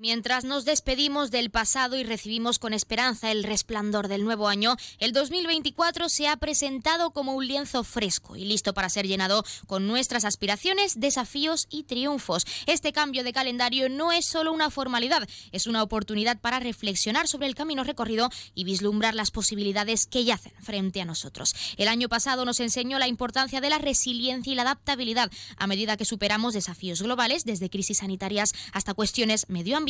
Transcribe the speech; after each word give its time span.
Mientras 0.00 0.44
nos 0.44 0.64
despedimos 0.64 1.32
del 1.32 1.50
pasado 1.50 1.96
y 1.96 2.04
recibimos 2.04 2.60
con 2.60 2.72
esperanza 2.72 3.32
el 3.32 3.42
resplandor 3.42 4.06
del 4.06 4.22
nuevo 4.22 4.46
año, 4.46 4.76
el 5.00 5.12
2024 5.12 6.08
se 6.08 6.28
ha 6.28 6.36
presentado 6.36 7.10
como 7.10 7.34
un 7.34 7.44
lienzo 7.44 7.82
fresco 7.82 8.36
y 8.36 8.44
listo 8.44 8.74
para 8.74 8.90
ser 8.90 9.08
llenado 9.08 9.44
con 9.66 9.88
nuestras 9.88 10.24
aspiraciones, 10.24 11.00
desafíos 11.00 11.66
y 11.68 11.82
triunfos. 11.82 12.46
Este 12.66 12.92
cambio 12.92 13.24
de 13.24 13.32
calendario 13.32 13.88
no 13.88 14.12
es 14.12 14.24
solo 14.24 14.52
una 14.52 14.70
formalidad, 14.70 15.28
es 15.50 15.66
una 15.66 15.82
oportunidad 15.82 16.38
para 16.38 16.60
reflexionar 16.60 17.26
sobre 17.26 17.48
el 17.48 17.56
camino 17.56 17.82
recorrido 17.82 18.30
y 18.54 18.62
vislumbrar 18.62 19.16
las 19.16 19.32
posibilidades 19.32 20.06
que 20.06 20.22
yacen 20.22 20.52
frente 20.62 21.00
a 21.00 21.06
nosotros. 21.06 21.56
El 21.76 21.88
año 21.88 22.08
pasado 22.08 22.44
nos 22.44 22.60
enseñó 22.60 23.00
la 23.00 23.08
importancia 23.08 23.60
de 23.60 23.70
la 23.70 23.78
resiliencia 23.78 24.52
y 24.52 24.54
la 24.54 24.62
adaptabilidad 24.62 25.28
a 25.56 25.66
medida 25.66 25.96
que 25.96 26.04
superamos 26.04 26.54
desafíos 26.54 27.02
globales, 27.02 27.44
desde 27.44 27.68
crisis 27.68 27.98
sanitarias 27.98 28.54
hasta 28.72 28.94
cuestiones 28.94 29.46
medioambientales 29.48 29.87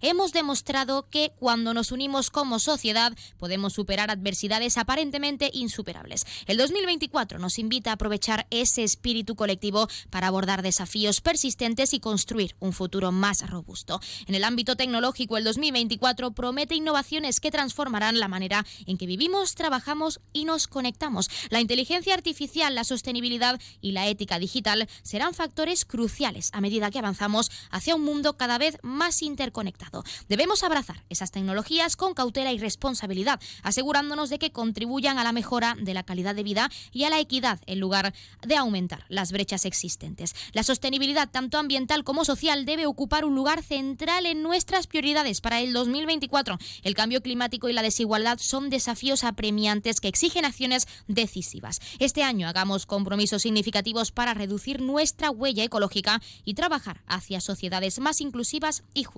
hemos 0.00 0.32
demostrado 0.32 1.08
que 1.10 1.32
cuando 1.38 1.74
nos 1.74 1.92
unimos 1.92 2.30
como 2.30 2.58
sociedad 2.58 3.12
podemos 3.38 3.74
superar 3.74 4.10
adversidades 4.10 4.78
aparentemente 4.78 5.50
insuperables. 5.52 6.24
El 6.46 6.56
2024 6.56 7.38
nos 7.38 7.58
invita 7.58 7.90
a 7.90 7.94
aprovechar 7.94 8.46
ese 8.50 8.82
espíritu 8.82 9.36
colectivo 9.36 9.88
para 10.10 10.28
abordar 10.28 10.62
desafíos 10.62 11.20
persistentes 11.20 11.92
y 11.92 12.00
construir 12.00 12.56
un 12.60 12.72
futuro 12.72 13.12
más 13.12 13.48
robusto. 13.48 14.00
En 14.26 14.34
el 14.34 14.44
ámbito 14.44 14.76
tecnológico, 14.76 15.36
el 15.36 15.44
2024 15.44 16.30
promete 16.32 16.74
innovaciones 16.74 17.40
que 17.40 17.50
transformarán 17.50 18.18
la 18.18 18.28
manera 18.28 18.64
en 18.86 18.96
que 18.96 19.06
vivimos, 19.06 19.54
trabajamos 19.54 20.20
y 20.32 20.46
nos 20.46 20.66
conectamos. 20.66 21.28
La 21.50 21.60
inteligencia 21.60 22.14
artificial, 22.14 22.74
la 22.74 22.84
sostenibilidad 22.84 23.60
y 23.80 23.92
la 23.92 24.06
ética 24.06 24.38
digital 24.38 24.88
serán 25.02 25.34
factores 25.34 25.84
cruciales 25.84 26.50
a 26.52 26.60
medida 26.60 26.90
que 26.90 26.98
avanzamos 26.98 27.50
hacia 27.70 27.94
un 27.94 28.02
mundo 28.02 28.36
cada 28.36 28.58
vez 28.58 28.78
más 28.82 29.22
interconectado. 29.26 30.02
Debemos 30.28 30.62
abrazar 30.62 31.04
esas 31.10 31.30
tecnologías 31.30 31.96
con 31.96 32.14
cautela 32.14 32.52
y 32.52 32.58
responsabilidad, 32.58 33.40
asegurándonos 33.62 34.30
de 34.30 34.38
que 34.38 34.52
contribuyan 34.52 35.18
a 35.18 35.24
la 35.24 35.32
mejora 35.32 35.76
de 35.78 35.94
la 35.94 36.02
calidad 36.02 36.34
de 36.34 36.42
vida 36.42 36.70
y 36.92 37.04
a 37.04 37.10
la 37.10 37.20
equidad 37.20 37.60
en 37.66 37.80
lugar 37.80 38.14
de 38.42 38.56
aumentar 38.56 39.04
las 39.08 39.32
brechas 39.32 39.64
existentes. 39.64 40.34
La 40.52 40.62
sostenibilidad, 40.62 41.28
tanto 41.30 41.58
ambiental 41.58 42.04
como 42.04 42.24
social, 42.24 42.64
debe 42.64 42.86
ocupar 42.86 43.24
un 43.24 43.34
lugar 43.34 43.62
central 43.62 44.26
en 44.26 44.42
nuestras 44.42 44.86
prioridades 44.86 45.40
para 45.40 45.60
el 45.60 45.72
2024. 45.72 46.58
El 46.82 46.94
cambio 46.94 47.20
climático 47.20 47.68
y 47.68 47.72
la 47.72 47.82
desigualdad 47.82 48.38
son 48.40 48.70
desafíos 48.70 49.24
apremiantes 49.24 50.00
que 50.00 50.08
exigen 50.08 50.44
acciones 50.44 50.86
decisivas. 51.08 51.80
Este 51.98 52.22
año 52.22 52.48
hagamos 52.48 52.86
compromisos 52.86 53.42
significativos 53.42 54.12
para 54.12 54.34
reducir 54.34 54.80
nuestra 54.80 55.30
huella 55.30 55.64
ecológica 55.64 56.20
y 56.44 56.54
trabajar 56.54 57.02
hacia 57.06 57.40
sociedades 57.40 57.98
más 58.00 58.20
inclusivas 58.20 58.84
y 58.94 59.04
justas. 59.04 59.15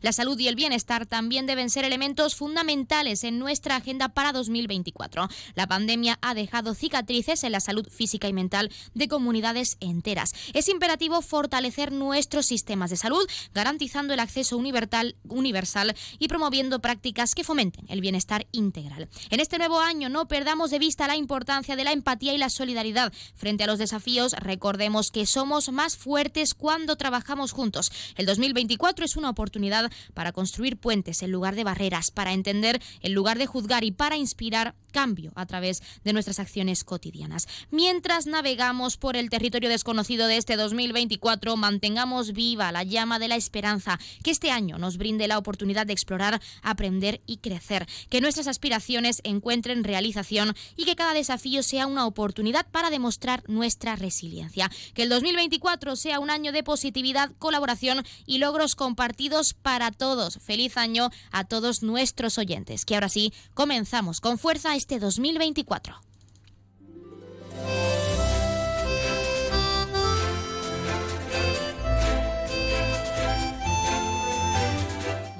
La 0.00 0.12
salud 0.12 0.38
y 0.38 0.48
el 0.48 0.54
bienestar 0.54 1.06
también 1.06 1.46
deben 1.46 1.70
ser 1.70 1.84
elementos 1.84 2.34
fundamentales 2.34 3.24
en 3.24 3.38
nuestra 3.38 3.76
agenda 3.76 4.08
para 4.08 4.32
2024. 4.32 5.28
La 5.54 5.66
pandemia 5.66 6.18
ha 6.22 6.34
dejado 6.34 6.74
cicatrices 6.74 7.44
en 7.44 7.52
la 7.52 7.60
salud 7.60 7.86
física 7.90 8.28
y 8.28 8.32
mental 8.32 8.70
de 8.94 9.08
comunidades 9.08 9.76
enteras. 9.80 10.32
Es 10.54 10.68
imperativo 10.68 11.20
fortalecer 11.20 11.92
nuestros 11.92 12.46
sistemas 12.46 12.90
de 12.90 12.96
salud, 12.96 13.26
garantizando 13.52 14.14
el 14.14 14.20
acceso 14.20 14.56
universal, 14.56 15.16
universal 15.28 15.94
y 16.18 16.28
promoviendo 16.28 16.80
prácticas 16.80 17.34
que 17.34 17.44
fomenten 17.44 17.84
el 17.88 18.00
bienestar 18.00 18.46
integral. 18.52 19.08
En 19.30 19.40
este 19.40 19.58
nuevo 19.58 19.80
año 19.80 20.08
no 20.08 20.26
perdamos 20.26 20.70
de 20.70 20.78
vista 20.78 21.06
la 21.06 21.16
importancia 21.16 21.76
de 21.76 21.84
la 21.84 21.92
empatía 21.92 22.32
y 22.32 22.38
la 22.38 22.50
solidaridad. 22.50 23.12
Frente 23.34 23.64
a 23.64 23.66
los 23.66 23.78
desafíos, 23.78 24.32
recordemos 24.32 25.10
que 25.10 25.26
somos 25.26 25.70
más 25.70 25.96
fuertes 25.96 26.54
cuando 26.54 26.96
trabajamos 26.96 27.52
juntos. 27.52 27.92
El 28.16 28.26
2024 28.26 29.04
es 29.04 29.16
una 29.16 29.33
oportunidad 29.34 29.92
para 30.14 30.32
construir 30.32 30.78
puentes 30.78 31.22
en 31.22 31.30
lugar 31.30 31.54
de 31.54 31.64
barreras, 31.64 32.10
para 32.10 32.32
entender 32.32 32.80
en 33.02 33.12
lugar 33.12 33.38
de 33.38 33.46
juzgar 33.46 33.84
y 33.84 33.92
para 33.92 34.16
inspirar 34.16 34.74
cambio 34.94 35.32
a 35.34 35.44
través 35.44 35.82
de 36.04 36.12
nuestras 36.12 36.38
acciones 36.38 36.84
cotidianas. 36.84 37.48
Mientras 37.70 38.26
navegamos 38.26 38.96
por 38.96 39.16
el 39.16 39.28
territorio 39.28 39.68
desconocido 39.68 40.28
de 40.28 40.36
este 40.36 40.56
2024, 40.56 41.56
mantengamos 41.56 42.32
viva 42.32 42.70
la 42.70 42.84
llama 42.84 43.18
de 43.18 43.26
la 43.26 43.34
esperanza, 43.34 43.98
que 44.22 44.30
este 44.30 44.52
año 44.52 44.78
nos 44.78 44.96
brinde 44.96 45.26
la 45.26 45.36
oportunidad 45.36 45.84
de 45.84 45.92
explorar, 45.92 46.40
aprender 46.62 47.20
y 47.26 47.38
crecer, 47.38 47.86
que 48.08 48.20
nuestras 48.20 48.46
aspiraciones 48.46 49.20
encuentren 49.24 49.82
realización 49.82 50.54
y 50.76 50.84
que 50.84 50.94
cada 50.94 51.12
desafío 51.12 51.64
sea 51.64 51.88
una 51.88 52.06
oportunidad 52.06 52.66
para 52.70 52.90
demostrar 52.90 53.42
nuestra 53.48 53.96
resiliencia. 53.96 54.70
Que 54.94 55.02
el 55.02 55.08
2024 55.08 55.96
sea 55.96 56.20
un 56.20 56.30
año 56.30 56.52
de 56.52 56.62
positividad, 56.62 57.32
colaboración 57.40 58.04
y 58.26 58.38
logros 58.38 58.76
compartidos 58.76 59.54
para 59.54 59.90
todos. 59.90 60.38
Feliz 60.38 60.76
año 60.76 61.10
a 61.32 61.42
todos 61.44 61.82
nuestros 61.82 62.38
oyentes, 62.38 62.84
que 62.84 62.94
ahora 62.94 63.08
sí 63.08 63.32
comenzamos 63.54 64.20
con 64.20 64.38
fuerza 64.38 64.76
este 64.84 64.98
2024. 64.98 65.94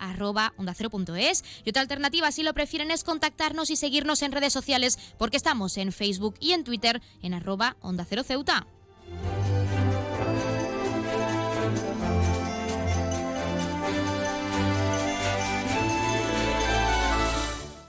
Y 1.63 1.69
otra 1.69 1.81
alternativa, 1.81 2.31
si 2.31 2.43
lo 2.43 2.53
prefieren, 2.53 2.91
es 2.91 3.03
contactarnos 3.03 3.69
y 3.69 3.75
seguirnos 3.75 4.21
en 4.21 4.31
redes 4.31 4.53
sociales, 4.53 4.99
porque 5.17 5.37
estamos 5.37 5.77
en 5.77 5.91
Facebook 5.91 6.35
y 6.39 6.51
en 6.51 6.63
Twitter 6.63 7.01
en 7.21 7.33
arroba 7.33 7.77
onda 7.81 8.05
cero 8.07 8.23
ceuta. 8.23 8.67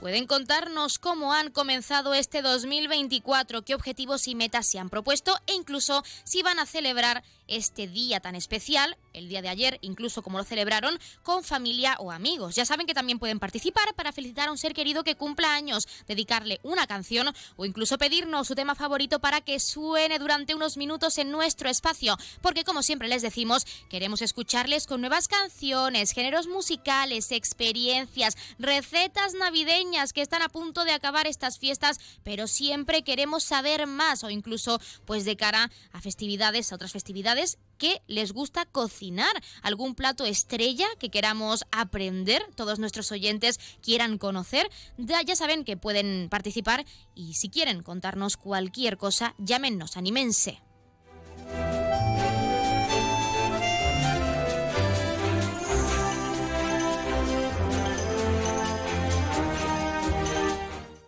Pueden 0.07 0.25
contarnos 0.25 0.99
cómo 0.99 1.33
han 1.33 1.51
comenzado 1.51 2.13
este 2.13 2.41
2024, 2.41 3.63
qué 3.63 3.75
objetivos 3.75 4.29
y 4.29 4.35
metas 4.35 4.65
se 4.65 4.79
han 4.79 4.89
propuesto 4.89 5.37
e 5.47 5.53
incluso 5.53 6.01
si 6.23 6.41
van 6.41 6.59
a 6.59 6.65
celebrar 6.65 7.25
este 7.47 7.87
día 7.87 8.19
tan 8.19 8.35
especial, 8.35 8.97
el 9.13 9.29
día 9.29 9.41
de 9.41 9.49
ayer, 9.49 9.79
incluso 9.81 10.21
como 10.21 10.37
lo 10.37 10.43
celebraron, 10.43 10.99
con 11.23 11.43
familia 11.43 11.95
o 11.99 12.11
amigos. 12.11 12.55
Ya 12.55 12.65
saben 12.65 12.87
que 12.87 12.93
también 12.93 13.19
pueden 13.19 13.39
participar 13.39 13.93
para 13.95 14.11
felicitar 14.11 14.49
a 14.49 14.51
un 14.51 14.57
ser 14.57 14.73
querido 14.73 15.03
que 15.03 15.15
cumpla 15.15 15.53
años, 15.53 15.87
dedicarle 16.07 16.59
una 16.63 16.87
canción 16.87 17.33
o 17.55 17.65
incluso 17.65 17.97
pedirnos 17.97 18.47
su 18.47 18.55
tema 18.55 18.75
favorito 18.75 19.19
para 19.19 19.41
que 19.41 19.59
suene 19.59 20.19
durante 20.19 20.55
unos 20.55 20.77
minutos 20.77 21.17
en 21.17 21.31
nuestro 21.31 21.69
espacio. 21.69 22.17
Porque 22.41 22.63
como 22.63 22.83
siempre 22.83 23.07
les 23.07 23.21
decimos, 23.21 23.65
queremos 23.89 24.21
escucharles 24.21 24.87
con 24.87 25.01
nuevas 25.01 25.27
canciones, 25.27 26.11
géneros 26.11 26.47
musicales, 26.47 27.31
experiencias, 27.31 28.35
recetas 28.59 29.33
navideñas 29.33 30.13
que 30.13 30.21
están 30.21 30.41
a 30.41 30.49
punto 30.49 30.83
de 30.83 30.91
acabar 30.91 31.27
estas 31.27 31.59
fiestas, 31.59 31.99
pero 32.23 32.47
siempre 32.47 33.03
queremos 33.03 33.43
saber 33.43 33.87
más 33.87 34.23
o 34.23 34.29
incluso 34.29 34.79
pues 35.05 35.25
de 35.25 35.37
cara 35.37 35.71
a 35.91 36.01
festividades, 36.01 36.71
a 36.71 36.75
otras 36.75 36.91
festividades 36.91 37.36
que 37.77 38.01
les 38.07 38.31
gusta 38.33 38.65
cocinar, 38.65 39.31
algún 39.61 39.95
plato 39.95 40.25
estrella 40.25 40.87
que 40.99 41.09
queramos 41.09 41.65
aprender, 41.71 42.43
todos 42.55 42.79
nuestros 42.79 43.11
oyentes 43.11 43.59
quieran 43.81 44.17
conocer, 44.17 44.69
ya, 44.97 45.35
saben 45.35 45.63
que 45.63 45.77
pueden 45.77 46.27
participar 46.29 46.85
y 47.15 47.35
si 47.35 47.49
quieren 47.49 47.83
contarnos 47.83 48.37
cualquier 48.37 48.97
cosa, 48.97 49.35
llámenos, 49.37 49.97
anímense. 49.97 50.61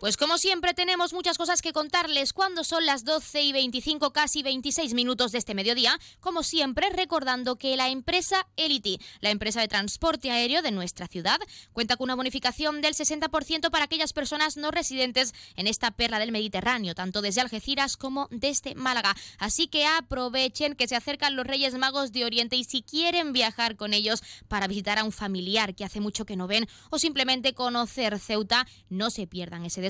Pues 0.00 0.16
como 0.16 0.38
siempre 0.38 0.72
tenemos 0.72 1.12
muchas 1.12 1.36
cosas 1.36 1.60
que 1.60 1.74
contarles 1.74 2.32
cuando 2.32 2.64
son 2.64 2.86
las 2.86 3.04
12 3.04 3.42
y 3.42 3.52
25, 3.52 4.14
casi 4.14 4.42
26 4.42 4.94
minutos 4.94 5.30
de 5.30 5.36
este 5.36 5.54
mediodía, 5.54 6.00
como 6.20 6.42
siempre 6.42 6.88
recordando 6.88 7.56
que 7.56 7.76
la 7.76 7.90
empresa 7.90 8.46
Elity, 8.56 8.98
la 9.20 9.28
empresa 9.28 9.60
de 9.60 9.68
transporte 9.68 10.30
aéreo 10.30 10.62
de 10.62 10.70
nuestra 10.70 11.06
ciudad, 11.06 11.38
cuenta 11.74 11.98
con 11.98 12.06
una 12.06 12.14
bonificación 12.14 12.80
del 12.80 12.94
60% 12.94 13.70
para 13.70 13.84
aquellas 13.84 14.14
personas 14.14 14.56
no 14.56 14.70
residentes 14.70 15.34
en 15.54 15.66
esta 15.66 15.90
perla 15.90 16.18
del 16.18 16.32
Mediterráneo, 16.32 16.94
tanto 16.94 17.20
desde 17.20 17.42
Algeciras 17.42 17.98
como 17.98 18.26
desde 18.30 18.74
Málaga. 18.74 19.14
Así 19.36 19.68
que 19.68 19.84
aprovechen 19.84 20.76
que 20.76 20.88
se 20.88 20.96
acercan 20.96 21.36
los 21.36 21.46
Reyes 21.46 21.76
Magos 21.76 22.10
de 22.12 22.24
Oriente 22.24 22.56
y 22.56 22.64
si 22.64 22.80
quieren 22.80 23.34
viajar 23.34 23.76
con 23.76 23.92
ellos 23.92 24.22
para 24.48 24.66
visitar 24.66 24.98
a 24.98 25.04
un 25.04 25.12
familiar 25.12 25.74
que 25.74 25.84
hace 25.84 26.00
mucho 26.00 26.24
que 26.24 26.36
no 26.36 26.46
ven 26.46 26.66
o 26.88 26.98
simplemente 26.98 27.52
conocer 27.52 28.18
Ceuta, 28.18 28.66
no 28.88 29.10
se 29.10 29.26
pierdan 29.26 29.66
ese 29.66 29.89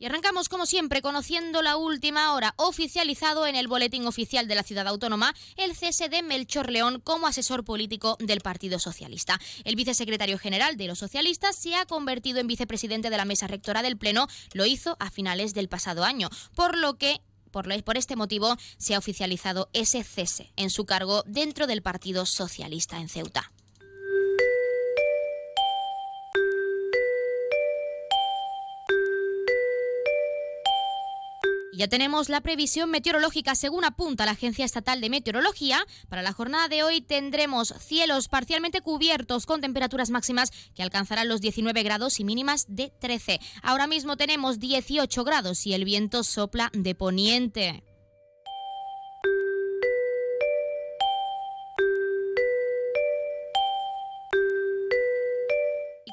Y 0.00 0.06
arrancamos 0.06 0.48
como 0.48 0.64
siempre 0.64 1.02
conociendo 1.02 1.60
la 1.60 1.76
última 1.76 2.32
hora, 2.32 2.54
oficializado 2.56 3.48
en 3.48 3.56
el 3.56 3.66
Boletín 3.66 4.06
Oficial 4.06 4.46
de 4.46 4.54
la 4.54 4.62
Ciudad 4.62 4.86
Autónoma 4.86 5.34
el 5.56 5.74
cese 5.74 6.08
de 6.08 6.22
Melchor 6.22 6.70
León 6.70 7.00
como 7.02 7.26
asesor 7.26 7.64
político 7.64 8.16
del 8.20 8.40
Partido 8.40 8.78
Socialista. 8.78 9.40
El 9.64 9.74
vicesecretario 9.74 10.38
general 10.38 10.76
de 10.76 10.86
los 10.86 11.00
socialistas 11.00 11.56
se 11.56 11.74
ha 11.74 11.84
convertido 11.84 12.38
en 12.38 12.46
vicepresidente 12.46 13.10
de 13.10 13.16
la 13.16 13.24
mesa 13.24 13.48
rectora 13.48 13.82
del 13.82 13.96
Pleno, 13.98 14.28
lo 14.52 14.66
hizo 14.66 14.96
a 15.00 15.10
finales 15.10 15.52
del 15.52 15.68
pasado 15.68 16.04
año, 16.04 16.30
por 16.54 16.78
lo 16.78 16.96
que 16.96 17.20
por, 17.50 17.96
este 17.96 18.14
motivo 18.14 18.56
se 18.76 18.94
ha 18.94 18.98
oficializado 18.98 19.68
ese 19.72 20.04
cese 20.04 20.52
en 20.54 20.70
su 20.70 20.84
cargo 20.84 21.24
dentro 21.26 21.66
del 21.66 21.82
Partido 21.82 22.24
Socialista 22.24 23.00
en 23.00 23.08
Ceuta. 23.08 23.50
Ya 31.78 31.86
tenemos 31.86 32.28
la 32.28 32.40
previsión 32.40 32.90
meteorológica 32.90 33.54
según 33.54 33.84
apunta 33.84 34.24
la 34.24 34.32
Agencia 34.32 34.64
Estatal 34.64 35.00
de 35.00 35.10
Meteorología. 35.10 35.86
Para 36.08 36.22
la 36.22 36.32
jornada 36.32 36.66
de 36.66 36.82
hoy 36.82 37.00
tendremos 37.00 37.72
cielos 37.78 38.26
parcialmente 38.26 38.80
cubiertos 38.80 39.46
con 39.46 39.60
temperaturas 39.60 40.10
máximas 40.10 40.50
que 40.74 40.82
alcanzarán 40.82 41.28
los 41.28 41.40
19 41.40 41.80
grados 41.84 42.18
y 42.18 42.24
mínimas 42.24 42.64
de 42.66 42.92
13. 43.00 43.38
Ahora 43.62 43.86
mismo 43.86 44.16
tenemos 44.16 44.58
18 44.58 45.22
grados 45.22 45.68
y 45.68 45.72
el 45.72 45.84
viento 45.84 46.24
sopla 46.24 46.72
de 46.74 46.96
poniente. 46.96 47.87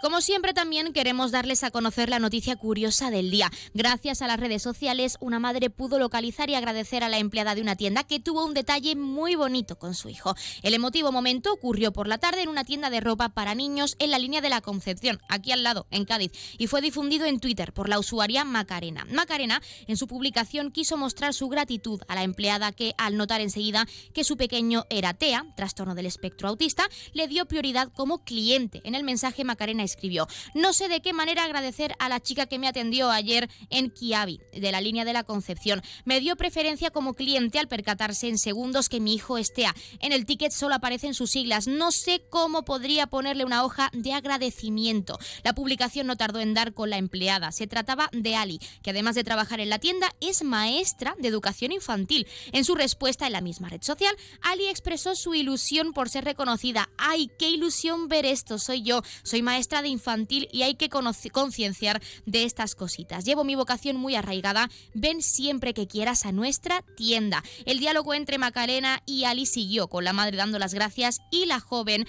Como 0.05 0.21
siempre 0.21 0.53
también 0.53 0.93
queremos 0.93 1.31
darles 1.31 1.63
a 1.63 1.71
conocer 1.71 2.09
la 2.09 2.19
noticia 2.19 2.55
curiosa 2.55 3.09
del 3.09 3.31
día. 3.31 3.51
Gracias 3.73 4.21
a 4.21 4.27
las 4.27 4.39
redes 4.39 4.61
sociales, 4.61 5.17
una 5.19 5.39
madre 5.39 5.71
pudo 5.71 5.97
localizar 5.97 6.47
y 6.47 6.53
agradecer 6.53 7.03
a 7.03 7.09
la 7.09 7.17
empleada 7.17 7.55
de 7.55 7.61
una 7.61 7.75
tienda 7.75 8.03
que 8.03 8.19
tuvo 8.19 8.45
un 8.45 8.53
detalle 8.53 8.95
muy 8.95 9.33
bonito 9.33 9.79
con 9.79 9.95
su 9.95 10.09
hijo. 10.09 10.35
El 10.61 10.75
emotivo 10.75 11.11
momento 11.11 11.51
ocurrió 11.51 11.91
por 11.91 12.07
la 12.07 12.19
tarde 12.19 12.43
en 12.43 12.49
una 12.49 12.63
tienda 12.63 12.91
de 12.91 12.99
ropa 12.99 13.29
para 13.29 13.55
niños 13.55 13.95
en 13.97 14.11
la 14.11 14.19
línea 14.19 14.41
de 14.41 14.51
la 14.51 14.61
Concepción, 14.61 15.19
aquí 15.27 15.51
al 15.51 15.63
lado, 15.63 15.87
en 15.89 16.05
Cádiz, 16.05 16.33
y 16.59 16.67
fue 16.67 16.81
difundido 16.81 17.25
en 17.25 17.39
Twitter 17.39 17.73
por 17.73 17.89
la 17.89 17.97
usuaria 17.97 18.45
Macarena. 18.45 19.07
Macarena, 19.09 19.59
en 19.87 19.97
su 19.97 20.05
publicación, 20.07 20.71
quiso 20.71 20.97
mostrar 20.97 21.33
su 21.33 21.47
gratitud 21.47 21.99
a 22.07 22.13
la 22.13 22.21
empleada 22.21 22.73
que, 22.73 22.93
al 22.99 23.17
notar 23.17 23.41
enseguida 23.41 23.87
que 24.13 24.23
su 24.23 24.37
pequeño 24.37 24.83
era 24.91 25.15
TEA, 25.15 25.47
trastorno 25.57 25.95
del 25.95 26.05
espectro 26.05 26.47
autista, 26.47 26.87
le 27.13 27.27
dio 27.27 27.47
prioridad 27.47 27.91
como 27.91 28.23
cliente. 28.23 28.81
En 28.83 28.93
el 28.93 29.03
mensaje, 29.03 29.43
Macarena 29.43 29.83
escribió, 29.95 30.27
no 30.53 30.73
sé 30.73 30.89
de 30.89 31.01
qué 31.01 31.13
manera 31.13 31.45
agradecer 31.45 31.95
a 31.99 32.09
la 32.09 32.19
chica 32.19 32.45
que 32.45 32.59
me 32.59 32.67
atendió 32.67 33.09
ayer 33.09 33.49
en 33.69 33.89
Kiabi, 33.89 34.41
de 34.51 34.71
la 34.71 34.81
línea 34.81 35.05
de 35.05 35.13
la 35.13 35.23
Concepción. 35.23 35.81
Me 36.03 36.19
dio 36.19 36.35
preferencia 36.35 36.91
como 36.91 37.13
cliente 37.13 37.59
al 37.59 37.67
percatarse 37.67 38.27
en 38.27 38.37
segundos 38.37 38.89
que 38.89 38.99
mi 38.99 39.15
hijo 39.15 39.37
estea. 39.37 39.73
En 39.99 40.11
el 40.11 40.25
ticket 40.25 40.51
solo 40.51 40.75
aparecen 40.75 41.13
sus 41.13 41.31
siglas. 41.31 41.67
No 41.67 41.91
sé 41.91 42.21
cómo 42.29 42.65
podría 42.65 43.07
ponerle 43.07 43.45
una 43.45 43.63
hoja 43.63 43.89
de 43.93 44.13
agradecimiento. 44.13 45.17
La 45.43 45.53
publicación 45.53 46.07
no 46.07 46.17
tardó 46.17 46.39
en 46.39 46.53
dar 46.53 46.73
con 46.73 46.89
la 46.89 46.97
empleada. 46.97 47.51
Se 47.51 47.67
trataba 47.67 48.09
de 48.11 48.35
Ali, 48.35 48.59
que 48.83 48.89
además 48.89 49.15
de 49.15 49.23
trabajar 49.23 49.59
en 49.59 49.69
la 49.69 49.79
tienda, 49.79 50.13
es 50.19 50.43
maestra 50.43 51.15
de 51.17 51.29
educación 51.29 51.71
infantil. 51.71 52.27
En 52.51 52.65
su 52.65 52.75
respuesta 52.75 53.25
en 53.25 53.33
la 53.33 53.41
misma 53.41 53.69
red 53.69 53.81
social, 53.81 54.15
Ali 54.41 54.67
expresó 54.67 55.15
su 55.15 55.33
ilusión 55.33 55.93
por 55.93 56.09
ser 56.09 56.25
reconocida. 56.25 56.89
¡Ay, 56.97 57.31
qué 57.39 57.49
ilusión 57.49 58.07
ver 58.07 58.25
esto! 58.25 58.59
Soy 58.59 58.83
yo. 58.83 59.01
Soy 59.23 59.41
maestra 59.41 59.81
de 59.81 59.84
infantil 59.87 60.47
y 60.51 60.63
hay 60.63 60.75
que 60.75 60.89
concienciar 60.89 62.01
de 62.25 62.43
estas 62.43 62.75
cositas. 62.75 63.25
Llevo 63.25 63.43
mi 63.43 63.55
vocación 63.55 63.97
muy 63.97 64.15
arraigada. 64.15 64.69
Ven 64.93 65.21
siempre 65.21 65.73
que 65.73 65.87
quieras 65.87 66.25
a 66.25 66.31
nuestra 66.31 66.83
tienda. 66.95 67.43
El 67.65 67.79
diálogo 67.79 68.13
entre 68.13 68.37
Macarena 68.37 69.01
y 69.05 69.25
Ali 69.25 69.45
siguió 69.45 69.87
con 69.87 70.03
la 70.03 70.13
madre 70.13 70.37
dando 70.37 70.59
las 70.59 70.73
gracias 70.73 71.19
y 71.31 71.45
la 71.45 71.59
joven 71.59 72.07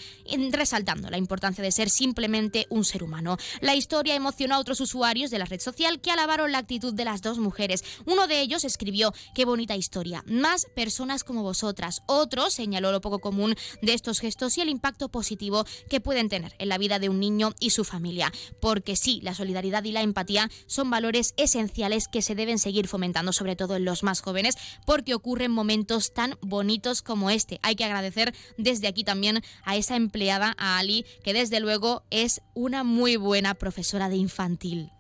resaltando 0.51 1.11
la 1.11 1.19
importancia 1.19 1.63
de 1.63 1.73
ser 1.73 1.91
simplemente 1.91 2.67
un 2.71 2.85
ser 2.85 3.03
humano. 3.03 3.37
La 3.61 3.75
historia 3.75 4.15
emocionó 4.15 4.57
a 4.57 4.59
otros 4.59 4.81
usuarios 4.81 5.31
de 5.31 5.39
la 5.39 5.45
red 5.45 5.61
social 5.61 6.01
que 6.01 6.11
alabaron 6.11 6.53
la 6.53 6.59
actitud 6.59 6.95
de 6.95 7.05
las 7.05 7.23
dos 7.23 7.39
mujeres. 7.39 7.85
Uno 8.07 8.27
de 8.27 8.41
ellos 8.41 8.65
escribió, 8.65 9.13
qué 9.35 9.45
bonita 9.45 9.77
historia, 9.77 10.23
más 10.27 10.67
personas 10.75 11.25
como 11.25 11.43
vosotras. 11.43 12.03
Otro 12.07 12.51
señaló 12.51 12.93
lo 12.93 13.01
poco 13.01 13.19
común 13.19 13.55
de 13.83 13.95
estos 13.95 14.21
gestos 14.21 14.57
y 14.59 14.61
el 14.61 14.69
impacto 14.69 15.09
positivo 15.09 15.65
que 15.89 16.01
pueden 16.01 16.29
tener 16.29 16.55
en 16.59 16.69
la 16.69 16.79
vida 16.79 16.99
de 16.99 17.09
un 17.09 17.21
niño 17.21 17.53
su 17.71 17.85
familia. 17.85 18.33
Porque 18.61 18.97
sí, 18.97 19.21
la 19.23 19.35
solidaridad 19.35 19.85
y 19.85 19.93
la 19.93 20.03
empatía 20.03 20.51
son 20.67 20.91
valores 20.91 21.35
esenciales 21.37 22.09
que 22.09 22.23
se 22.23 22.35
deben 22.35 22.59
seguir 22.59 22.89
fomentando, 22.89 23.33
sobre 23.33 23.57
todo 23.57 23.77
en 23.77 23.85
los 23.85 24.03
más 24.03 24.21
jóvenes, 24.21 24.57
porque 24.85 25.15
ocurren 25.15 25.51
momentos 25.51 26.13
tan 26.13 26.37
bonitos 26.41 27.03
como 27.03 27.31
este. 27.31 27.61
Hay 27.63 27.77
que 27.77 27.85
agradecer 27.85 28.35
desde 28.59 28.89
aquí 28.89 29.05
también 29.05 29.43
a 29.65 29.77
esa 29.77 29.97
empleada, 29.97 30.55
a 30.59 30.79
Ali, 30.79 31.05
que 31.25 31.33
desde 31.33 31.61
luego 31.61 32.03
es 32.11 32.41
una 32.55 32.85
muy 32.85 33.17
buena 33.17 33.55
profesora 33.55 34.09
de 34.09 34.17
infantil. 34.17 34.91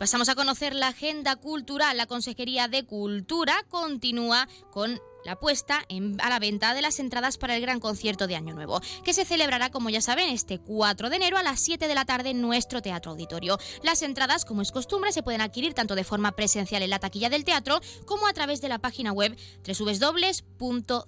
Pasamos 0.00 0.30
a 0.30 0.34
conocer 0.34 0.74
la 0.74 0.88
agenda 0.88 1.36
cultural. 1.36 1.94
La 1.94 2.06
Consejería 2.06 2.68
de 2.68 2.86
Cultura 2.86 3.66
continúa 3.68 4.48
con 4.70 4.98
la 5.24 5.36
puesta 5.36 5.86
a 6.18 6.28
la 6.28 6.38
venta 6.38 6.74
de 6.74 6.82
las 6.82 6.98
entradas 7.00 7.38
para 7.38 7.56
el 7.56 7.62
gran 7.62 7.80
concierto 7.80 8.26
de 8.26 8.36
Año 8.36 8.54
Nuevo, 8.54 8.80
que 9.04 9.12
se 9.12 9.24
celebrará, 9.24 9.70
como 9.70 9.90
ya 9.90 10.00
saben, 10.00 10.30
este 10.30 10.58
4 10.58 11.10
de 11.10 11.16
enero 11.16 11.36
a 11.36 11.42
las 11.42 11.60
7 11.60 11.88
de 11.88 11.94
la 11.94 12.04
tarde 12.04 12.30
en 12.30 12.40
nuestro 12.40 12.82
Teatro 12.82 13.12
Auditorio. 13.12 13.58
Las 13.82 14.02
entradas, 14.02 14.44
como 14.44 14.62
es 14.62 14.72
costumbre, 14.72 15.12
se 15.12 15.22
pueden 15.22 15.40
adquirir 15.40 15.74
tanto 15.74 15.94
de 15.94 16.04
forma 16.04 16.32
presencial 16.32 16.82
en 16.82 16.90
la 16.90 16.98
taquilla 16.98 17.30
del 17.30 17.44
teatro 17.44 17.80
como 18.06 18.26
a 18.26 18.32
través 18.32 18.60
de 18.60 18.68
la 18.68 18.78
página 18.78 19.12
web 19.12 19.36
www.ceuta.es, 19.66 21.00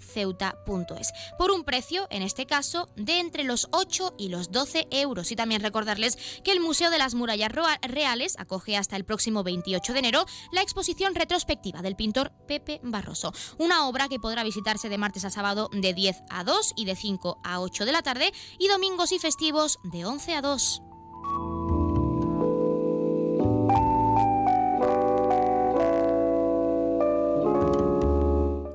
por 1.38 1.50
un 1.50 1.64
precio, 1.64 2.06
en 2.10 2.22
este 2.22 2.46
caso, 2.46 2.88
de 2.96 3.18
entre 3.18 3.44
los 3.44 3.68
8 3.72 4.14
y 4.18 4.28
los 4.28 4.50
12 4.50 4.88
euros. 4.90 5.32
Y 5.32 5.36
también 5.36 5.62
recordarles 5.62 6.18
que 6.44 6.52
el 6.52 6.60
Museo 6.60 6.90
de 6.90 6.98
las 6.98 7.14
Murallas 7.14 7.52
Reales 7.82 8.34
acoge 8.38 8.76
hasta 8.76 8.96
el 8.96 9.04
próximo 9.04 9.42
28 9.42 9.92
de 9.92 9.98
enero 9.98 10.26
la 10.52 10.62
exposición 10.62 11.14
retrospectiva 11.14 11.82
del 11.82 11.96
pintor 11.96 12.32
Pepe 12.46 12.80
Barroso, 12.82 13.32
una 13.58 13.86
obra 13.86 14.01
que 14.08 14.20
podrá 14.20 14.44
visitarse 14.44 14.88
de 14.88 14.98
martes 14.98 15.24
a 15.24 15.30
sábado 15.30 15.68
de 15.72 15.94
10 15.94 16.22
a 16.30 16.44
2 16.44 16.74
y 16.76 16.84
de 16.84 16.96
5 16.96 17.38
a 17.42 17.60
8 17.60 17.84
de 17.84 17.92
la 17.92 18.02
tarde 18.02 18.32
y 18.58 18.68
domingos 18.68 19.12
y 19.12 19.18
festivos 19.18 19.78
de 19.82 20.04
11 20.04 20.34
a 20.34 20.42
2. 20.42 20.82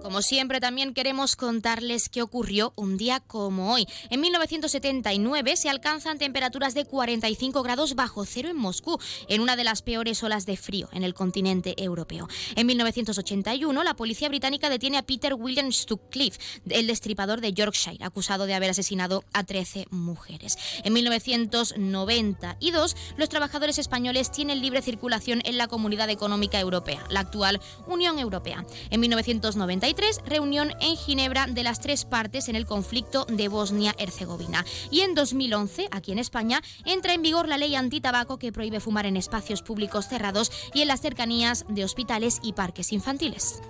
Como 0.07 0.21
siempre, 0.21 0.61
también 0.61 0.93
queremos 0.93 1.35
contarles 1.35 2.07
qué 2.07 2.21
ocurrió 2.21 2.71
un 2.77 2.95
día 2.95 3.19
como 3.19 3.73
hoy. 3.73 3.85
En 4.09 4.21
1979 4.21 5.57
se 5.57 5.69
alcanzan 5.69 6.17
temperaturas 6.17 6.73
de 6.73 6.85
45 6.85 7.61
grados 7.61 7.93
bajo 7.93 8.23
cero 8.23 8.47
en 8.47 8.55
Moscú, 8.55 8.97
en 9.27 9.41
una 9.41 9.57
de 9.57 9.65
las 9.65 9.81
peores 9.81 10.23
olas 10.23 10.45
de 10.45 10.55
frío 10.55 10.87
en 10.93 11.03
el 11.03 11.13
continente 11.13 11.73
europeo. 11.75 12.29
En 12.55 12.67
1981, 12.67 13.83
la 13.83 13.97
policía 13.97 14.29
británica 14.29 14.69
detiene 14.69 14.97
a 14.97 15.03
Peter 15.03 15.33
William 15.33 15.73
Stuckcliffe, 15.73 16.39
el 16.69 16.87
destripador 16.87 17.41
de 17.41 17.51
Yorkshire, 17.51 18.01
acusado 18.01 18.45
de 18.45 18.53
haber 18.53 18.69
asesinado 18.69 19.25
a 19.33 19.43
13 19.43 19.87
mujeres. 19.89 20.57
En 20.85 20.93
1992, 20.93 22.95
los 23.17 23.27
trabajadores 23.27 23.77
españoles 23.77 24.31
tienen 24.31 24.61
libre 24.61 24.81
circulación 24.81 25.41
en 25.43 25.57
la 25.57 25.67
Comunidad 25.67 26.09
Económica 26.09 26.61
Europea, 26.61 27.03
la 27.09 27.19
actual 27.19 27.59
Unión 27.87 28.19
Europea. 28.19 28.65
En 28.89 29.01
1993, 29.01 29.96
reunión 30.25 30.71
en 30.79 30.95
Ginebra 30.95 31.47
de 31.47 31.63
las 31.63 31.79
tres 31.79 32.05
partes 32.05 32.49
en 32.49 32.55
el 32.55 32.65
conflicto 32.65 33.25
de 33.25 33.47
Bosnia-Herzegovina. 33.47 34.65
Y 34.91 35.01
en 35.01 35.15
2011, 35.15 35.87
aquí 35.91 36.11
en 36.11 36.19
España, 36.19 36.61
entra 36.85 37.13
en 37.13 37.21
vigor 37.21 37.47
la 37.47 37.57
ley 37.57 37.75
antitabaco 37.75 38.37
que 38.37 38.51
prohíbe 38.51 38.79
fumar 38.79 39.05
en 39.05 39.17
espacios 39.17 39.61
públicos 39.61 40.07
cerrados 40.07 40.51
y 40.73 40.81
en 40.81 40.87
las 40.87 41.01
cercanías 41.01 41.65
de 41.67 41.83
hospitales 41.83 42.39
y 42.43 42.53
parques 42.53 42.91
infantiles. 42.93 43.61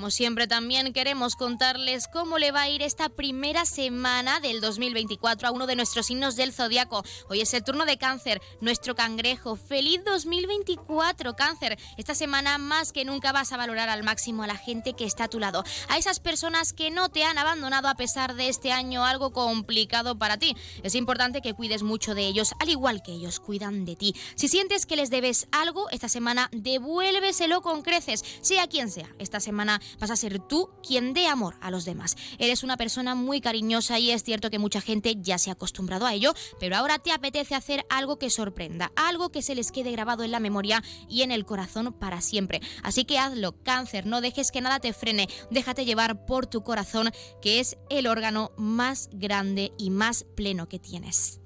Como 0.00 0.10
siempre 0.10 0.46
también 0.46 0.94
queremos 0.94 1.36
contarles 1.36 2.08
cómo 2.08 2.38
le 2.38 2.52
va 2.52 2.62
a 2.62 2.70
ir 2.70 2.80
esta 2.80 3.10
primera 3.10 3.66
semana 3.66 4.40
del 4.40 4.62
2024 4.62 5.46
a 5.46 5.50
uno 5.50 5.66
de 5.66 5.76
nuestros 5.76 6.06
signos 6.06 6.36
del 6.36 6.54
zodiaco. 6.54 7.04
Hoy 7.28 7.42
es 7.42 7.52
el 7.52 7.62
turno 7.62 7.84
de 7.84 7.98
cáncer, 7.98 8.40
nuestro 8.62 8.94
cangrejo. 8.94 9.56
¡Feliz 9.56 10.00
2024, 10.06 11.36
cáncer! 11.36 11.78
Esta 11.98 12.14
semana 12.14 12.56
más 12.56 12.92
que 12.92 13.04
nunca 13.04 13.30
vas 13.32 13.52
a 13.52 13.58
valorar 13.58 13.90
al 13.90 14.02
máximo 14.02 14.42
a 14.42 14.46
la 14.46 14.56
gente 14.56 14.94
que 14.94 15.04
está 15.04 15.24
a 15.24 15.28
tu 15.28 15.38
lado, 15.38 15.64
a 15.90 15.98
esas 15.98 16.18
personas 16.18 16.72
que 16.72 16.90
no 16.90 17.10
te 17.10 17.24
han 17.24 17.36
abandonado 17.36 17.86
a 17.88 17.94
pesar 17.94 18.36
de 18.36 18.48
este 18.48 18.72
año 18.72 19.04
algo 19.04 19.34
complicado 19.34 20.16
para 20.16 20.38
ti. 20.38 20.56
Es 20.82 20.94
importante 20.94 21.42
que 21.42 21.52
cuides 21.52 21.82
mucho 21.82 22.14
de 22.14 22.26
ellos, 22.26 22.54
al 22.58 22.70
igual 22.70 23.02
que 23.02 23.12
ellos 23.12 23.38
cuidan 23.38 23.84
de 23.84 23.96
ti. 23.96 24.14
Si 24.34 24.48
sientes 24.48 24.86
que 24.86 24.96
les 24.96 25.10
debes 25.10 25.46
algo, 25.52 25.90
esta 25.90 26.08
semana 26.08 26.48
devuélveselo 26.52 27.60
con 27.60 27.82
creces, 27.82 28.24
sea 28.40 28.66
quien 28.66 28.90
sea. 28.90 29.10
Esta 29.18 29.40
semana 29.40 29.78
vas 29.98 30.10
a 30.10 30.16
ser 30.16 30.38
tú 30.38 30.70
quien 30.86 31.12
dé 31.12 31.26
amor 31.26 31.56
a 31.60 31.70
los 31.70 31.84
demás. 31.84 32.16
Eres 32.38 32.62
una 32.62 32.76
persona 32.76 33.14
muy 33.14 33.40
cariñosa 33.40 33.98
y 33.98 34.10
es 34.10 34.22
cierto 34.22 34.50
que 34.50 34.58
mucha 34.58 34.80
gente 34.80 35.16
ya 35.18 35.38
se 35.38 35.50
ha 35.50 35.54
acostumbrado 35.54 36.06
a 36.06 36.14
ello, 36.14 36.34
pero 36.58 36.76
ahora 36.76 36.98
te 36.98 37.12
apetece 37.12 37.54
hacer 37.54 37.84
algo 37.88 38.18
que 38.18 38.30
sorprenda, 38.30 38.92
algo 38.96 39.30
que 39.30 39.42
se 39.42 39.54
les 39.54 39.72
quede 39.72 39.92
grabado 39.92 40.24
en 40.24 40.30
la 40.30 40.40
memoria 40.40 40.82
y 41.08 41.22
en 41.22 41.30
el 41.30 41.44
corazón 41.44 41.92
para 41.92 42.20
siempre. 42.20 42.60
Así 42.82 43.04
que 43.04 43.18
hazlo, 43.18 43.52
cáncer, 43.62 44.06
no 44.06 44.20
dejes 44.20 44.50
que 44.50 44.60
nada 44.60 44.80
te 44.80 44.92
frene, 44.92 45.28
déjate 45.50 45.84
llevar 45.84 46.26
por 46.26 46.46
tu 46.46 46.62
corazón, 46.62 47.10
que 47.40 47.60
es 47.60 47.76
el 47.88 48.06
órgano 48.06 48.52
más 48.56 49.08
grande 49.12 49.72
y 49.78 49.90
más 49.90 50.24
pleno 50.34 50.68
que 50.68 50.78
tienes. 50.78 51.40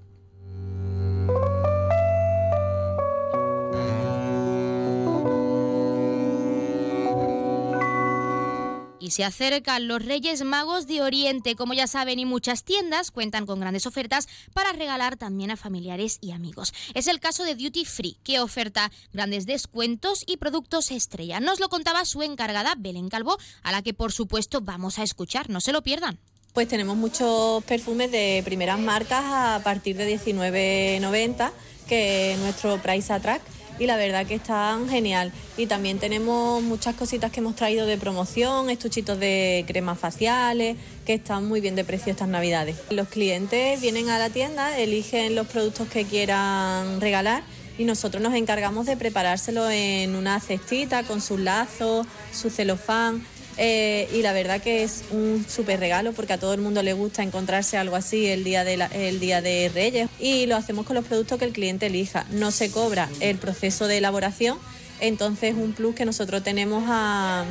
Y 9.04 9.10
se 9.10 9.22
acercan 9.22 9.86
los 9.86 10.02
Reyes 10.02 10.44
Magos 10.44 10.86
de 10.86 11.02
Oriente. 11.02 11.56
Como 11.56 11.74
ya 11.74 11.86
saben, 11.86 12.18
y 12.18 12.24
muchas 12.24 12.64
tiendas 12.64 13.10
cuentan 13.10 13.44
con 13.44 13.60
grandes 13.60 13.84
ofertas 13.84 14.28
para 14.54 14.72
regalar 14.72 15.18
también 15.18 15.50
a 15.50 15.58
familiares 15.58 16.16
y 16.22 16.30
amigos. 16.30 16.72
Es 16.94 17.06
el 17.06 17.20
caso 17.20 17.44
de 17.44 17.54
Duty 17.54 17.84
Free, 17.84 18.16
que 18.24 18.40
oferta 18.40 18.90
grandes 19.12 19.44
descuentos 19.44 20.24
y 20.26 20.38
productos 20.38 20.90
estrella. 20.90 21.38
Nos 21.38 21.60
lo 21.60 21.68
contaba 21.68 22.06
su 22.06 22.22
encargada, 22.22 22.76
Belén 22.78 23.10
Calvo, 23.10 23.36
a 23.62 23.72
la 23.72 23.82
que 23.82 23.92
por 23.92 24.10
supuesto 24.10 24.62
vamos 24.62 24.98
a 24.98 25.02
escuchar. 25.02 25.50
No 25.50 25.60
se 25.60 25.72
lo 25.72 25.82
pierdan. 25.82 26.18
Pues 26.54 26.66
tenemos 26.66 26.96
muchos 26.96 27.62
perfumes 27.64 28.10
de 28.10 28.40
primeras 28.42 28.78
marcas 28.78 29.22
a 29.22 29.60
partir 29.62 29.98
de 29.98 30.18
19.90, 30.18 31.52
que 31.86 32.32
es 32.32 32.38
nuestro 32.38 32.80
Price 32.80 33.12
Attract 33.12 33.46
y 33.78 33.86
la 33.86 33.96
verdad 33.96 34.26
que 34.26 34.34
están 34.34 34.88
genial. 34.88 35.32
Y 35.56 35.66
también 35.66 35.98
tenemos 35.98 36.62
muchas 36.62 36.94
cositas 36.94 37.30
que 37.30 37.40
hemos 37.40 37.56
traído 37.56 37.86
de 37.86 37.98
promoción, 37.98 38.70
estuchitos 38.70 39.18
de 39.18 39.64
cremas 39.66 39.98
faciales, 39.98 40.76
que 41.04 41.14
están 41.14 41.46
muy 41.46 41.60
bien 41.60 41.76
de 41.76 41.84
precio 41.84 42.12
estas 42.12 42.28
navidades. 42.28 42.76
Los 42.90 43.08
clientes 43.08 43.80
vienen 43.80 44.08
a 44.10 44.18
la 44.18 44.30
tienda, 44.30 44.78
eligen 44.78 45.34
los 45.34 45.46
productos 45.46 45.88
que 45.88 46.04
quieran 46.04 47.00
regalar 47.00 47.42
y 47.76 47.84
nosotros 47.84 48.22
nos 48.22 48.34
encargamos 48.34 48.86
de 48.86 48.96
preparárselo 48.96 49.68
en 49.68 50.14
una 50.14 50.38
cestita 50.40 51.02
con 51.02 51.20
sus 51.20 51.40
lazos, 51.40 52.06
su 52.32 52.50
celofán 52.50 53.24
eh, 53.56 54.08
y 54.12 54.22
la 54.22 54.32
verdad 54.32 54.60
que 54.60 54.82
es 54.82 55.04
un 55.10 55.44
súper 55.48 55.80
regalo 55.80 56.12
porque 56.12 56.32
a 56.32 56.38
todo 56.38 56.54
el 56.54 56.60
mundo 56.60 56.82
le 56.82 56.92
gusta 56.92 57.22
encontrarse 57.22 57.76
algo 57.76 57.96
así 57.96 58.26
el 58.26 58.44
día, 58.44 58.64
de 58.64 58.74
el 58.92 59.20
día 59.20 59.40
de 59.42 59.70
Reyes 59.72 60.08
y 60.18 60.46
lo 60.46 60.56
hacemos 60.56 60.86
con 60.86 60.94
los 60.96 61.04
productos 61.04 61.38
que 61.38 61.44
el 61.44 61.52
cliente 61.52 61.86
elija. 61.86 62.26
No 62.30 62.50
se 62.50 62.70
cobra 62.70 63.08
el 63.20 63.38
proceso 63.38 63.86
de 63.86 63.98
elaboración, 63.98 64.58
entonces 65.00 65.54
es 65.54 65.56
un 65.56 65.72
plus 65.72 65.94
que 65.94 66.04
nosotros 66.04 66.42
tenemos 66.42 66.84
a 66.88 67.46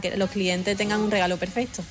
que 0.00 0.16
los 0.16 0.30
clientes 0.30 0.76
tengan 0.76 1.00
un 1.00 1.10
regalo 1.10 1.36
perfecto. 1.36 1.84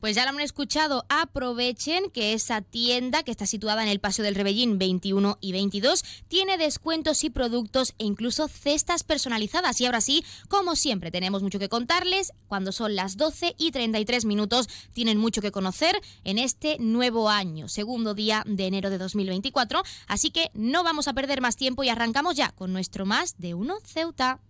Pues 0.00 0.16
ya 0.16 0.24
lo 0.24 0.30
han 0.30 0.40
escuchado, 0.40 1.04
aprovechen 1.10 2.10
que 2.10 2.32
esa 2.32 2.62
tienda 2.62 3.22
que 3.22 3.30
está 3.30 3.44
situada 3.44 3.82
en 3.82 3.88
el 3.90 4.00
Paseo 4.00 4.24
del 4.24 4.34
Rebellín 4.34 4.78
21 4.78 5.36
y 5.42 5.52
22 5.52 6.04
tiene 6.26 6.56
descuentos 6.56 7.22
y 7.22 7.28
productos 7.28 7.94
e 7.98 8.04
incluso 8.04 8.48
cestas 8.48 9.04
personalizadas. 9.04 9.78
Y 9.80 9.86
ahora 9.86 10.00
sí, 10.00 10.24
como 10.48 10.74
siempre, 10.74 11.10
tenemos 11.10 11.42
mucho 11.42 11.58
que 11.58 11.68
contarles. 11.68 12.32
Cuando 12.48 12.72
son 12.72 12.96
las 12.96 13.18
12 13.18 13.54
y 13.58 13.72
33 13.72 14.24
minutos, 14.24 14.68
tienen 14.94 15.18
mucho 15.18 15.42
que 15.42 15.52
conocer 15.52 16.00
en 16.24 16.38
este 16.38 16.78
nuevo 16.78 17.28
año, 17.28 17.68
segundo 17.68 18.14
día 18.14 18.42
de 18.46 18.66
enero 18.66 18.88
de 18.88 18.96
2024. 18.96 19.82
Así 20.06 20.30
que 20.30 20.50
no 20.54 20.82
vamos 20.82 21.08
a 21.08 21.12
perder 21.12 21.42
más 21.42 21.56
tiempo 21.56 21.84
y 21.84 21.90
arrancamos 21.90 22.36
ya 22.36 22.52
con 22.52 22.72
nuestro 22.72 23.04
Más 23.04 23.34
de 23.36 23.52
Uno 23.52 23.76
Ceuta. 23.84 24.40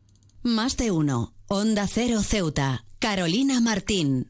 Más 0.42 0.76
de 0.76 0.92
Uno, 0.92 1.34
Onda 1.48 1.88
Cero 1.88 2.22
Ceuta, 2.22 2.84
Carolina 2.98 3.60
Martín. 3.60 4.29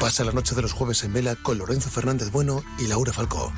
Pasa 0.00 0.24
la 0.24 0.30
noche 0.30 0.54
de 0.54 0.62
los 0.62 0.72
jueves 0.72 1.02
en 1.02 1.12
vela 1.12 1.34
con 1.34 1.58
Lorenzo 1.58 1.90
Fernández 1.90 2.30
Bueno 2.30 2.62
y 2.78 2.86
Laura 2.86 3.12
Falcó. 3.12 3.52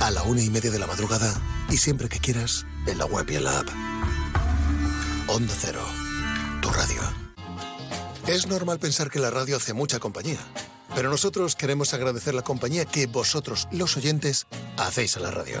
A 0.00 0.10
la 0.10 0.22
una 0.22 0.42
y 0.42 0.48
media 0.48 0.70
de 0.70 0.78
la 0.78 0.86
madrugada 0.86 1.34
y 1.68 1.76
siempre 1.76 2.08
que 2.08 2.18
quieras 2.18 2.64
en 2.86 2.96
la 2.96 3.04
web 3.04 3.28
y 3.28 3.36
en 3.36 3.44
la 3.44 3.58
app. 3.58 3.68
Onda 5.26 5.54
Cero, 5.58 5.82
tu 6.62 6.70
radio. 6.70 7.02
Es 8.26 8.46
normal 8.46 8.78
pensar 8.78 9.10
que 9.10 9.18
la 9.18 9.30
radio 9.30 9.58
hace 9.58 9.74
mucha 9.74 9.98
compañía, 9.98 10.38
pero 10.94 11.10
nosotros 11.10 11.54
queremos 11.56 11.92
agradecer 11.92 12.32
la 12.32 12.42
compañía 12.42 12.86
que 12.86 13.06
vosotros, 13.06 13.68
los 13.70 13.98
oyentes, 13.98 14.46
hacéis 14.78 15.18
a 15.18 15.20
la 15.20 15.30
radio. 15.30 15.60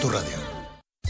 tu 0.00 0.08
radio. 0.08 0.56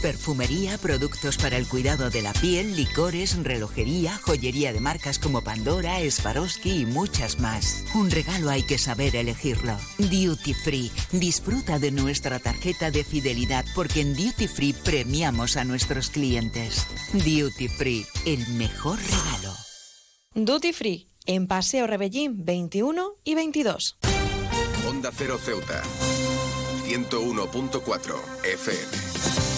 Perfumería, 0.01 0.77
productos 0.77 1.37
para 1.37 1.57
el 1.57 1.67
cuidado 1.67 2.11
de 2.11 2.21
la 2.21 2.31
piel, 2.33 2.75
licores, 2.75 3.35
relojería, 3.43 4.19
joyería 4.19 4.71
de 4.71 4.79
marcas 4.79 5.17
como 5.17 5.43
Pandora, 5.43 5.97
Swarovski 6.09 6.81
y 6.81 6.85
muchas 6.85 7.39
más. 7.39 7.83
Un 7.95 8.11
regalo 8.11 8.51
hay 8.51 8.61
que 8.61 8.77
saber 8.77 9.15
elegirlo. 9.15 9.75
Duty 9.97 10.53
Free. 10.53 10.91
Disfruta 11.11 11.79
de 11.79 11.91
nuestra 11.91 12.37
tarjeta 12.37 12.91
de 12.91 13.03
fidelidad 13.03 13.65
porque 13.73 14.01
en 14.01 14.15
Duty 14.15 14.47
Free 14.47 14.73
premiamos 14.73 15.57
a 15.57 15.63
nuestros 15.63 16.11
clientes. 16.11 16.85
Duty 17.13 17.67
Free, 17.67 18.05
el 18.25 18.47
mejor 18.49 18.99
regalo. 18.99 19.55
Duty 20.35 20.73
Free, 20.73 21.07
en 21.25 21.47
Paseo 21.47 21.87
Rebellín 21.87 22.45
21 22.45 23.15
y 23.23 23.33
22. 23.33 23.97
Onda 24.87 25.11
Cero 25.11 25.39
Ceuta. 25.43 25.81
101.4 26.87 28.15
FM. 28.43 29.56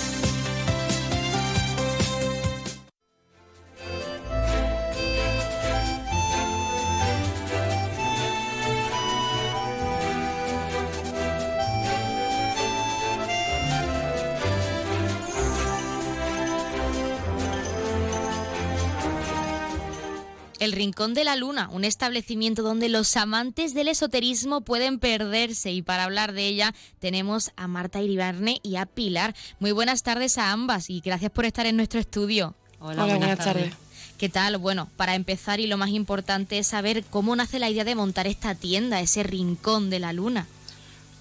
El 20.60 20.74
Rincón 20.74 21.14
de 21.14 21.24
la 21.24 21.38
Luna, 21.38 21.70
un 21.72 21.86
establecimiento 21.86 22.64
donde 22.64 22.90
los 22.90 23.16
amantes 23.16 23.74
del 23.74 23.88
esoterismo 23.88 24.60
pueden 24.60 25.00
perderse 25.00 25.72
y 25.72 25.82
para 25.82 26.04
hablar 26.04 26.34
de 26.34 26.48
ella 26.48 26.76
tenemos 27.00 27.52
a 27.56 27.68
Marta 27.68 28.02
Iribarne 28.02 28.60
y 28.62 28.76
a 28.76 28.86
Pilar. 28.86 29.34
Muy 29.60 29.72
buenas 29.72 30.04
tardes 30.04 30.38
a 30.38 30.52
ambas 30.52 30.90
y 30.90 31.00
gracias 31.00 31.32
por 31.32 31.46
estar 31.46 31.66
en 31.66 31.78
nuestro 31.78 32.02
estudio. 32.02 32.56
Hola, 32.80 33.06
buenas, 33.06 33.40
tardes. 33.40 33.74
¿Qué 34.18 34.28
tal? 34.28 34.58
Bueno, 34.58 34.90
para 34.98 35.16
empezar 35.16 35.62
y 35.62 35.68
lo 35.68 35.78
más 35.78 35.92
importante 35.92 36.60
es 36.60 36.68
saber 36.68 37.06
cómo 37.06 37.38
nace 37.38 37.58
la 37.58 37.70
idea 37.70 37.86
de 37.86 37.96
montar 37.96 38.28
esta 38.28 38.54
tienda, 38.54 39.00
ese 39.00 39.24
Rincón 39.24 39.90
de 39.90 40.00
la 40.00 40.12
Luna. 40.12 40.46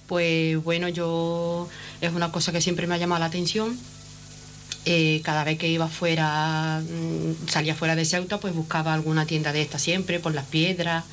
Pues 0.09 0.61
bueno, 0.65 0.89
yo 0.89 1.69
es 2.01 2.13
una 2.13 2.33
cosa 2.33 2.51
que 2.51 2.61
siempre 2.61 2.89
me 2.89 2.97
ha 2.97 2.99
llamado 2.99 3.21
la 3.21 3.27
atención 3.27 3.79
eh, 4.91 5.21
cada 5.23 5.45
vez 5.45 5.59
que 5.59 5.69
iba 5.69 5.87
fuera, 5.87 6.81
mm, 6.81 7.47
salía 7.47 7.75
fuera 7.75 7.95
de 7.95 8.07
Ceuta, 8.07 8.41
pues 8.41 8.55
buscaba 8.55 8.95
alguna 8.95 9.27
tienda 9.27 9.53
de 9.53 9.61
esta 9.61 9.79
siempre, 9.79 10.19
por 10.19 10.35
las 10.35 10.47
piedras, 10.47 11.05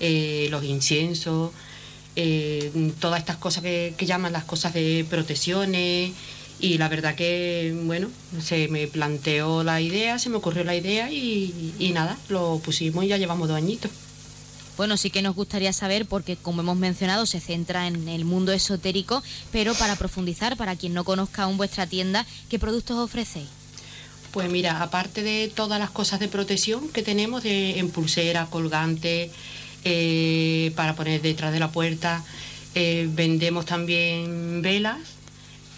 eh, 0.00 0.48
los 0.50 0.64
inciensos, 0.64 1.52
eh, 2.16 2.72
todas 3.00 3.20
estas 3.20 3.36
cosas 3.36 3.62
que, 3.62 3.94
llaman 4.00 4.32
las 4.32 4.44
cosas 4.44 4.72
de 4.72 5.04
protecciones. 5.10 6.12
Y 6.60 6.78
la 6.78 6.88
verdad 6.88 7.14
que, 7.16 7.74
bueno, 7.84 8.08
se 8.42 8.68
me 8.68 8.86
planteó 8.86 9.62
la 9.62 9.82
idea, 9.82 10.18
se 10.18 10.30
me 10.30 10.36
ocurrió 10.36 10.64
la 10.64 10.74
idea 10.74 11.12
y, 11.12 11.74
y 11.78 11.90
nada, 11.92 12.16
lo 12.30 12.60
pusimos 12.64 13.04
y 13.04 13.08
ya 13.08 13.18
llevamos 13.18 13.48
dos 13.48 13.58
añitos. 13.58 13.90
Bueno, 14.78 14.96
sí 14.96 15.10
que 15.10 15.22
nos 15.22 15.34
gustaría 15.34 15.72
saber, 15.72 16.06
porque 16.06 16.36
como 16.36 16.62
hemos 16.62 16.76
mencionado, 16.76 17.26
se 17.26 17.40
centra 17.40 17.88
en 17.88 18.08
el 18.08 18.24
mundo 18.24 18.52
esotérico, 18.52 19.24
pero 19.50 19.74
para 19.74 19.96
profundizar, 19.96 20.56
para 20.56 20.76
quien 20.76 20.94
no 20.94 21.02
conozca 21.02 21.42
aún 21.42 21.56
vuestra 21.56 21.88
tienda, 21.88 22.24
¿qué 22.48 22.60
productos 22.60 22.96
ofrecéis? 22.96 23.48
Pues 24.30 24.48
mira, 24.48 24.80
aparte 24.80 25.24
de 25.24 25.48
todas 25.52 25.80
las 25.80 25.90
cosas 25.90 26.20
de 26.20 26.28
protección 26.28 26.88
que 26.90 27.02
tenemos, 27.02 27.42
de, 27.42 27.80
en 27.80 27.90
pulsera, 27.90 28.46
colgante, 28.46 29.32
eh, 29.84 30.72
para 30.76 30.94
poner 30.94 31.22
detrás 31.22 31.52
de 31.52 31.58
la 31.58 31.72
puerta, 31.72 32.22
eh, 32.76 33.08
vendemos 33.10 33.66
también 33.66 34.62
velas 34.62 35.00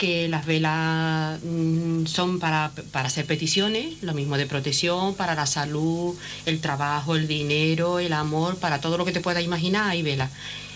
que 0.00 0.28
las 0.28 0.46
velas 0.46 1.38
mm, 1.44 2.06
son 2.06 2.38
para, 2.38 2.72
hacer 2.94 3.26
peticiones, 3.26 4.02
lo 4.02 4.14
mismo 4.14 4.38
de 4.38 4.46
protección, 4.46 5.14
para 5.14 5.34
la 5.34 5.44
salud, 5.44 6.16
el 6.46 6.62
trabajo, 6.62 7.16
el 7.16 7.28
dinero, 7.28 7.98
el 7.98 8.14
amor, 8.14 8.56
para 8.56 8.80
todo 8.80 8.96
lo 8.96 9.04
que 9.04 9.12
te 9.12 9.20
puedas 9.20 9.44
imaginar 9.44 9.90
hay 9.90 10.02
velas. 10.02 10.30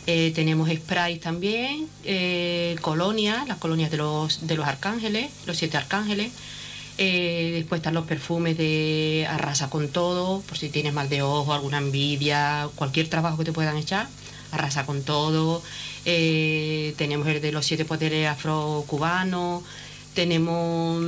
Eh, 0.07 0.33
tenemos 0.35 0.69
sprays 0.69 1.21
también, 1.21 1.89
eh, 2.05 2.77
colonias, 2.83 3.49
las 3.49 3.57
colonias 3.57 3.91
de 3.91 3.97
los, 3.97 4.47
de 4.47 4.57
los 4.57 4.67
arcángeles, 4.67 5.31
los 5.47 5.57
siete 5.57 5.79
arcángeles. 5.79 6.31
Eh, 6.99 7.53
después 7.55 7.79
están 7.79 7.95
los 7.95 8.05
perfumes 8.05 8.59
de 8.59 9.27
arrasa 9.31 9.71
con 9.71 9.89
todo, 9.89 10.43
por 10.43 10.59
si 10.59 10.69
tienes 10.69 10.93
mal 10.93 11.09
de 11.09 11.23
ojo, 11.23 11.55
alguna 11.55 11.79
envidia, 11.79 12.69
cualquier 12.75 13.09
trabajo 13.09 13.39
que 13.39 13.45
te 13.47 13.53
puedan 13.53 13.79
echar, 13.79 14.07
arrasa 14.55 14.87
con 14.87 15.03
todo. 15.03 15.63
Eh, 16.05 16.95
tenemos 16.97 17.27
el 17.29 17.41
de 17.41 17.53
los 17.53 17.67
siete 17.67 17.85
poderes 17.85 18.29
afro-cubanos, 18.29 19.63
tenemos 20.15 21.05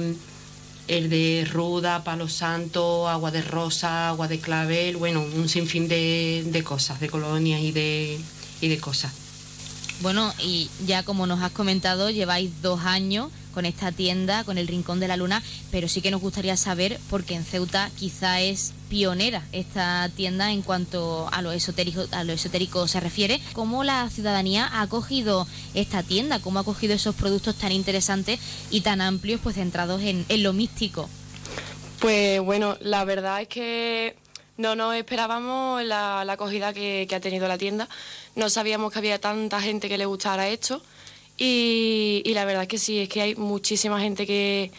el 0.89 1.11
de 1.11 1.49
ruda, 1.51 2.05
palo 2.05 2.29
santo, 2.29 3.09
agua 3.09 3.31
de 3.31 3.43
rosa, 3.43 4.09
agua 4.09 4.29
de 4.29 4.39
clavel, 4.39 4.97
bueno, 4.97 5.23
un 5.23 5.49
sinfín 5.49 5.89
de, 5.89 6.45
de 6.47 6.63
cosas, 6.63 7.01
de 7.01 7.09
colonias 7.09 7.61
y 7.61 7.73
de, 7.73 8.19
y 8.61 8.69
de 8.69 8.79
cosas. 8.79 9.13
Bueno, 10.01 10.33
y 10.39 10.69
ya 10.87 11.03
como 11.03 11.27
nos 11.27 11.43
has 11.43 11.53
comentado, 11.53 12.11
lleváis 12.11 12.51
dos 12.63 12.81
años 12.83 13.31
con 13.57 13.65
esta 13.65 13.91
tienda, 13.91 14.45
con 14.45 14.59
el 14.59 14.69
Rincón 14.69 15.01
de 15.01 15.09
la 15.09 15.17
Luna, 15.17 15.43
pero 15.71 15.89
sí 15.89 16.03
que 16.03 16.11
nos 16.11 16.21
gustaría 16.21 16.59
saber, 16.59 17.01
porque 17.09 17.35
en 17.35 17.43
Ceuta 17.43 17.91
quizá 17.97 18.43
es 18.43 18.75
pionera 18.91 19.43
esta 19.51 20.11
tienda 20.15 20.53
en 20.53 20.61
cuanto 20.61 21.27
a 21.33 21.41
lo 21.41 21.53
esotérico, 21.53 22.05
a 22.11 22.23
lo 22.25 22.35
esotérico 22.35 22.87
se 22.87 23.01
refiere, 23.01 23.41
cómo 23.55 23.83
la 23.83 24.11
ciudadanía 24.11 24.67
ha 24.67 24.83
acogido 24.83 25.47
esta 25.73 26.03
tienda, 26.03 26.39
cómo 26.39 26.59
ha 26.59 26.63
acogido 26.63 26.93
esos 26.93 27.15
productos 27.15 27.55
tan 27.55 27.73
interesantes 27.73 28.41
y 28.69 28.83
tan 28.83 29.01
amplios, 29.01 29.41
pues 29.43 29.55
centrados 29.57 30.03
en, 30.03 30.27
lo 30.29 30.53
místico. 30.53 31.09
Pues 32.01 32.43
bueno, 32.43 32.77
la 32.83 33.07
verdad 33.07 33.41
es 33.41 33.49
que 33.49 34.17
no 34.59 34.77
nos 34.77 34.95
esperábamos 34.95 35.83
la, 35.83 36.21
acogida 36.21 36.75
que, 36.75 37.07
que, 37.09 37.15
ha 37.15 37.21
tenido 37.21 37.49
la 37.49 37.57
tienda. 37.57 37.89
No 38.35 38.51
sabíamos 38.51 38.93
que 38.93 38.99
había 38.99 39.19
tanta 39.19 39.63
gente 39.63 39.89
que 39.89 39.97
le 39.97 40.05
gustara 40.05 40.47
esto. 40.47 40.83
Y, 41.39 42.23
la 42.35 42.45
verdad 42.45 42.63
es 42.63 42.69
que 42.69 42.79
sí, 42.79 42.99
es 42.99 43.09
que 43.09 43.21
hay 43.21 43.35
muchísima 43.35 44.01
gente 44.01 44.27
que, 44.27 44.71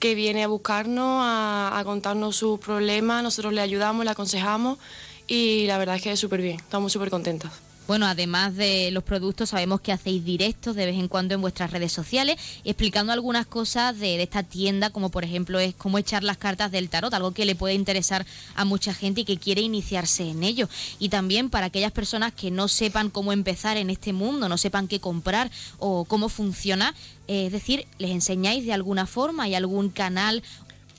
viene 0.00 0.44
a 0.44 0.48
buscarnos, 0.48 1.22
a, 1.22 1.80
contarnos 1.84 2.36
sus 2.36 2.60
problemas, 2.60 3.22
nosotros 3.22 3.54
le 3.54 3.62
ayudamos, 3.62 4.04
le 4.04 4.10
aconsejamos 4.10 4.78
y 5.26 5.66
la 5.66 5.78
verdad 5.78 5.96
es 5.96 6.02
que 6.02 6.12
es 6.12 6.20
súper 6.20 6.42
bien, 6.42 6.56
estamos 6.56 6.92
súper 6.92 7.08
contentos. 7.08 7.50
Bueno, 7.86 8.06
además 8.06 8.56
de 8.56 8.90
los 8.92 9.04
productos, 9.04 9.50
sabemos 9.50 9.82
que 9.82 9.92
hacéis 9.92 10.24
directos 10.24 10.74
de 10.74 10.86
vez 10.86 10.98
en 10.98 11.06
cuando 11.06 11.34
en 11.34 11.42
vuestras 11.42 11.70
redes 11.70 11.92
sociales, 11.92 12.40
explicando 12.64 13.12
algunas 13.12 13.44
cosas 13.44 13.98
de, 13.98 14.22
esta 14.22 14.42
tienda, 14.42 14.88
como 14.88 15.10
por 15.10 15.22
ejemplo 15.22 15.58
es 15.58 15.74
cómo 15.74 15.98
echar 15.98 16.24
las 16.24 16.38
cartas 16.38 16.70
del 16.70 16.88
tarot, 16.88 17.12
algo 17.12 17.32
que 17.32 17.44
le 17.44 17.54
puede 17.54 17.74
interesar 17.74 18.24
a 18.54 18.64
mucha 18.64 18.94
gente 18.94 19.20
y 19.20 19.24
que 19.26 19.36
quiere 19.36 19.60
iniciarse 19.60 20.26
en 20.30 20.44
ello. 20.44 20.66
Y 20.98 21.10
también 21.10 21.50
para 21.50 21.66
aquellas 21.66 21.92
personas 21.92 22.32
que 22.32 22.50
no 22.50 22.68
sepan 22.68 23.10
cómo 23.10 23.32
empezar 23.32 23.76
en 23.76 23.90
este 23.90 24.14
mundo, 24.14 24.48
no 24.48 24.56
sepan 24.56 24.88
qué 24.88 24.98
comprar 24.98 25.50
o 25.78 26.06
cómo 26.06 26.30
funciona, 26.30 26.94
es 27.28 27.52
decir, 27.52 27.86
les 27.98 28.12
enseñáis 28.12 28.64
de 28.64 28.72
alguna 28.72 29.06
forma, 29.06 29.42
hay 29.42 29.54
algún 29.54 29.90
canal 29.90 30.42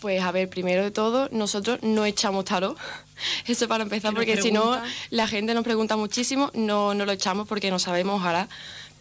pues 0.02 0.21
a 0.21 0.32
ver, 0.32 0.50
primero 0.50 0.84
de 0.84 0.91
todo, 0.91 1.30
nosotros 1.32 1.80
no 1.82 2.06
echamos 2.06 2.45
tarot. 2.45 2.78
Eso 3.47 3.67
para 3.67 3.84
empezar, 3.84 4.13
porque 4.13 4.41
si 4.41 4.51
no, 4.51 4.80
la 5.10 5.28
gente 5.28 5.54
nos 5.54 5.63
pregunta 5.63 5.97
muchísimo, 5.97 6.51
no, 6.54 6.93
no 6.93 7.06
lo 7.06 7.12
echamos 7.12 7.47
porque 7.47 7.71
no 7.71 7.80
sabemos, 7.80 8.15
ojalá. 8.15 8.47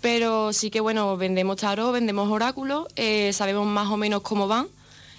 Pero 0.01 0.53
sí 0.53 0.71
que, 0.71 0.81
bueno, 0.81 1.17
vendemos 1.17 1.57
tarot, 1.57 1.93
vendemos 1.93 2.31
oráculos, 2.31 2.89
eh, 2.97 3.33
sabemos 3.33 3.67
más 3.67 3.89
o 3.89 3.97
menos 3.97 4.23
cómo 4.23 4.47
van 4.47 4.69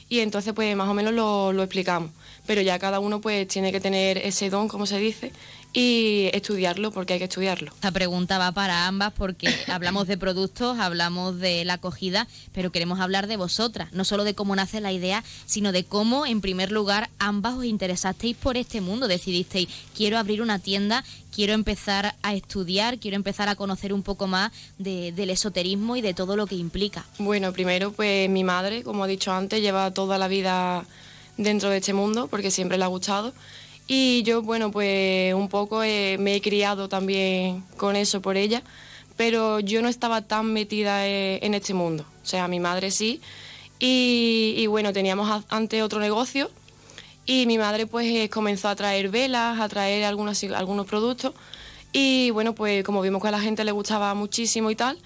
y 0.07 0.19
entonces 0.19 0.53
pues 0.53 0.75
más 0.75 0.87
o 0.87 0.93
menos 0.93 1.13
lo, 1.13 1.53
lo 1.53 1.63
explicamos. 1.63 2.11
Pero 2.45 2.61
ya 2.61 2.77
cada 2.77 2.99
uno 2.99 3.21
pues 3.21 3.47
tiene 3.47 3.71
que 3.71 3.79
tener 3.79 4.19
ese 4.19 4.49
don, 4.49 4.67
como 4.67 4.85
se 4.85 4.99
dice, 4.99 5.31
y 5.75 6.29
estudiarlo 6.31 6.91
porque 6.91 7.13
hay 7.13 7.19
que 7.19 7.25
estudiarlo. 7.25 7.71
Esta 7.73 7.91
pregunta 7.91 8.37
va 8.37 8.53
para 8.53 8.87
ambas 8.87 9.11
porque 9.11 9.53
hablamos 9.67 10.07
de 10.07 10.17
productos, 10.17 10.79
hablamos 10.79 11.37
de 11.37 11.65
la 11.65 11.73
acogida, 11.73 12.27
pero 12.53 12.71
queremos 12.71 13.01
hablar 13.01 13.27
de 13.27 13.35
vosotras, 13.35 13.91
no 13.91 14.05
solo 14.05 14.23
de 14.23 14.33
cómo 14.33 14.55
nace 14.55 14.79
la 14.79 14.93
idea, 14.93 15.23
sino 15.45 15.73
de 15.73 15.83
cómo 15.83 16.25
en 16.25 16.39
primer 16.39 16.71
lugar 16.71 17.09
ambas 17.19 17.55
os 17.55 17.65
interesasteis 17.65 18.37
por 18.37 18.55
este 18.55 18.79
mundo, 18.79 19.09
decidisteis 19.09 19.67
quiero 19.93 20.17
abrir 20.17 20.41
una 20.41 20.59
tienda, 20.59 21.03
quiero 21.33 21.51
empezar 21.51 22.15
a 22.23 22.33
estudiar, 22.33 22.97
quiero 22.97 23.17
empezar 23.17 23.49
a 23.49 23.55
conocer 23.55 23.91
un 23.91 24.01
poco 24.01 24.27
más 24.27 24.53
del 24.77 25.29
esoterismo 25.29 25.97
y 25.97 26.01
de 26.01 26.13
todo 26.13 26.37
lo 26.37 26.47
que 26.47 26.55
implica. 26.55 27.05
Bueno, 27.19 27.51
primero 27.51 27.91
pues 27.91 28.29
mi 28.29 28.45
madre, 28.45 28.81
como 28.83 29.05
he 29.05 29.09
dicho 29.09 29.33
antes, 29.33 29.61
lleva 29.61 29.91
toda 29.91 30.17
la 30.17 30.29
vida 30.29 30.85
dentro 31.35 31.69
de 31.69 31.77
este 31.77 31.93
mundo 31.93 32.27
porque 32.27 32.49
siempre 32.49 32.77
le 32.77 32.85
ha 32.85 32.87
gustado 32.87 33.33
y 33.87 34.23
yo, 34.23 34.41
bueno, 34.41 34.71
pues 34.71 35.33
un 35.35 35.47
poco 35.47 35.83
eh, 35.83 36.17
me 36.19 36.35
he 36.35 36.41
criado 36.41 36.89
también 36.89 37.63
con 37.77 37.95
eso 37.95 38.21
por 38.21 38.35
ella, 38.35 38.63
pero 39.15 39.59
yo 39.59 39.81
no 39.81 39.89
estaba 39.89 40.23
tan 40.23 40.51
metida 40.53 41.07
eh, 41.07 41.39
en 41.43 41.53
este 41.53 41.73
mundo. 41.73 42.05
O 42.23 42.25
sea, 42.25 42.47
mi 42.47 42.59
madre 42.59 42.89
sí. 42.89 43.21
Y, 43.77 44.65
bueno, 44.67 44.93
teníamos 44.93 45.43
antes 45.49 45.83
otro 45.83 45.99
negocio 45.99 46.49
y 47.25 47.45
mi 47.45 47.57
madre 47.57 47.87
pues 47.87 48.07
eh, 48.07 48.29
comenzó 48.29 48.69
a 48.69 48.75
traer 48.75 49.09
velas, 49.09 49.59
a 49.59 49.69
traer 49.69 50.05
algunos, 50.05 50.43
algunos 50.43 50.87
productos. 50.87 51.33
Y 51.91 52.31
bueno, 52.31 52.55
pues 52.55 52.83
como 52.83 53.01
vimos 53.01 53.21
que 53.21 53.27
a 53.27 53.31
la 53.31 53.39
gente 53.39 53.63
le 53.63 53.71
gustaba 53.71 54.13
muchísimo 54.15 54.71
y 54.71 54.75
tal, 54.75 54.97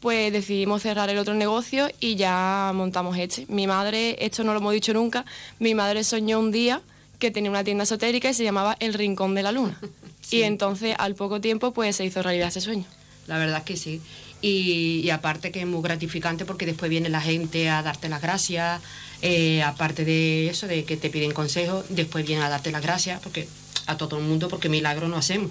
pues 0.00 0.32
decidimos 0.32 0.82
cerrar 0.82 1.10
el 1.10 1.18
otro 1.18 1.34
negocio 1.34 1.88
y 1.98 2.14
ya 2.14 2.70
montamos 2.74 3.18
este. 3.18 3.46
Mi 3.48 3.66
madre, 3.66 4.16
esto 4.24 4.44
no 4.44 4.52
lo 4.52 4.60
hemos 4.60 4.72
dicho 4.72 4.94
nunca, 4.94 5.24
mi 5.58 5.74
madre 5.74 6.04
soñó 6.04 6.38
un 6.38 6.52
día 6.52 6.82
que 7.20 7.30
tenía 7.30 7.50
una 7.50 7.62
tienda 7.62 7.84
esotérica 7.84 8.30
y 8.30 8.34
se 8.34 8.42
llamaba 8.42 8.76
El 8.80 8.94
Rincón 8.94 9.36
de 9.36 9.44
la 9.44 9.52
Luna. 9.52 9.78
Y 10.32 10.42
entonces 10.42 10.94
al 10.96 11.16
poco 11.16 11.40
tiempo 11.40 11.72
pues 11.72 11.96
se 11.96 12.04
hizo 12.04 12.22
realidad 12.22 12.48
ese 12.48 12.60
sueño. 12.60 12.84
La 13.26 13.36
verdad 13.36 13.58
es 13.58 13.64
que 13.64 13.76
sí. 13.76 14.00
Y, 14.42 15.10
aparte 15.10 15.50
que 15.50 15.60
es 15.60 15.66
muy 15.66 15.82
gratificante 15.82 16.44
porque 16.44 16.66
después 16.66 16.88
viene 16.88 17.08
la 17.08 17.20
gente 17.20 17.68
a 17.68 17.82
darte 17.82 18.08
las 18.08 18.22
gracias, 18.22 18.80
eh, 19.22 19.62
aparte 19.62 20.04
de 20.04 20.48
eso, 20.48 20.68
de 20.68 20.84
que 20.84 20.96
te 20.96 21.10
piden 21.10 21.32
consejos, 21.32 21.84
después 21.88 22.24
vienen 22.24 22.44
a 22.44 22.48
darte 22.48 22.70
las 22.70 22.80
gracias, 22.80 23.20
porque 23.20 23.48
a 23.86 23.96
todo 23.96 24.18
el 24.18 24.24
mundo, 24.24 24.48
porque 24.48 24.68
milagro 24.68 25.08
no 25.08 25.16
hacemos. 25.16 25.50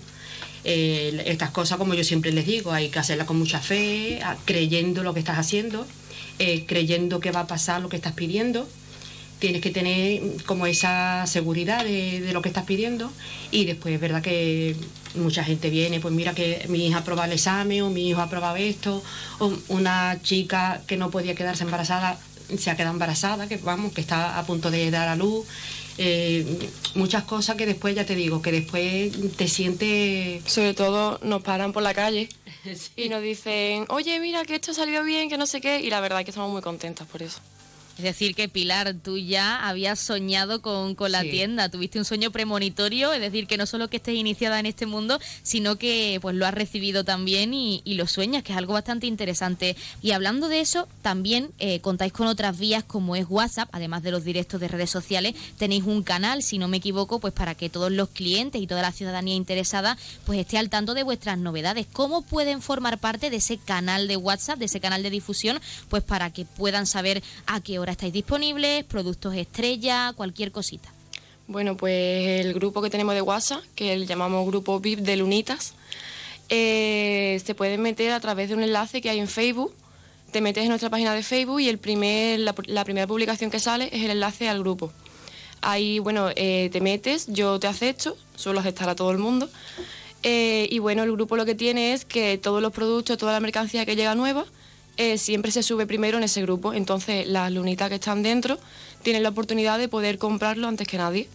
Eh, 0.63 1.23
estas 1.25 1.51
cosas, 1.51 1.77
como 1.77 1.93
yo 1.93 2.03
siempre 2.03 2.32
les 2.32 2.45
digo, 2.45 2.71
hay 2.71 2.89
que 2.89 2.99
hacerlas 2.99 3.27
con 3.27 3.38
mucha 3.38 3.60
fe, 3.60 4.21
creyendo 4.45 5.03
lo 5.03 5.13
que 5.13 5.19
estás 5.19 5.38
haciendo, 5.38 5.86
eh, 6.39 6.63
creyendo 6.65 7.19
que 7.19 7.32
va 7.32 7.41
a 7.41 7.47
pasar 7.47 7.82
lo 7.82 7.89
que 7.89 7.97
estás 7.97 8.13
pidiendo 8.13 8.67
tienes 9.39 9.62
que 9.62 9.71
tener 9.71 10.21
como 10.45 10.65
esa 10.67 11.25
seguridad 11.28 11.84
de, 11.84 12.30
lo 12.34 12.41
que 12.41 12.49
estás 12.49 12.65
pidiendo 12.65 13.12
y 13.52 13.65
después 13.65 13.95
es 13.95 14.02
verdad 14.02 14.21
que 14.21 14.75
mucha 15.15 15.43
gente 15.43 15.69
viene, 15.69 15.99
pues 15.99 16.13
mira 16.13 16.36
que 16.36 16.65
mi 16.69 16.86
hija 16.86 16.97
ha 16.97 17.02
aprobado 17.02 17.28
el 17.28 17.34
examen 17.34 17.82
o 17.82 17.89
mi 17.89 18.10
hijo 18.10 18.19
ha 18.19 18.25
aprobado 18.25 18.58
esto, 18.58 19.04
o 19.39 19.54
una 19.69 20.19
chica 20.21 20.82
que 20.86 20.97
no 20.97 21.10
podía 21.10 21.36
quedarse 21.36 21.63
embarazada 21.63 22.19
se 22.58 22.71
ha 22.71 22.75
quedado 22.75 22.93
embarazada, 22.93 23.47
que 23.47 23.58
vamos, 23.58 23.93
que 23.93 24.02
está 24.02 24.39
a 24.39 24.45
punto 24.45 24.71
de 24.71 24.89
dar 24.89 25.08
a 25.08 25.15
luz. 25.15 25.45
Eh, 25.97 26.45
muchas 26.95 27.23
cosas 27.25 27.58
que 27.58 27.65
después, 27.65 27.93
ya 27.93 28.06
te 28.06 28.15
digo, 28.15 28.41
que 28.41 28.52
después 28.52 29.12
te 29.36 29.47
sientes... 29.47 30.41
Sobre 30.52 30.73
todo 30.73 31.19
nos 31.21 31.43
paran 31.43 31.73
por 31.73 31.84
la 31.84 31.93
calle 31.93 32.30
y 32.95 33.10
nos 33.10 33.21
dicen, 33.21 33.86
oye, 33.89 34.19
mira 34.19 34.45
que 34.45 34.56
esto 34.56 34.73
salió 34.73 35.04
bien, 35.04 35.30
que 35.30 35.38
no 35.38 35.45
sé 35.45 35.62
qué, 35.62 35.80
y 35.82 35.89
la 35.89 35.99
verdad 35.99 36.19
es 36.19 36.25
que 36.25 36.32
estamos 36.32 36.52
muy 36.52 36.62
contentas 36.62 37.08
por 37.08 37.21
eso. 37.21 37.39
Es 37.99 38.03
decir, 38.03 38.33
que 38.33 38.47
Pilar, 38.47 38.95
tú 39.03 39.17
ya 39.17 39.67
habías 39.67 39.99
soñado 39.99 40.62
con, 40.62 40.95
la 41.12 41.21
tienda, 41.21 41.67
tuviste 41.67 41.99
un 41.99 42.05
sueño 42.05 42.31
premonitorio, 42.31 43.12
es 43.12 43.19
decir, 43.19 43.45
que 43.45 43.57
no 43.57 43.65
solo 43.65 43.89
que 43.89 43.97
estés 43.97 44.15
iniciada 44.15 44.57
en 44.57 44.67
este 44.67 44.85
mundo, 44.85 45.19
sino 45.43 45.75
que 45.75 46.17
pues 46.21 46.33
lo 46.33 46.45
has 46.45 46.53
recibido 46.53 47.03
también 47.03 47.53
y, 47.53 47.81
lo 47.85 48.07
sueñas, 48.07 48.43
que 48.43 48.53
es 48.53 48.57
algo 48.57 48.71
bastante 48.71 49.05
interesante. 49.05 49.75
Y 50.01 50.12
hablando 50.12 50.47
de 50.47 50.62
eso, 50.62 50.88
también 51.01 51.51
eh, 51.59 51.81
contáis 51.81 52.13
con 52.13 52.27
otras 52.27 52.57
vías 52.57 52.85
como 52.85 53.17
es 53.17 53.25
WhatsApp, 53.27 53.67
además 53.73 54.01
de 54.01 54.12
los 54.12 54.23
directos 54.23 54.62
de 54.62 54.69
redes 54.69 54.89
sociales, 54.89 55.35
tenéis 55.57 55.83
un 55.83 56.01
canal, 56.01 56.41
si 56.41 56.57
no 56.57 56.69
me 56.69 56.77
equivoco, 56.77 57.19
pues 57.19 57.33
para 57.33 57.53
que 57.53 57.69
todos 57.69 57.91
los 57.91 58.07
clientes 58.07 58.62
y 58.62 58.67
toda 58.67 58.81
la 58.81 58.93
ciudadanía 58.93 59.35
interesada 59.35 59.97
pues 60.25 60.39
esté 60.39 60.57
al 60.57 60.69
tanto 60.69 60.93
de 60.93 61.03
vuestras 61.03 61.38
novedades. 61.38 61.85
¿Cómo 61.91 62.21
pueden 62.21 62.62
formar 62.62 62.97
parte 62.97 63.29
de 63.29 63.38
ese 63.38 63.57
canal 63.57 64.07
de 64.07 64.15
WhatsApp, 64.15 64.57
de 64.57 64.65
ese 64.65 64.79
canal 64.79 65.03
de 65.03 65.09
difusión, 65.09 65.59
pues 65.89 66.01
para 66.01 66.29
que 66.31 66.45
puedan 66.45 66.85
saber 66.85 67.21
a 67.45 67.59
qué 67.59 67.77
hora 67.77 67.88
estáis 67.91 68.13
disponibles, 68.13 68.84
productos 68.86 69.36
estrella, 69.36 70.13
cualquier 70.15 70.52
cosita. 70.52 70.91
Bueno, 71.47 71.75
pues 71.75 72.45
el 72.45 72.54
grupo 72.54 72.82
que 72.82 72.89
tenemos 72.89 73.15
de 73.15 73.21
WhatsApp, 73.21 73.63
que 73.73 73.93
el 73.93 74.06
llamamos 74.06 74.45
grupo 74.45 74.80
VIP 74.80 74.99
de 74.99 75.17
Lunitas, 75.17 75.73
eh, 76.49 77.41
se 77.43 77.56
puede 77.56 77.78
meter 77.78 78.12
a 78.12 78.19
través 78.19 78.49
de 78.49 78.56
un 78.56 78.63
enlace 78.63 79.02
que 79.02 79.10
hay 79.10 79.19
en 79.19 79.28
Facebook. 79.28 79.73
Te 80.32 80.41
metes 80.41 80.63
en 80.63 80.69
nuestra 80.69 80.89
página 80.89 81.13
de 81.13 81.23
Facebook 81.23 81.60
y 81.60 81.69
el 81.69 81.80
primer, 81.80 82.39
la, 82.39 82.84
primera 82.84 83.08
publicación 83.08 83.49
que 83.49 83.60
sale 83.60 83.89
es 83.91 84.04
el 84.04 84.12
enlace 84.12 84.47
al 84.47 84.60
grupo. 84.60 84.91
Ahí, 85.62 85.99
bueno, 85.99 86.30
eh, 86.36 86.69
te 86.71 86.82
metes, 86.82 87.25
yo 87.28 87.60
te 87.60 87.67
acepto, 87.67 88.15
suelo 88.36 88.60
aceptar 88.60 88.89
a 88.89 88.95
todo 88.95 89.12
el 89.12 89.17
mundo. 89.17 89.49
Eh, 90.21 90.67
y 90.69 90.80
bueno, 90.80 91.04
el 91.04 91.12
grupo 91.13 91.36
lo 91.36 91.45
que 91.45 91.56
tiene 91.56 91.93
es 91.93 92.06
que 92.06 92.38
todos 92.38 92.62
los 92.62 92.71
productos, 92.71 93.17
toda 93.17 93.34
la 93.34 93.39
mercancía 93.39 93.86
que 93.86 93.95
llega 93.95 94.15
nueva, 94.15 94.45
eh, 94.99 95.17
siempre 95.17 95.49
se 95.53 95.63
sube 95.63 95.88
primero 95.88 96.17
en 96.17 96.25
ese 96.25 96.41
grupo. 96.41 96.73
Entonces 96.73 97.25
las 97.25 97.49
lunitas 97.53 97.88
que 97.88 97.95
están 97.95 98.21
dentro 98.21 98.59
tienen 99.01 99.23
la 99.23 99.29
oportunidad 99.29 99.79
de 99.79 99.88
poder 99.88 100.17
comprarlo 100.17 100.67
antes 100.67 100.89
que 100.89 100.97
nadie. 100.97 101.29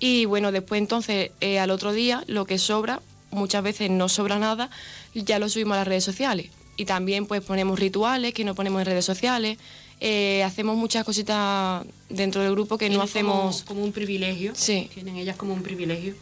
Y 0.00 0.24
bueno, 0.24 0.50
después 0.50 0.80
entonces 0.80 1.30
eh, 1.42 1.58
al 1.58 1.70
otro 1.70 1.92
día 1.92 2.24
lo 2.26 2.46
que 2.46 2.56
sobra, 2.56 3.02
muchas 3.30 3.62
veces 3.62 3.90
no 3.90 4.08
sobra 4.08 4.38
nada, 4.38 4.70
ya 5.14 5.38
lo 5.38 5.50
subimos 5.50 5.74
a 5.74 5.80
las 5.80 5.88
redes 5.88 6.04
sociales. 6.04 6.46
Y 6.78 6.86
también 6.86 7.26
pues 7.26 7.42
ponemos 7.42 7.78
rituales 7.78 8.32
que 8.32 8.44
no 8.44 8.54
ponemos 8.54 8.80
en 8.80 8.86
redes 8.86 9.04
sociales. 9.04 9.58
Eh, 10.00 10.42
hacemos 10.42 10.78
muchas 10.78 11.04
cositas 11.04 11.84
dentro 12.08 12.42
del 12.42 12.52
grupo 12.52 12.78
que 12.78 12.88
no 12.88 13.02
hacemos... 13.02 13.62
Como, 13.64 13.84
un 13.84 13.92
privilegio. 13.92 14.52
Sí. 14.54 14.88
Tienen 14.94 15.16
ellas 15.16 15.36
como 15.36 15.52
un 15.52 15.62
privilegio. 15.62 16.14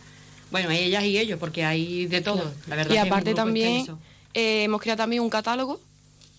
Bueno, 0.50 0.72
ellas 0.72 1.04
y 1.04 1.18
ellos, 1.18 1.38
porque 1.38 1.64
hay 1.64 2.06
de 2.06 2.20
todo. 2.20 2.52
La 2.66 2.74
verdad 2.74 2.94
y 2.96 2.98
aparte 2.98 3.32
también 3.32 3.86
hemos 4.34 4.80
creado 4.80 4.98
también 4.98 5.22
un 5.22 5.30
catálogo 5.30 5.80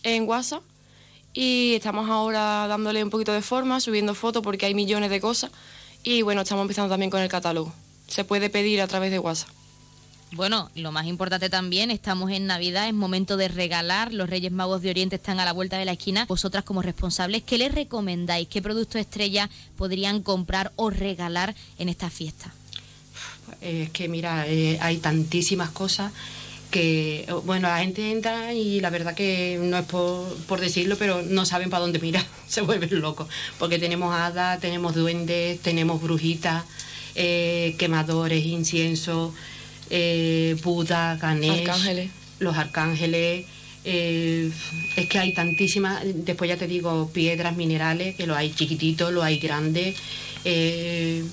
en 0.06 0.28
WhatsApp 0.28 0.62
y 1.34 1.74
estamos 1.74 2.10
ahora 2.10 2.68
dándole 2.68 3.04
un 3.04 3.10
poquito 3.10 3.34
de 3.34 3.42
forma, 3.42 3.82
subiendo 3.82 4.16
fotos 4.16 4.42
porque 4.42 4.66
hay 4.66 4.74
millones 4.74 5.10
de 5.10 5.20
cosas 5.20 5.52
y 6.04 6.22
bueno, 6.22 6.42
estamos 6.42 6.62
empezando 6.62 6.90
también 6.90 7.10
con 7.10 7.22
el 7.22 7.28
catálogo. 7.28 7.74
Se 8.08 8.24
puede 8.24 8.50
pedir 8.50 8.82
a 8.82 8.88
través 8.88 9.12
de 9.12 9.20
WhatsApp. 9.20 9.50
Bueno, 10.32 10.70
lo 10.76 10.92
más 10.92 11.08
importante 11.08 11.50
también, 11.50 11.92
estamos 11.92 12.32
en 12.32 12.46
Navidad, 12.46 12.88
es 12.88 12.94
momento 12.94 13.38
de 13.38 13.48
regalar, 13.48 14.14
los 14.14 14.30
Reyes 14.30 14.52
Magos 14.52 14.82
de 14.82 14.90
Oriente 14.90 15.16
están 15.16 15.40
a 15.40 15.46
la 15.46 15.54
vuelta 15.54 15.78
de 15.78 15.86
la 15.86 15.94
esquina. 15.94 16.26
Vosotras 16.26 16.64
como 16.64 16.82
responsables, 16.82 17.44
¿qué 17.44 17.58
les 17.58 17.74
recomendáis? 17.74 18.48
¿Qué 18.48 18.62
producto 18.62 18.98
estrella 18.98 19.50
podrían 19.78 20.22
comprar 20.22 20.72
o 20.76 20.90
regalar 20.90 21.56
en 21.80 21.90
esta 21.90 22.10
fiesta? 22.10 22.54
Es 23.62 23.90
que 23.92 24.08
mira, 24.08 24.46
eh, 24.48 24.78
hay 24.82 24.98
tantísimas 24.98 25.70
cosas 25.70 26.12
que, 26.76 27.26
bueno, 27.46 27.70
la 27.70 27.80
gente 27.80 28.12
entra 28.12 28.54
y 28.54 28.82
la 28.82 28.90
verdad 28.90 29.16
que 29.16 29.58
no 29.62 29.78
es 29.78 29.86
por, 29.86 30.60
decirlo, 30.60 30.98
pero 31.00 31.22
no 31.22 31.46
saben 31.46 31.70
para 31.70 31.84
dónde 31.84 32.00
mirar, 32.00 32.26
se 32.50 32.60
vuelven 32.60 33.00
locos, 33.00 33.30
porque 33.58 33.80
tenemos 33.80 34.14
hadas, 34.14 34.60
tenemos 34.60 34.94
duendes, 34.94 35.62
tenemos 35.62 36.02
brujitas, 36.02 36.66
eh, 37.16 37.78
quemadores, 37.80 38.46
incienso, 38.46 39.34
eh, 39.90 40.58
Buda, 40.66 41.12
arcángeles. 41.12 42.10
los 42.40 42.58
arcángeles. 42.58 43.46
Eh, 43.86 44.52
es 44.98 45.08
que 45.08 45.20
hay 45.20 45.34
tantísimas, 45.34 46.02
después 46.04 46.50
ya 46.50 46.58
te 46.58 46.68
digo, 46.68 47.10
piedras, 47.14 47.56
minerales, 47.56 48.16
que 48.18 48.28
lo 48.28 48.36
hay 48.36 48.52
chiquititos, 48.54 49.14
lo 49.14 49.24
hay 49.24 49.40
grandes. 49.40 49.96
Eh, 50.44 51.24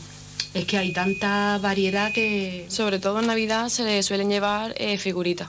Es 0.54 0.66
que 0.66 0.76
hay 0.78 0.92
tanta 0.92 1.58
variedad 1.58 2.12
que... 2.12 2.66
Sobre 2.68 2.98
todo 2.98 3.20
en 3.20 3.26
Navidad 3.26 3.68
se 3.68 3.84
le 3.84 4.02
suelen 4.02 4.28
llevar 4.28 4.74
eh, 4.76 4.98
figuritas, 4.98 5.48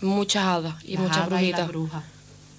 muchas 0.00 0.44
hadas 0.44 0.74
y 0.84 0.96
muchas 0.96 1.28
brujitas. 1.28 1.68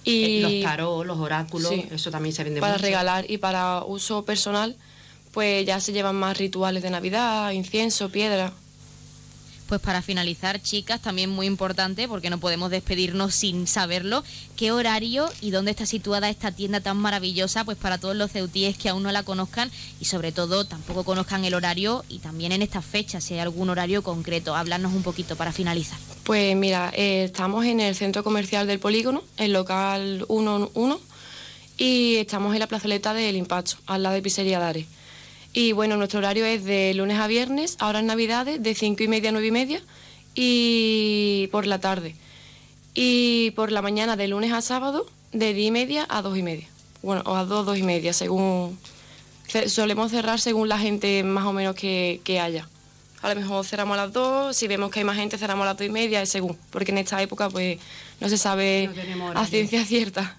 Y, 0.04 0.24
eh, 0.24 0.40
los 0.42 0.70
tarot, 0.70 1.06
los 1.06 1.18
oráculos, 1.18 1.72
eso 1.90 2.10
también 2.10 2.34
se 2.34 2.44
vende 2.44 2.60
Para 2.60 2.76
regalar 2.76 3.30
y 3.30 3.38
para 3.38 3.84
uso 3.84 4.24
personal, 4.24 4.76
pues 5.32 5.64
ya 5.64 5.80
se 5.80 5.92
llevan 5.92 6.16
más 6.16 6.36
rituales 6.36 6.82
de 6.82 6.90
Navidad, 6.90 7.52
incienso, 7.52 8.10
piedra. 8.10 8.52
Pues 9.72 9.80
para 9.80 10.02
finalizar, 10.02 10.60
chicas, 10.60 11.00
también 11.00 11.30
muy 11.30 11.46
importante, 11.46 12.06
porque 12.06 12.28
no 12.28 12.36
podemos 12.36 12.70
despedirnos 12.70 13.34
sin 13.34 13.66
saberlo, 13.66 14.22
qué 14.54 14.70
horario 14.70 15.30
y 15.40 15.50
dónde 15.50 15.70
está 15.70 15.86
situada 15.86 16.28
esta 16.28 16.52
tienda 16.52 16.82
tan 16.82 16.98
maravillosa, 16.98 17.64
pues 17.64 17.78
para 17.78 17.96
todos 17.96 18.14
los 18.14 18.30
ceutíes 18.30 18.76
que 18.76 18.90
aún 18.90 19.02
no 19.02 19.10
la 19.12 19.22
conozcan 19.22 19.70
y 19.98 20.04
sobre 20.04 20.30
todo 20.30 20.66
tampoco 20.66 21.04
conozcan 21.04 21.46
el 21.46 21.54
horario 21.54 22.04
y 22.10 22.18
también 22.18 22.52
en 22.52 22.60
estas 22.60 22.84
fechas, 22.84 23.24
si 23.24 23.32
hay 23.32 23.40
algún 23.40 23.70
horario 23.70 24.02
concreto. 24.02 24.54
Hablarnos 24.54 24.92
un 24.92 25.02
poquito 25.02 25.36
para 25.36 25.52
finalizar. 25.52 25.98
Pues 26.24 26.54
mira, 26.54 26.92
eh, 26.94 27.24
estamos 27.24 27.64
en 27.64 27.80
el 27.80 27.94
centro 27.94 28.22
comercial 28.22 28.66
del 28.66 28.78
Polígono, 28.78 29.24
el 29.38 29.54
local 29.54 30.26
11, 30.28 30.98
y 31.78 32.16
estamos 32.16 32.52
en 32.52 32.60
la 32.60 32.66
plazoleta 32.66 33.14
del 33.14 33.36
Impacho, 33.36 33.78
al 33.86 34.02
lado 34.02 34.16
de 34.16 34.20
Pizzería 34.20 34.58
Dare. 34.58 34.86
Y 35.52 35.72
bueno, 35.72 35.96
nuestro 35.96 36.18
horario 36.18 36.44
es 36.46 36.64
de 36.64 36.94
lunes 36.94 37.18
a 37.18 37.26
viernes, 37.26 37.76
ahora 37.78 38.00
en 38.00 38.06
Navidades, 38.06 38.62
de 38.62 38.74
5 38.74 39.02
y 39.02 39.08
media 39.08 39.28
a 39.28 39.32
9 39.32 39.46
y 39.46 39.50
media, 39.50 39.82
y 40.34 41.48
por 41.52 41.66
la 41.66 41.78
tarde. 41.78 42.14
Y 42.94 43.50
por 43.52 43.70
la 43.70 43.82
mañana, 43.82 44.16
de 44.16 44.28
lunes 44.28 44.52
a 44.52 44.62
sábado, 44.62 45.06
de 45.32 45.52
10 45.52 45.68
y 45.68 45.70
media 45.70 46.06
a 46.08 46.22
2 46.22 46.38
y 46.38 46.42
media. 46.42 46.68
Bueno, 47.02 47.22
o 47.26 47.36
a 47.36 47.44
2, 47.44 47.66
2 47.66 47.78
y 47.78 47.82
media, 47.82 48.12
según. 48.12 48.78
Solemos 49.66 50.10
cerrar 50.10 50.40
según 50.40 50.70
la 50.70 50.78
gente 50.78 51.22
más 51.22 51.44
o 51.44 51.52
menos 51.52 51.74
que, 51.74 52.22
que 52.24 52.40
haya. 52.40 52.66
A 53.20 53.28
lo 53.28 53.38
mejor 53.38 53.66
cerramos 53.66 53.98
a 53.98 54.04
las 54.06 54.12
2, 54.12 54.56
si 54.56 54.66
vemos 54.66 54.90
que 54.90 55.00
hay 55.00 55.04
más 55.04 55.16
gente 55.16 55.36
cerramos 55.36 55.64
a 55.64 55.66
las 55.66 55.76
2 55.76 55.86
y 55.86 55.90
media, 55.90 56.24
según. 56.24 56.56
Porque 56.70 56.92
en 56.92 56.98
esta 56.98 57.20
época, 57.20 57.50
pues, 57.50 57.78
no 58.20 58.28
se 58.30 58.38
sabe 58.38 58.88
a 59.34 59.46
ciencia 59.46 59.84
cierta. 59.84 60.36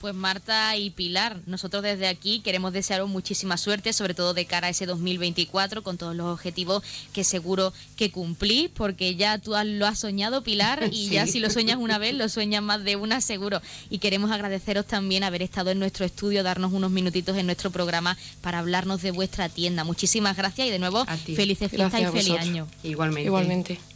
Pues 0.00 0.14
Marta 0.14 0.76
y 0.76 0.90
Pilar, 0.90 1.38
nosotros 1.46 1.82
desde 1.82 2.06
aquí 2.06 2.40
queremos 2.40 2.72
desearos 2.72 3.08
muchísima 3.08 3.56
suerte, 3.56 3.92
sobre 3.92 4.14
todo 4.14 4.34
de 4.34 4.44
cara 4.44 4.66
a 4.66 4.70
ese 4.70 4.86
2024, 4.86 5.82
con 5.82 5.96
todos 5.96 6.14
los 6.14 6.26
objetivos 6.26 6.82
que 7.12 7.24
seguro 7.24 7.72
que 7.96 8.10
cumplís, 8.10 8.68
porque 8.74 9.16
ya 9.16 9.38
tú 9.38 9.54
lo 9.64 9.86
has 9.86 9.98
soñado, 9.98 10.42
Pilar, 10.42 10.88
y 10.92 11.08
ya 11.08 11.26
si 11.26 11.40
lo 11.40 11.50
sueñas 11.50 11.78
una 11.78 11.98
vez, 11.98 12.14
lo 12.14 12.28
sueñas 12.28 12.62
más 12.62 12.84
de 12.84 12.96
una 12.96 13.20
seguro. 13.20 13.60
Y 13.90 13.98
queremos 13.98 14.30
agradeceros 14.30 14.86
también 14.86 15.24
haber 15.24 15.42
estado 15.42 15.70
en 15.70 15.78
nuestro 15.78 16.04
estudio, 16.04 16.42
darnos 16.42 16.72
unos 16.72 16.90
minutitos 16.90 17.36
en 17.36 17.46
nuestro 17.46 17.70
programa 17.70 18.16
para 18.42 18.58
hablarnos 18.58 19.02
de 19.02 19.10
vuestra 19.10 19.48
tienda. 19.48 19.84
Muchísimas 19.84 20.36
gracias 20.36 20.68
y 20.68 20.70
de 20.70 20.78
nuevo, 20.78 21.04
felices 21.04 21.70
fiestas 21.70 22.00
y 22.00 22.06
feliz 22.06 22.38
año. 22.38 22.68
Igualmente. 22.82 23.26
Igualmente. 23.26 23.95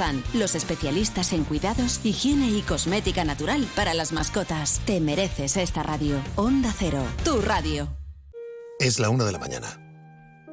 Los 0.33 0.55
especialistas 0.55 1.31
en 1.31 1.43
cuidados, 1.43 1.99
higiene 2.03 2.49
y 2.49 2.63
cosmética 2.63 3.23
natural 3.23 3.67
para 3.75 3.93
las 3.93 4.13
mascotas. 4.13 4.81
Te 4.85 4.99
mereces 4.99 5.57
esta 5.57 5.83
radio. 5.83 6.19
Onda 6.35 6.73
Cero, 6.75 7.03
tu 7.23 7.39
radio. 7.39 7.87
Es 8.79 8.97
la 8.97 9.11
una 9.11 9.25
de 9.25 9.31
la 9.31 9.37
mañana. 9.37 9.79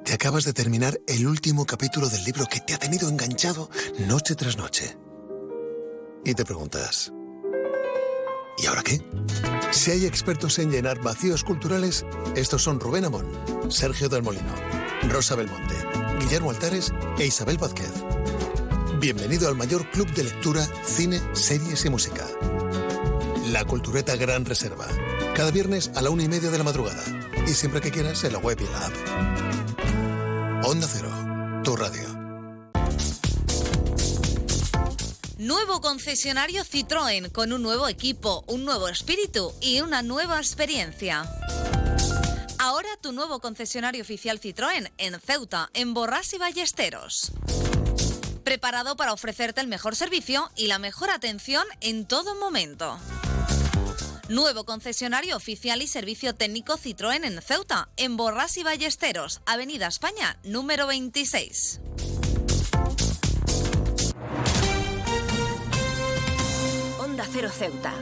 Te 0.04 0.12
acabas 0.12 0.44
de 0.44 0.52
terminar 0.52 1.00
el 1.06 1.26
último 1.26 1.64
capítulo 1.64 2.10
del 2.10 2.24
libro 2.24 2.44
que 2.44 2.60
te 2.60 2.74
ha 2.74 2.78
tenido 2.78 3.08
enganchado 3.08 3.70
noche 4.06 4.34
tras 4.34 4.58
noche. 4.58 4.98
Y 6.26 6.34
te 6.34 6.44
preguntas, 6.44 7.10
¿y 8.58 8.66
ahora 8.66 8.82
qué? 8.82 9.00
Si 9.70 9.92
hay 9.92 10.04
expertos 10.04 10.58
en 10.58 10.70
llenar 10.70 11.00
vacíos 11.00 11.42
culturales, 11.42 12.04
estos 12.36 12.62
son 12.62 12.80
Rubén 12.80 13.06
Amón, 13.06 13.26
Sergio 13.70 14.10
del 14.10 14.22
Molino, 14.22 14.54
Rosa 15.08 15.36
Belmonte, 15.36 15.74
Guillermo 16.20 16.50
Altares 16.50 16.92
e 17.18 17.24
Isabel 17.24 17.56
Vázquez. 17.56 17.92
Bienvenido 19.00 19.46
al 19.46 19.54
mayor 19.54 19.88
club 19.90 20.12
de 20.12 20.24
lectura, 20.24 20.66
cine, 20.84 21.20
series 21.32 21.84
y 21.84 21.88
música. 21.88 22.26
La 23.52 23.64
Cultureta 23.64 24.16
Gran 24.16 24.44
Reserva. 24.44 24.88
Cada 25.36 25.52
viernes 25.52 25.92
a 25.94 26.02
la 26.02 26.10
una 26.10 26.24
y 26.24 26.28
media 26.28 26.50
de 26.50 26.58
la 26.58 26.64
madrugada. 26.64 27.04
Y 27.46 27.54
siempre 27.54 27.80
que 27.80 27.92
quieras 27.92 28.24
en 28.24 28.32
la 28.32 28.40
web 28.40 28.58
y 28.60 28.64
en 28.64 28.72
la 28.72 28.86
app. 28.86 30.66
Onda 30.66 30.88
Cero, 30.90 31.12
tu 31.62 31.76
radio. 31.76 32.08
Nuevo 35.38 35.80
concesionario 35.80 36.64
Citroën 36.64 37.30
con 37.30 37.52
un 37.52 37.62
nuevo 37.62 37.86
equipo, 37.86 38.42
un 38.48 38.64
nuevo 38.64 38.88
espíritu 38.88 39.52
y 39.60 39.80
una 39.80 40.02
nueva 40.02 40.38
experiencia. 40.38 41.24
Ahora 42.58 42.88
tu 43.00 43.12
nuevo 43.12 43.38
concesionario 43.38 44.02
oficial 44.02 44.40
Citroën 44.40 44.90
en 44.98 45.20
Ceuta, 45.20 45.70
en 45.72 45.94
Borras 45.94 46.34
y 46.34 46.38
Ballesteros 46.38 47.30
preparado 48.48 48.96
para 48.96 49.12
ofrecerte 49.12 49.60
el 49.60 49.66
mejor 49.66 49.94
servicio 49.94 50.50
y 50.56 50.68
la 50.68 50.78
mejor 50.78 51.10
atención 51.10 51.66
en 51.82 52.06
todo 52.06 52.34
momento. 52.34 52.98
Nuevo 54.30 54.64
concesionario 54.64 55.36
oficial 55.36 55.82
y 55.82 55.86
servicio 55.86 56.34
técnico 56.34 56.78
Citroën 56.78 57.26
en 57.26 57.42
Ceuta, 57.42 57.90
en 57.98 58.16
Borras 58.16 58.56
y 58.56 58.62
Ballesteros, 58.62 59.42
Avenida 59.44 59.86
España, 59.86 60.38
número 60.44 60.86
26. 60.86 61.80
Cero 67.30 67.50
Ceuta. 67.52 67.92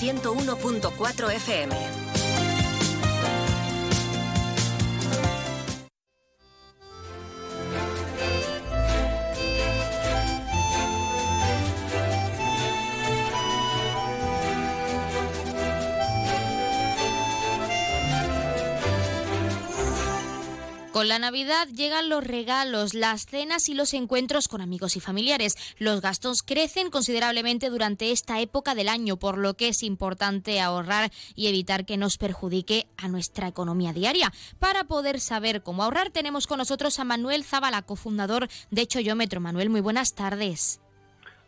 101.4 0.00 1.30
FM. 1.36 2.03
Con 20.94 21.08
la 21.08 21.18
Navidad 21.18 21.66
llegan 21.66 22.08
los 22.08 22.22
regalos, 22.24 22.94
las 22.94 23.26
cenas 23.26 23.68
y 23.68 23.74
los 23.74 23.94
encuentros 23.94 24.46
con 24.46 24.60
amigos 24.60 24.94
y 24.94 25.00
familiares. 25.00 25.56
Los 25.76 26.00
gastos 26.00 26.44
crecen 26.44 26.88
considerablemente 26.88 27.68
durante 27.68 28.12
esta 28.12 28.38
época 28.38 28.76
del 28.76 28.88
año, 28.88 29.16
por 29.16 29.36
lo 29.36 29.54
que 29.54 29.66
es 29.66 29.82
importante 29.82 30.60
ahorrar 30.60 31.10
y 31.34 31.48
evitar 31.48 31.84
que 31.84 31.96
nos 31.96 32.16
perjudique 32.16 32.86
a 32.96 33.08
nuestra 33.08 33.48
economía 33.48 33.92
diaria. 33.92 34.32
Para 34.60 34.84
poder 34.84 35.18
saber 35.18 35.64
cómo 35.64 35.82
ahorrar, 35.82 36.10
tenemos 36.10 36.46
con 36.46 36.58
nosotros 36.58 37.00
a 37.00 37.04
Manuel 37.04 37.42
Zabala, 37.42 37.82
cofundador 37.82 38.46
de 38.70 38.86
Choyómetro. 38.86 39.40
Manuel, 39.40 39.70
muy 39.70 39.80
buenas 39.80 40.14
tardes. 40.14 40.80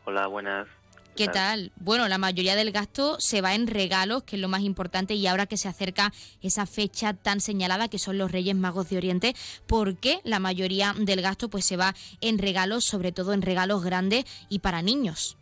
Hola, 0.07 0.27
buenas. 0.27 0.67
¿Qué 1.16 1.29
tal? 1.29 1.72
Bueno, 1.76 2.09
la 2.09 2.18
mayoría 2.18 2.57
del 2.57 2.72
gasto 2.72 3.18
se 3.18 3.40
va 3.40 3.55
en 3.55 3.66
regalos, 3.66 4.22
que 4.24 4.37
es 4.37 4.42
lo 4.42 4.48
más 4.48 4.61
importante, 4.61 5.14
y 5.14 5.26
ahora 5.26 5.46
que 5.46 5.57
se 5.57 5.66
acerca 5.66 6.12
esa 6.42 6.66
fecha 6.66 7.14
tan 7.14 7.40
señalada 7.40 7.88
que 7.88 7.98
son 7.98 8.18
los 8.18 8.31
Reyes 8.31 8.55
Magos 8.55 8.90
de 8.90 8.98
Oriente, 8.98 9.35
¿por 9.66 9.96
qué 9.96 10.20
la 10.24 10.40
mayoría 10.40 10.94
del 10.98 11.22
gasto 11.22 11.48
pues 11.48 11.64
se 11.64 11.79
va 11.79 11.94
en 12.20 12.38
regalos, 12.38 12.85
sobre 12.85 13.12
todo 13.12 13.33
en 13.33 13.40
regalos 13.40 13.83
grandes 13.83 14.26
y 14.50 14.59
para 14.59 14.83
niños? 14.83 15.38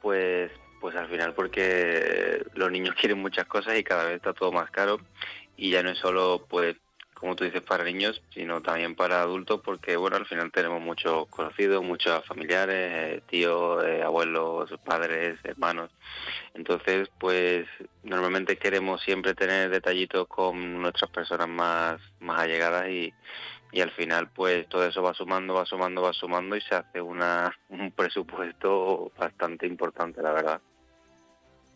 Pues 0.00 0.50
pues 0.80 0.96
al 0.96 1.08
final 1.08 1.34
porque 1.34 2.44
los 2.54 2.70
niños 2.70 2.94
quieren 2.98 3.18
muchas 3.18 3.46
cosas 3.46 3.78
y 3.78 3.84
cada 3.84 4.04
vez 4.04 4.16
está 4.16 4.34
todo 4.34 4.52
más 4.52 4.70
caro 4.70 5.00
y 5.56 5.70
ya 5.70 5.82
no 5.82 5.90
es 5.90 5.98
solo 5.98 6.46
pues 6.48 6.76
como 7.24 7.36
tú 7.36 7.44
dices, 7.44 7.62
para 7.62 7.84
niños, 7.84 8.20
sino 8.34 8.60
también 8.60 8.94
para 8.94 9.22
adultos, 9.22 9.62
porque 9.64 9.96
bueno, 9.96 10.16
al 10.18 10.26
final 10.26 10.52
tenemos 10.52 10.82
muchos 10.82 11.26
conocidos, 11.28 11.82
muchos 11.82 12.22
familiares, 12.26 12.76
eh, 12.76 13.22
tíos, 13.26 13.82
eh, 13.82 14.02
abuelos, 14.02 14.70
padres, 14.84 15.38
hermanos. 15.42 15.90
Entonces, 16.52 17.08
pues 17.18 17.66
normalmente 18.02 18.58
queremos 18.58 19.00
siempre 19.00 19.32
tener 19.32 19.70
detallitos 19.70 20.28
con 20.28 20.82
nuestras 20.82 21.10
personas 21.10 21.48
más, 21.48 21.98
más 22.20 22.40
allegadas 22.40 22.90
y, 22.90 23.14
y 23.72 23.80
al 23.80 23.92
final 23.92 24.28
pues 24.28 24.68
todo 24.68 24.84
eso 24.84 25.02
va 25.02 25.14
sumando, 25.14 25.54
va 25.54 25.64
sumando, 25.64 26.02
va 26.02 26.12
sumando 26.12 26.56
y 26.56 26.60
se 26.60 26.74
hace 26.74 27.00
una, 27.00 27.58
un 27.70 27.90
presupuesto 27.92 29.10
bastante 29.18 29.66
importante, 29.66 30.20
la 30.20 30.32
verdad. 30.34 30.60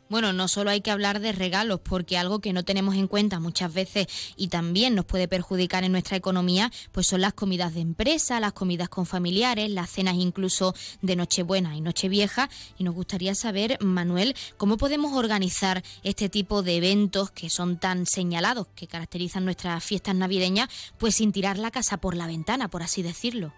Bueno, 0.09 0.33
no 0.33 0.49
solo 0.49 0.71
hay 0.71 0.81
que 0.81 0.91
hablar 0.91 1.21
de 1.21 1.33
regalos, 1.33 1.81
porque 1.81 2.17
algo 2.17 2.39
que 2.41 2.55
no 2.55 2.65
tenemos 2.65 2.95
en 2.95 3.09
cuenta 3.09 3.41
muchas 3.41 3.75
veces 3.75 4.07
y 4.37 4.49
también 4.49 4.95
nos 4.95 5.05
puede 5.05 5.29
perjudicar 5.29 5.85
en 5.85 5.93
nuestra 5.93 6.17
economía, 6.17 6.73
pues 6.93 7.07
son 7.07 7.21
las 7.21 7.35
comidas 7.35 7.75
de 7.75 7.81
empresa, 7.81 8.41
las 8.41 8.55
comidas 8.55 8.89
con 8.89 9.05
familiares, 9.05 9.71
las 9.71 9.91
cenas 9.91 10.15
incluso 10.15 10.75
de 11.03 11.15
Nochebuena 11.15 11.77
y 11.77 11.83
Nochevieja. 11.83 12.49
Y 12.79 12.85
nos 12.85 12.95
gustaría 12.95 13.35
saber, 13.35 13.77
Manuel, 13.83 14.35
cómo 14.57 14.79
podemos 14.79 15.13
organizar 15.13 15.83
este 16.03 16.31
tipo 16.31 16.63
de 16.63 16.79
eventos 16.79 17.31
que 17.31 17.51
son 17.51 17.79
tan 17.79 18.07
señalados, 18.07 18.67
que 18.75 18.87
caracterizan 18.87 19.45
nuestras 19.45 19.85
fiestas 19.85 20.15
navideñas, 20.15 20.69
pues 20.97 21.17
sin 21.17 21.33
tirar 21.33 21.59
la 21.59 21.71
casa 21.71 21.99
por 21.99 22.17
la 22.17 22.27
ventana, 22.27 22.69
por 22.69 22.83
así 22.83 23.03
decirlo. 23.03 23.53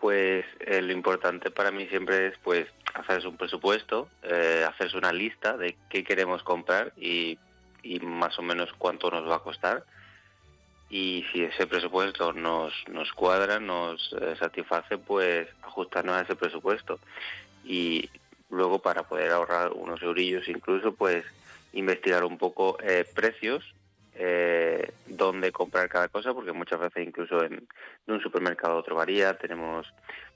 Pues 0.00 0.44
eh, 0.60 0.80
lo 0.80 0.92
importante 0.92 1.50
para 1.50 1.70
mí 1.70 1.86
siempre 1.88 2.28
es 2.28 2.38
pues 2.42 2.66
hacerse 2.94 3.26
un 3.26 3.36
presupuesto, 3.36 4.08
eh, 4.22 4.64
hacerse 4.68 4.96
una 4.96 5.12
lista 5.12 5.56
de 5.56 5.76
qué 5.88 6.04
queremos 6.04 6.42
comprar 6.42 6.92
y, 6.96 7.38
más 8.02 8.38
o 8.38 8.42
menos 8.42 8.70
cuánto 8.76 9.10
nos 9.10 9.28
va 9.28 9.36
a 9.36 9.42
costar. 9.42 9.84
Y 10.90 11.24
si 11.32 11.42
ese 11.42 11.66
presupuesto 11.66 12.32
nos, 12.32 12.72
cuadra, 13.14 13.60
nos 13.60 14.14
eh, 14.20 14.36
satisface, 14.38 14.98
pues 14.98 15.48
ajustarnos 15.62 16.14
a 16.16 16.22
ese 16.22 16.36
presupuesto. 16.36 16.98
Y 17.64 18.08
luego 18.50 18.78
para 18.78 19.02
poder 19.02 19.32
ahorrar 19.32 19.72
unos 19.72 20.00
eurillos 20.02 20.48
incluso, 20.48 20.94
pues 20.94 21.24
investigar 21.72 22.24
un 22.24 22.38
poco 22.38 22.78
precios 23.14 23.64
eh, 24.20 24.92
dónde 25.06 25.52
comprar 25.52 25.88
cada 25.88 26.08
cosa, 26.08 26.34
porque 26.34 26.52
muchas 26.52 26.80
veces 26.80 27.06
incluso 27.06 27.44
en, 27.44 27.68
un 28.08 28.20
supermercado 28.20 28.76
otro 28.76 28.96
varía. 28.96 29.38
Tenemos 29.38 29.86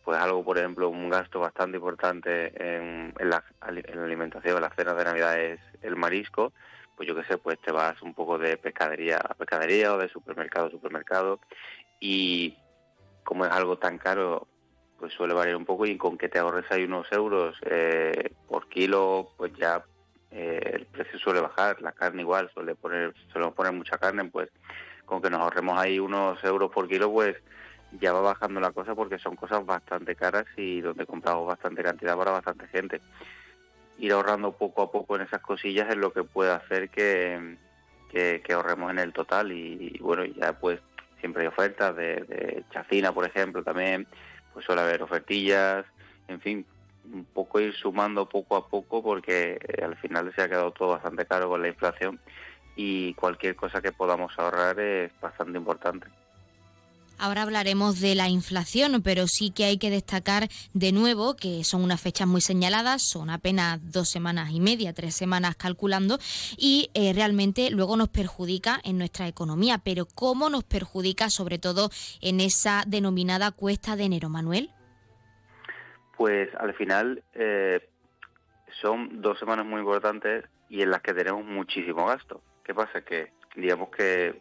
pues 0.04 0.18
algo, 0.18 0.44
por 0.44 0.56
ejemplo, 0.58 0.88
un 0.88 1.10
gasto 1.10 1.40
bastante 1.40 1.78
importante 1.78 2.52
en, 2.56 3.12
la, 3.20 3.42
alimentación, 3.60 4.56
en 4.56 4.62
la 4.62 4.70
cena 4.70 4.94
de 4.94 5.04
Navidad 5.04 5.40
es 5.40 5.60
el 5.82 5.96
marisco. 5.96 6.52
Pues 6.96 7.08
yo 7.08 7.16
qué 7.16 7.24
sé, 7.24 7.38
pues 7.38 7.58
te 7.60 7.72
vas 7.72 8.00
un 8.02 8.14
poco 8.14 8.38
de 8.38 8.56
pescadería 8.56 9.16
a 9.16 9.34
pescadería 9.34 9.92
o 9.92 9.98
de 9.98 10.08
supermercado 10.08 10.66
a 10.66 10.70
supermercado. 10.70 11.40
Y 11.98 12.56
como 13.24 13.44
es 13.44 13.50
algo 13.50 13.78
tan 13.78 13.98
caro, 13.98 14.46
pues 14.98 15.12
suele 15.14 15.34
variar 15.34 15.56
un 15.56 15.64
poco 15.64 15.86
y 15.86 15.96
con 15.96 16.16
que 16.16 16.28
te 16.28 16.38
ahorres 16.38 16.70
ahí 16.70 16.84
unos 16.84 17.10
euros 17.10 17.56
eh, 17.62 18.30
por 18.46 18.68
kilo, 18.68 19.30
pues 19.36 19.52
ya 19.54 19.84
eh, 20.32 20.60
el 20.74 20.86
precio 20.86 21.18
suele 21.18 21.40
bajar, 21.40 21.82
la 21.82 21.92
carne 21.92 22.22
igual, 22.22 22.50
suele 22.54 22.74
poner, 22.74 23.14
suele 23.30 23.50
poner 23.50 23.72
mucha 23.72 23.98
carne, 23.98 24.24
pues 24.24 24.48
con 25.04 25.20
que 25.20 25.28
nos 25.28 25.40
ahorremos 25.40 25.78
ahí 25.78 25.98
unos 25.98 26.42
euros 26.42 26.70
por 26.70 26.88
kilo, 26.88 27.12
pues 27.12 27.36
ya 28.00 28.14
va 28.14 28.22
bajando 28.22 28.58
la 28.60 28.70
cosa 28.70 28.94
porque 28.94 29.18
son 29.18 29.36
cosas 29.36 29.64
bastante 29.66 30.16
caras 30.16 30.46
y 30.56 30.80
donde 30.80 31.04
compramos 31.04 31.46
bastante 31.46 31.82
cantidad 31.82 32.16
para 32.16 32.30
bastante 32.30 32.66
gente. 32.68 33.02
Ir 33.98 34.12
ahorrando 34.12 34.52
poco 34.52 34.82
a 34.82 34.90
poco 34.90 35.16
en 35.16 35.22
esas 35.22 35.42
cosillas 35.42 35.90
es 35.90 35.96
lo 35.96 36.12
que 36.14 36.24
puede 36.24 36.50
hacer 36.50 36.88
que, 36.88 37.58
que, 38.10 38.52
ahorremos 38.54 38.90
en 38.90 39.00
el 39.00 39.12
total 39.12 39.52
y, 39.52 39.98
bueno, 40.00 40.24
ya 40.24 40.58
pues 40.58 40.80
siempre 41.20 41.42
hay 41.42 41.48
ofertas 41.48 41.94
de, 41.94 42.16
de 42.24 42.64
chacina, 42.70 43.12
por 43.12 43.26
ejemplo, 43.26 43.62
también, 43.62 44.06
pues 44.54 44.64
suele 44.64 44.80
haber 44.80 45.02
ofertillas, 45.02 45.84
en 46.28 46.40
fin, 46.40 46.66
un 47.12 47.24
poco 47.24 47.60
ir 47.60 47.74
sumando 47.74 48.28
poco 48.28 48.56
a 48.56 48.68
poco 48.68 49.02
porque 49.02 49.58
eh, 49.60 49.84
al 49.84 49.96
final 49.96 50.32
se 50.34 50.42
ha 50.42 50.48
quedado 50.48 50.70
todo 50.72 50.88
bastante 50.90 51.26
caro 51.26 51.48
con 51.48 51.62
la 51.62 51.68
inflación 51.68 52.20
y 52.76 53.14
cualquier 53.14 53.56
cosa 53.56 53.80
que 53.80 53.92
podamos 53.92 54.32
ahorrar 54.38 54.78
es 54.80 55.12
bastante 55.20 55.58
importante. 55.58 56.06
Ahora 57.18 57.42
hablaremos 57.42 58.00
de 58.00 58.16
la 58.16 58.28
inflación, 58.28 59.00
pero 59.00 59.28
sí 59.28 59.50
que 59.50 59.64
hay 59.64 59.78
que 59.78 59.90
destacar 59.90 60.48
de 60.72 60.90
nuevo 60.90 61.36
que 61.36 61.62
son 61.62 61.84
unas 61.84 62.00
fechas 62.00 62.26
muy 62.26 62.40
señaladas, 62.40 63.02
son 63.02 63.30
apenas 63.30 63.78
dos 63.92 64.08
semanas 64.08 64.50
y 64.50 64.58
media, 64.58 64.92
tres 64.92 65.14
semanas 65.14 65.54
calculando, 65.54 66.18
y 66.56 66.90
eh, 66.94 67.12
realmente 67.12 67.70
luego 67.70 67.96
nos 67.96 68.08
perjudica 68.08 68.80
en 68.82 68.98
nuestra 68.98 69.28
economía. 69.28 69.78
Pero 69.78 70.06
¿cómo 70.06 70.50
nos 70.50 70.64
perjudica 70.64 71.30
sobre 71.30 71.58
todo 71.58 71.90
en 72.20 72.40
esa 72.40 72.82
denominada 72.88 73.52
cuesta 73.52 73.94
de 73.94 74.02
enero, 74.02 74.28
Manuel? 74.28 74.72
Pues 76.22 76.54
al 76.54 76.72
final 76.74 77.24
eh, 77.34 77.80
son 78.80 79.20
dos 79.20 79.40
semanas 79.40 79.66
muy 79.66 79.80
importantes 79.80 80.44
y 80.68 80.80
en 80.80 80.92
las 80.92 81.02
que 81.02 81.14
tenemos 81.14 81.44
muchísimo 81.44 82.06
gasto. 82.06 82.40
¿Qué 82.62 82.72
pasa? 82.72 83.02
Que 83.02 83.32
digamos 83.56 83.88
que 83.88 84.40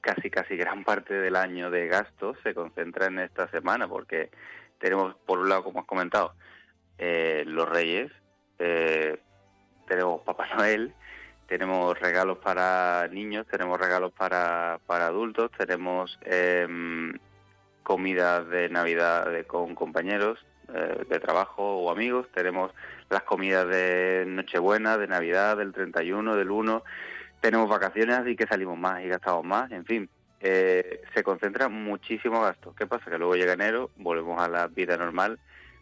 casi 0.00 0.30
casi 0.30 0.56
gran 0.56 0.84
parte 0.84 1.12
del 1.12 1.36
año 1.36 1.70
de 1.70 1.88
gasto 1.88 2.34
se 2.42 2.54
concentra 2.54 3.04
en 3.04 3.18
esta 3.18 3.50
semana 3.50 3.86
porque 3.86 4.30
tenemos 4.78 5.14
por 5.26 5.40
un 5.40 5.50
lado, 5.50 5.62
como 5.62 5.80
has 5.80 5.84
comentado, 5.84 6.32
eh, 6.96 7.44
los 7.46 7.68
Reyes, 7.68 8.10
eh, 8.58 9.20
tenemos 9.86 10.22
Papá 10.22 10.46
Noel, 10.56 10.94
tenemos 11.48 12.00
regalos 12.00 12.38
para 12.38 13.06
niños, 13.08 13.46
tenemos 13.46 13.78
regalos 13.78 14.12
para, 14.12 14.80
para 14.86 15.08
adultos, 15.08 15.50
tenemos 15.50 16.18
eh, 16.22 16.66
comidas 17.82 18.48
de 18.48 18.70
Navidad 18.70 19.26
con 19.46 19.74
compañeros, 19.74 20.42
eh, 20.74 21.04
de 21.08 21.20
trabajo 21.20 21.62
o 21.62 21.90
amigos, 21.90 22.26
tenemos 22.34 22.72
las 23.10 23.22
comidas 23.22 23.66
de 23.68 24.24
Nochebuena, 24.26 24.98
de 24.98 25.06
Navidad, 25.06 25.56
del 25.56 25.72
31, 25.72 26.36
del 26.36 26.50
1, 26.50 26.82
tenemos 27.40 27.68
vacaciones 27.68 28.26
y 28.26 28.36
que 28.36 28.46
salimos 28.46 28.78
más 28.78 29.02
y 29.02 29.08
gastamos 29.08 29.44
más, 29.44 29.70
en 29.70 29.84
fin, 29.84 30.08
eh, 30.40 31.02
se 31.14 31.22
concentra 31.22 31.68
muchísimo 31.68 32.40
gasto. 32.40 32.74
¿Qué 32.76 32.86
pasa? 32.86 33.10
Que 33.10 33.18
luego 33.18 33.34
llega 33.34 33.54
enero, 33.54 33.90
volvemos 33.96 34.40
a 34.40 34.48
la 34.48 34.68
vida 34.68 34.96
normal, 34.96 35.38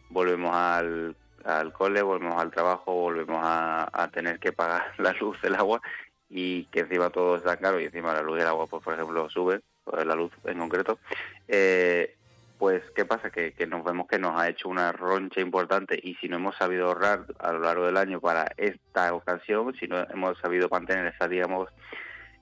volvemos 0.09 0.55
al, 0.55 1.15
al 1.43 1.73
cole, 1.73 2.01
volvemos 2.01 2.41
al 2.41 2.51
trabajo, 2.51 2.93
volvemos 2.93 3.39
a, 3.41 4.09
tener 4.13 4.39
que 4.39 4.51
pagar 4.51 4.93
la 4.97 5.13
luz, 5.13 5.37
el 5.43 5.55
agua 5.55 5.81
y 6.29 6.65
que 6.65 6.81
encima 6.81 7.09
todo 7.09 7.37
está 7.37 7.57
caro 7.57 7.79
y 7.79 7.85
encima 7.85 8.13
la 8.13 8.21
luz 8.21 8.39
y 8.39 8.41
el 8.41 8.47
agua, 8.47 8.67
pues, 8.67 8.83
por 8.83 8.93
ejemplo, 8.93 9.29
sube, 9.29 9.61
pues, 9.83 10.05
la 10.05 10.15
luz 10.15 10.31
en 10.45 10.59
concreto. 10.59 10.99
Eh, 11.47 12.16
pues 12.57 12.83
¿qué 12.95 13.05
pasa? 13.05 13.29
Que, 13.29 13.53
nos 13.67 13.83
vemos 13.83 14.07
que 14.07 14.19
nos 14.19 14.39
ha 14.39 14.49
hecho 14.49 14.69
una 14.69 14.91
roncha 14.91 15.41
importante 15.41 15.99
y 16.01 16.15
si 16.15 16.27
no 16.27 16.37
hemos 16.37 16.55
sabido 16.57 16.87
ahorrar 16.87 17.25
a 17.39 17.51
lo 17.51 17.59
largo 17.59 17.85
del 17.85 17.97
año 17.97 18.19
para 18.19 18.47
esta 18.57 19.13
ocasión, 19.13 19.75
si 19.79 19.87
no 19.87 19.99
hemos 20.09 20.37
sabido 20.39 20.67
mantener 20.69 21.13
esa, 21.13 21.27
digamos, 21.27 21.69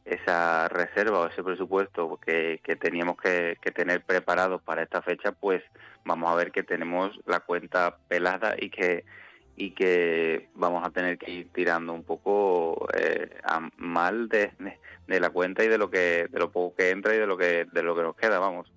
esa 0.05 0.69
reserva 0.69 1.19
o 1.19 1.27
ese 1.27 1.43
presupuesto 1.43 2.19
que, 2.23 2.61
que 2.63 2.75
teníamos 2.75 3.17
que, 3.17 3.57
que, 3.61 3.71
tener 3.71 4.03
preparado 4.03 4.59
para 4.59 4.83
esta 4.83 5.01
fecha, 5.01 5.31
pues 5.31 5.63
vamos 6.05 6.31
a 6.31 6.35
ver 6.35 6.51
que 6.51 6.63
tenemos 6.63 7.11
la 7.25 7.39
cuenta 7.41 7.97
pelada 8.07 8.55
y 8.57 8.69
que 8.69 9.03
y 9.57 9.71
que 9.71 10.49
vamos 10.53 10.85
a 10.85 10.91
tener 10.91 11.17
que 11.17 11.31
ir 11.31 11.53
tirando 11.53 11.93
un 11.93 12.03
poco 12.03 12.87
eh, 12.93 13.37
a 13.43 13.69
mal 13.77 14.27
de, 14.27 14.51
de, 15.07 15.19
la 15.19 15.29
cuenta 15.29 15.63
y 15.63 15.69
de 15.69 15.77
lo 15.77 15.89
que 15.89 16.27
de 16.29 16.39
lo 16.39 16.51
poco 16.51 16.75
que 16.75 16.89
entra 16.89 17.15
y 17.15 17.19
de 17.19 17.25
lo 17.25 17.37
que 17.37 17.65
de 17.71 17.83
lo 17.83 17.95
que 17.95 18.01
nos 18.01 18.15
queda, 18.15 18.39
vamos. 18.39 18.69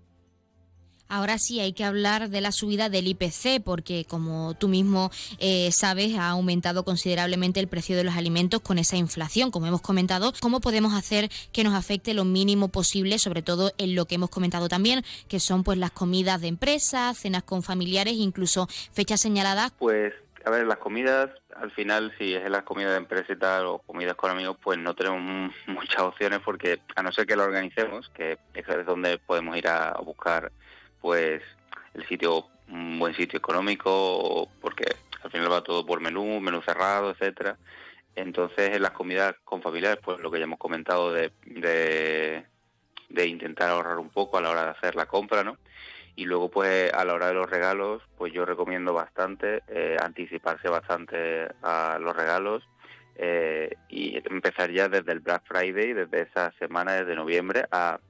Ahora 1.09 1.39
sí 1.39 1.59
hay 1.61 1.73
que 1.73 1.85
hablar 1.85 2.29
de 2.29 2.41
la 2.43 2.53
subida 2.53 2.91
del 2.91 3.07
IPC 3.07 3.63
porque, 3.65 4.05
como 4.05 4.55
tú 4.59 4.69
mismo 4.69 5.11
eh, 5.39 5.71
sabes, 5.73 6.17
ha 6.17 6.29
aumentado 6.29 6.85
considerablemente 6.85 7.61
el 7.61 7.69
precio 7.69 7.97
de 7.97 8.05
los 8.05 8.17
alimentos 8.17 8.61
con 8.61 8.79
esa 8.79 8.97
inflación. 8.97 9.51
Como 9.51 9.67
hemos 9.67 9.81
comentado, 9.81 10.35
¿cómo 10.41 10.61
podemos 10.61 10.93
hacer 10.93 11.31
que 11.53 11.65
nos 11.65 11.75
afecte 11.75 12.13
lo 12.13 12.25
mínimo 12.25 12.69
posible, 12.69 13.19
sobre 13.19 13.41
todo 13.41 13.73
en 13.79 13.95
lo 13.95 14.05
que 14.05 14.17
hemos 14.17 14.29
comentado 14.29 14.69
también, 14.69 15.03
que 15.29 15.41
son 15.41 15.65
pues 15.65 15.79
las 15.79 15.93
comidas 15.93 16.43
de 16.43 16.49
empresa, 16.49 17.15
cenas 17.15 17.43
con 17.43 17.63
familiares, 17.63 18.15
incluso 18.15 18.69
fechas 18.93 19.21
señaladas? 19.21 19.73
Pues 19.79 20.13
a 20.45 20.51
ver, 20.51 20.67
las 20.67 20.79
comidas, 20.79 21.31
al 21.57 21.71
final, 21.71 22.13
si 22.19 22.35
es 22.35 22.49
las 22.49 22.63
comidas 22.63 22.93
de 22.93 22.99
empresa 22.99 23.33
y 23.33 23.37
tal, 23.37 23.67
o 23.67 23.79
comidas 23.79 24.15
con 24.15 24.31
amigos, 24.31 24.57
pues 24.63 24.79
no 24.79 24.95
tenemos 24.95 25.53
muchas 25.67 26.01
opciones 26.01 26.41
porque, 26.45 26.81
a 26.97 27.03
no 27.03 27.13
ser 27.13 27.27
que 27.27 27.37
lo 27.37 27.45
organicemos, 27.45 28.11
que 28.11 28.39
es 28.55 28.87
donde 28.87 29.19
podemos 29.19 29.57
ir 29.57 29.69
a 29.69 29.99
buscar 30.05 30.53
pues 31.01 31.42
el 31.94 32.07
sitio, 32.07 32.46
un 32.68 32.99
buen 32.99 33.14
sitio 33.14 33.38
económico, 33.38 34.49
porque 34.61 34.84
al 35.22 35.30
final 35.30 35.53
va 35.53 35.62
todo 35.62 35.84
por 35.84 36.01
menú, 36.01 36.40
menú 36.40 36.62
cerrado, 36.62 37.11
etcétera. 37.11 37.57
Entonces, 38.14 38.70
en 38.74 38.82
las 38.82 38.92
comidas 38.92 39.34
con 39.44 39.62
familiares, 39.62 40.01
pues 40.03 40.18
lo 40.20 40.30
que 40.30 40.38
ya 40.38 40.44
hemos 40.44 40.59
comentado 40.59 41.12
de, 41.12 41.32
de, 41.46 43.26
intentar 43.26 43.70
ahorrar 43.70 43.99
un 43.99 44.11
poco 44.11 44.38
a 44.38 44.40
la 44.40 44.51
hora 44.51 44.64
de 44.64 44.70
hacer 44.70 44.96
la 44.96 45.07
compra, 45.07 45.44
¿no? 45.44 45.57
Y 46.16 46.24
luego, 46.24 46.51
pues 46.51 46.92
a 46.92 47.05
la 47.05 47.14
hora 47.14 47.28
de 47.28 47.34
los 47.34 47.49
regalos, 47.49 48.03
pues 48.16 48.32
yo 48.32 48.44
recomiendo 48.44 48.92
bastante 48.92 49.62
eh, 49.68 49.96
anticiparse 50.03 50.68
bastante 50.68 51.49
a 51.62 51.99
los 52.01 52.16
regalos 52.16 52.68
eh, 53.14 53.76
y 53.88 54.16
empezar 54.16 54.72
ya 54.72 54.88
desde 54.88 55.12
el 55.12 55.20
Black 55.20 55.42
Friday, 55.46 55.92
desde 55.92 56.22
esa 56.22 56.53
semana, 56.59 56.94
desde 56.94 57.14
noviembre, 57.14 57.66
a 57.70 58.01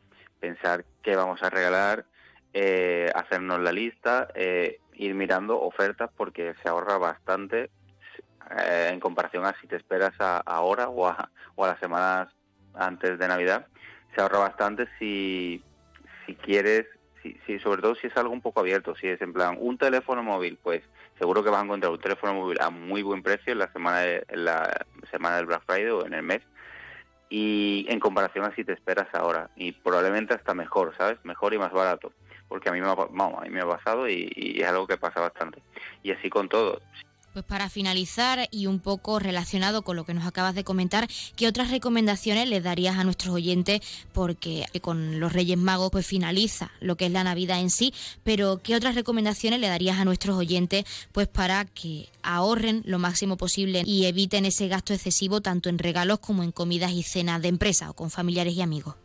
pensar 0.40 0.84
qué 1.02 1.16
vamos 1.16 1.42
a 1.42 1.50
regalar, 1.50 2.06
eh, 2.52 3.10
hacernos 3.14 3.60
la 3.60 3.72
lista, 3.72 4.28
eh, 4.34 4.80
ir 4.94 5.14
mirando 5.14 5.60
ofertas 5.60 6.10
porque 6.16 6.54
se 6.62 6.68
ahorra 6.68 6.98
bastante 6.98 7.70
eh, 8.58 8.88
en 8.90 9.00
comparación 9.00 9.44
a 9.44 9.54
si 9.60 9.66
te 9.66 9.76
esperas 9.76 10.14
a, 10.18 10.38
ahora 10.38 10.88
o 10.88 11.06
a, 11.06 11.30
o 11.54 11.64
a 11.64 11.68
las 11.68 11.78
semanas 11.78 12.28
antes 12.74 13.18
de 13.18 13.28
Navidad. 13.28 13.66
Se 14.14 14.20
ahorra 14.20 14.38
bastante 14.38 14.88
si, 14.98 15.62
si 16.26 16.34
quieres, 16.34 16.86
si, 17.22 17.58
sobre 17.58 17.82
todo 17.82 17.94
si 17.94 18.06
es 18.06 18.16
algo 18.16 18.32
un 18.32 18.40
poco 18.40 18.60
abierto, 18.60 18.94
si 18.96 19.08
es 19.08 19.20
en 19.20 19.32
plan 19.32 19.56
un 19.60 19.76
teléfono 19.76 20.22
móvil, 20.22 20.58
pues 20.62 20.82
seguro 21.18 21.44
que 21.44 21.50
vas 21.50 21.60
a 21.60 21.64
encontrar 21.64 21.92
un 21.92 22.00
teléfono 22.00 22.34
móvil 22.34 22.58
a 22.60 22.70
muy 22.70 23.02
buen 23.02 23.22
precio 23.22 23.52
en 23.52 23.58
la 23.58 23.70
semana, 23.72 24.04
en 24.04 24.44
la 24.44 24.86
semana 25.10 25.36
del 25.36 25.46
Black 25.46 25.64
Friday 25.66 25.90
o 25.90 26.06
en 26.06 26.14
el 26.14 26.22
mes 26.22 26.40
y 27.28 27.84
en 27.90 28.00
comparación 28.00 28.46
a 28.46 28.54
si 28.54 28.64
te 28.64 28.72
esperas 28.72 29.08
ahora 29.12 29.50
y 29.54 29.72
probablemente 29.72 30.32
hasta 30.32 30.54
mejor, 30.54 30.94
¿sabes? 30.96 31.18
Mejor 31.24 31.52
y 31.52 31.58
más 31.58 31.72
barato 31.72 32.10
porque 32.48 32.68
a 32.68 32.72
mí 32.72 32.80
me 32.80 32.88
ha, 32.88 32.92
a 32.92 33.40
mí 33.42 33.50
me 33.50 33.60
ha 33.60 33.66
pasado 33.66 34.08
y, 34.08 34.56
es 34.60 34.66
algo 34.66 34.86
que 34.86 34.96
pasa 34.96 35.20
bastante. 35.20 35.62
Y 36.02 36.12
así 36.12 36.30
con 36.30 36.48
todo. 36.48 36.80
Pues 37.32 37.44
para 37.44 37.68
finalizar 37.68 38.48
y 38.50 38.66
un 38.66 38.80
poco 38.80 39.18
relacionado 39.18 39.82
con 39.82 39.96
lo 39.96 40.04
que 40.04 40.14
nos 40.14 40.26
acabas 40.26 40.54
de 40.54 40.64
comentar, 40.64 41.06
¿qué 41.36 41.46
otras 41.46 41.70
recomendaciones 41.70 42.48
le 42.48 42.60
darías 42.60 42.96
a 42.96 43.04
nuestros 43.04 43.34
oyentes? 43.34 43.80
Porque 44.12 44.64
con 44.80 45.20
los 45.20 45.32
Reyes 45.32 45.58
Magos 45.58 45.90
pues 45.92 46.06
finaliza 46.06 46.72
lo 46.80 46.96
que 46.96 47.06
es 47.06 47.12
la 47.12 47.24
Navidad 47.24 47.60
en 47.60 47.70
sí, 47.70 47.92
pero 48.24 48.60
¿qué 48.62 48.74
otras 48.74 48.94
recomendaciones 48.94 49.60
le 49.60 49.68
darías 49.68 49.98
a 49.98 50.04
nuestros 50.04 50.36
oyentes 50.36 50.84
pues 51.12 51.28
para 51.28 51.66
que 51.66 52.08
ahorren 52.22 52.82
lo 52.86 52.98
máximo 52.98 53.36
posible 53.36 53.82
y 53.84 54.06
eviten 54.06 54.46
ese 54.46 54.66
gasto 54.66 54.94
excesivo 54.94 55.42
tanto 55.42 55.68
en 55.68 55.78
regalos 55.78 56.18
como 56.20 56.42
en 56.42 56.50
comidas 56.50 56.92
y 56.92 57.02
cenas 57.02 57.42
de 57.42 57.48
empresa 57.48 57.90
o 57.90 57.92
con 57.92 58.10
familiares 58.10 58.54
y 58.54 58.62
amigos? 58.62 58.96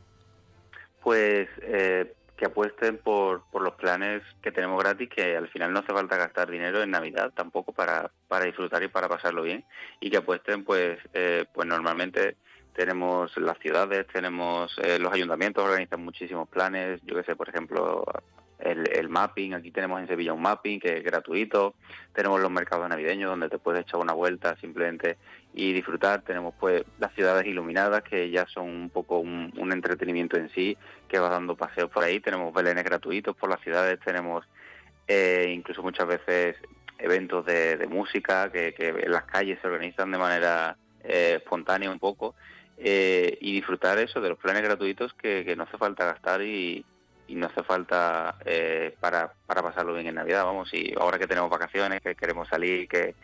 Pues 1.04 1.50
eh, 1.62 2.14
que 2.44 2.48
apuesten 2.48 2.98
por, 2.98 3.44
por 3.52 3.62
los 3.62 3.76
planes 3.76 4.22
que 4.42 4.52
tenemos 4.52 4.78
gratis, 4.84 5.08
que 5.10 5.38
al 5.38 5.48
final 5.48 5.72
no 5.72 5.80
hace 5.80 5.94
falta 5.94 6.18
gastar 6.18 6.52
dinero 6.52 6.84
en 6.84 6.92
Navidad 6.92 7.32
tampoco 7.34 7.72
para, 7.72 8.12
para 8.28 8.44
disfrutar 8.44 8.84
y 8.84 8.90
para 8.90 9.08
pasarlo 9.08 9.44
bien, 9.44 9.64
y 10.02 10.10
que 10.10 10.18
apuesten 10.18 10.66
pues, 10.66 11.00
eh, 11.14 11.46
pues 11.54 11.66
normalmente 11.66 12.36
tenemos 12.76 13.32
las 13.38 13.58
ciudades, 13.60 14.08
tenemos 14.08 14.76
eh, 14.84 15.00
los 15.00 15.14
ayuntamientos 15.14 15.64
organizan 15.64 16.04
muchísimos 16.04 16.50
planes, 16.50 17.00
yo 17.06 17.16
que 17.16 17.24
sé, 17.24 17.34
por 17.38 17.48
ejemplo, 17.48 18.04
el, 18.60 19.10
mapping, 19.10 19.54
aquí 19.54 19.72
tenemos 19.72 20.00
en 20.00 20.08
Sevilla 20.08 20.34
un 20.34 20.42
mapping 20.42 20.80
que 20.80 20.98
es 20.98 21.04
gratuito, 21.04 21.76
tenemos 22.14 22.40
los 22.40 22.52
mercados 22.52 22.88
navideños 22.88 23.30
donde 23.30 23.50
te 23.50 23.58
puedes 23.58 23.82
echar 23.82 24.00
una 24.00 24.14
vuelta 24.14 24.56
simplemente 24.58 25.18
y 25.54 25.74
disfrutar, 25.74 26.22
tenemos 26.22 26.54
pues 26.60 26.84
las 27.00 27.14
ciudades 27.14 27.46
iluminadas 27.46 28.04
que 28.04 28.30
ya 28.30 28.46
son 28.48 28.70
un 28.70 28.90
poco 28.90 29.20
un, 29.20 29.52
entretenimiento 29.72 30.38
en 30.38 30.50
sí, 30.50 30.78
que 31.08 31.20
va 31.20 31.30
dando 31.30 31.56
paseos 31.56 31.90
por 31.90 32.04
ahí, 32.04 32.20
tenemos 32.20 32.54
belenes 32.54 32.84
gratuitos 32.84 33.36
por 33.36 33.50
las 33.50 33.60
ciudades, 33.62 34.00
tenemos 34.00 34.46
eh, 35.08 35.52
incluso 35.54 35.84
muchas 35.84 36.08
veces 36.08 36.56
eventos 37.00 37.46
de, 37.46 37.86
música 37.90 38.52
que, 38.52 38.74
en 38.78 39.12
las 39.12 39.24
calles 39.26 39.60
se 39.62 39.68
organizan 39.68 40.12
de 40.12 40.18
manera 40.18 40.78
eh, 41.04 41.36
espontánea 41.38 41.92
un 41.92 42.00
poco. 42.00 42.36
Eh, 42.76 43.38
y 43.40 43.54
disfrutar 43.54 44.00
eso 44.00 44.20
de 44.20 44.30
los 44.30 44.40
planes 44.40 44.64
gratuitos 44.64 45.14
que, 45.14 45.46
que 45.46 45.56
no 45.56 45.64
hace 45.64 45.78
falta 45.78 46.06
gastar 46.06 46.42
y, 46.42 46.84
no 47.36 47.48
hace 47.48 47.64
falta 47.64 48.38
eh, 48.46 48.96
para, 49.00 49.34
para 49.46 49.62
pasarlo 49.62 49.94
bien 49.94 50.08
en 50.08 50.16
Navidad, 50.16 50.46
vamos, 50.46 50.74
y 50.74 50.94
ahora 51.00 51.20
que 51.20 51.28
tenemos 51.28 51.50
vacaciones, 51.50 52.02
que 52.02 52.16
queremos 52.16 52.48
salir, 52.48 52.88
que, 52.88 53.16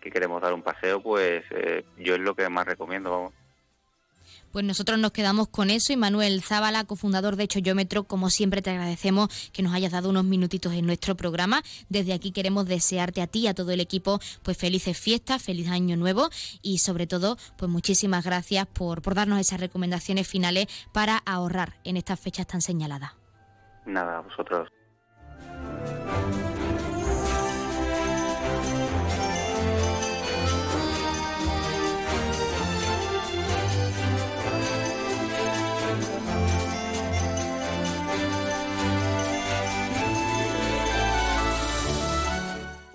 que 0.00 0.10
queremos 0.10 0.40
dar 0.42 0.52
un 0.52 0.62
paseo, 0.62 1.02
pues 1.02 1.44
eh, 1.50 1.84
yo 1.98 2.14
es 2.14 2.20
lo 2.20 2.34
que 2.34 2.48
más 2.48 2.66
recomiendo, 2.66 3.10
vamos. 3.10 3.32
Pues 4.52 4.64
nosotros 4.64 4.98
nos 4.98 5.12
quedamos 5.12 5.48
con 5.48 5.70
eso 5.70 5.92
y 5.92 5.96
Manuel 5.96 6.42
Zábala, 6.42 6.84
cofundador 6.84 7.36
de 7.36 7.48
Choyómetro, 7.48 8.04
como 8.04 8.30
siempre 8.30 8.62
te 8.62 8.70
agradecemos 8.70 9.28
que 9.52 9.62
nos 9.62 9.74
hayas 9.74 9.92
dado 9.92 10.08
unos 10.08 10.24
minutitos 10.24 10.72
en 10.72 10.86
nuestro 10.86 11.14
programa. 11.14 11.62
Desde 11.88 12.12
aquí 12.12 12.32
queremos 12.32 12.66
desearte 12.66 13.20
a 13.20 13.26
ti 13.26 13.40
y 13.40 13.46
a 13.48 13.54
todo 13.54 13.72
el 13.72 13.80
equipo 13.80 14.18
pues 14.42 14.56
felices 14.56 14.98
fiestas, 14.98 15.42
feliz 15.42 15.68
año 15.68 15.96
nuevo 15.96 16.30
y 16.62 16.78
sobre 16.78 17.06
todo 17.06 17.36
pues 17.58 17.70
muchísimas 17.70 18.24
gracias 18.24 18.66
por, 18.66 19.02
por 19.02 19.14
darnos 19.14 19.40
esas 19.40 19.60
recomendaciones 19.60 20.26
finales 20.26 20.68
para 20.92 21.18
ahorrar 21.18 21.76
en 21.84 21.96
estas 21.96 22.18
fechas 22.18 22.46
tan 22.46 22.62
señaladas. 22.62 23.25
Nada, 23.86 24.20
vosotros. 24.20 24.68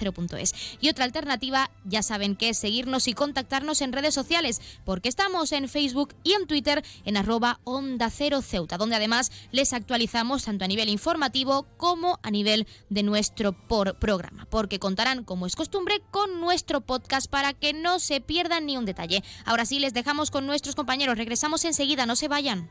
Y 0.81 0.89
otra 0.89 1.05
alternativa, 1.05 1.71
ya 1.85 2.03
saben 2.03 2.37
que 2.37 2.51
es 2.51 2.59
seguirnos 2.59 3.09
y 3.09 3.15
contactarnos 3.15 3.81
en 3.81 3.93
redes 3.93 4.15
sociales, 4.15 4.61
porque 4.85 5.09
estamos 5.09 5.53
en 5.53 5.69
Facebook 5.69 6.15
y 6.23 6.33
en 6.33 6.47
Twitter 6.47 6.85
en 7.05 7.17
arroba 7.17 7.61
onda 7.65 8.11
cero 8.11 8.43
ceuta, 8.43 8.79
donde 8.79 8.97
además 8.97 9.31
les 9.53 9.73
actualizamos 9.73 10.45
tanto 10.45 10.65
a 10.65 10.69
nivel 10.69 10.89
informativo 10.89 11.67
como 11.77 12.19
a 12.23 12.31
nivel 12.31 12.67
de 12.89 13.03
nuestro 13.03 13.53
por 13.53 13.99
programa, 13.99 14.47
porque 14.51 14.79
contarán, 14.79 15.25
como 15.25 15.47
es 15.47 15.57
costumbre, 15.57 16.03
con 16.11 16.41
nuestro 16.41 16.81
podcast 16.81 17.31
para 17.31 17.53
que 17.53 17.73
no 17.73 17.99
se 17.99 18.21
pierdan 18.21 18.67
ni 18.67 18.77
un 18.77 18.85
detalle. 18.85 19.23
Ahora 19.45 19.65
sí, 19.65 19.79
les 19.79 19.95
dejamos 19.95 20.31
con 20.31 20.47
nuestros 20.47 20.75
compañeros. 20.75 21.17
Regresamos 21.17 21.65
enseguida, 21.65 22.07
no 22.07 22.17
se 22.17 22.29
vayan. 22.29 22.71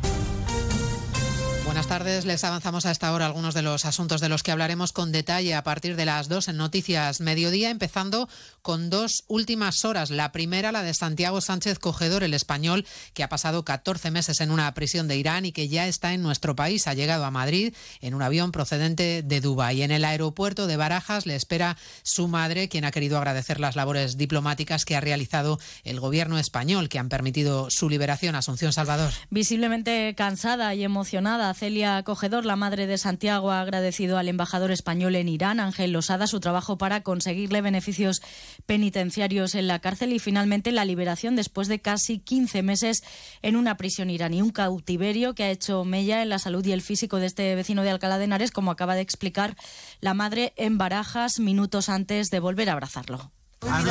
Buenas 1.71 1.87
tardes, 1.87 2.25
les 2.25 2.43
avanzamos 2.43 2.85
a 2.85 2.91
esta 2.91 3.13
hora 3.13 3.25
algunos 3.25 3.53
de 3.53 3.61
los 3.61 3.85
asuntos 3.85 4.19
de 4.19 4.27
los 4.27 4.43
que 4.43 4.51
hablaremos 4.51 4.91
con 4.91 5.13
detalle 5.13 5.55
a 5.55 5.63
partir 5.63 5.95
de 5.95 6.03
las 6.03 6.27
dos 6.27 6.49
en 6.49 6.57
Noticias 6.57 7.21
Mediodía, 7.21 7.69
empezando 7.69 8.27
con 8.61 8.89
dos 8.89 9.23
últimas 9.29 9.85
horas. 9.85 10.09
La 10.11 10.33
primera, 10.33 10.73
la 10.73 10.83
de 10.83 10.93
Santiago 10.93 11.39
Sánchez 11.39 11.79
Cogedor, 11.79 12.23
el 12.23 12.33
español, 12.33 12.85
que 13.13 13.23
ha 13.23 13.29
pasado 13.29 13.63
14 13.63 14.11
meses 14.11 14.41
en 14.41 14.51
una 14.51 14.73
prisión 14.73 15.07
de 15.07 15.15
Irán 15.15 15.45
y 15.45 15.53
que 15.53 15.69
ya 15.69 15.87
está 15.87 16.13
en 16.13 16.21
nuestro 16.21 16.57
país. 16.57 16.87
Ha 16.87 16.93
llegado 16.93 17.23
a 17.23 17.31
Madrid 17.31 17.73
en 18.01 18.15
un 18.15 18.21
avión 18.21 18.51
procedente 18.51 19.23
de 19.23 19.39
Dubái. 19.39 19.81
En 19.81 19.91
el 19.91 20.03
aeropuerto 20.03 20.67
de 20.67 20.75
Barajas 20.75 21.25
le 21.25 21.37
espera 21.37 21.77
su 22.03 22.27
madre, 22.27 22.67
quien 22.67 22.83
ha 22.83 22.91
querido 22.91 23.17
agradecer 23.17 23.61
las 23.61 23.77
labores 23.77 24.17
diplomáticas 24.17 24.83
que 24.83 24.97
ha 24.97 25.01
realizado 25.01 25.57
el 25.85 26.01
gobierno 26.01 26.37
español, 26.37 26.89
que 26.89 26.99
han 26.99 27.07
permitido 27.07 27.69
su 27.69 27.89
liberación. 27.89 28.35
Asunción 28.35 28.73
Salvador. 28.73 29.13
Visiblemente 29.29 30.13
cansada 30.17 30.75
y 30.75 30.83
emocionada, 30.83 31.53
Celia 31.61 31.97
Acogedor, 31.97 32.43
la 32.43 32.55
madre 32.55 32.87
de 32.87 32.97
Santiago, 32.97 33.51
ha 33.51 33.61
agradecido 33.61 34.17
al 34.17 34.27
embajador 34.27 34.71
español 34.71 35.13
en 35.15 35.29
Irán, 35.29 35.59
Ángel 35.59 35.91
Losada, 35.91 36.25
su 36.25 36.39
trabajo 36.39 36.79
para 36.79 37.03
conseguirle 37.03 37.61
beneficios 37.61 38.23
penitenciarios 38.65 39.53
en 39.53 39.67
la 39.67 39.77
cárcel 39.77 40.11
y 40.11 40.17
finalmente 40.17 40.71
la 40.71 40.85
liberación 40.85 41.35
después 41.35 41.67
de 41.67 41.79
casi 41.79 42.17
15 42.17 42.63
meses 42.63 43.03
en 43.43 43.55
una 43.55 43.77
prisión 43.77 44.09
iraní. 44.09 44.41
Un 44.41 44.49
cautiverio 44.49 45.35
que 45.35 45.43
ha 45.43 45.51
hecho 45.51 45.85
mella 45.85 46.23
en 46.23 46.29
la 46.29 46.39
salud 46.39 46.65
y 46.65 46.71
el 46.71 46.81
físico 46.81 47.17
de 47.17 47.27
este 47.27 47.53
vecino 47.53 47.83
de 47.83 47.91
Alcalá 47.91 48.17
de 48.17 48.23
Henares, 48.23 48.49
como 48.49 48.71
acaba 48.71 48.95
de 48.95 49.01
explicar 49.01 49.55
la 49.99 50.15
madre 50.15 50.53
en 50.55 50.79
Barajas 50.79 51.39
minutos 51.39 51.89
antes 51.89 52.31
de 52.31 52.39
volver 52.39 52.71
a 52.71 52.73
abrazarlo. 52.73 53.31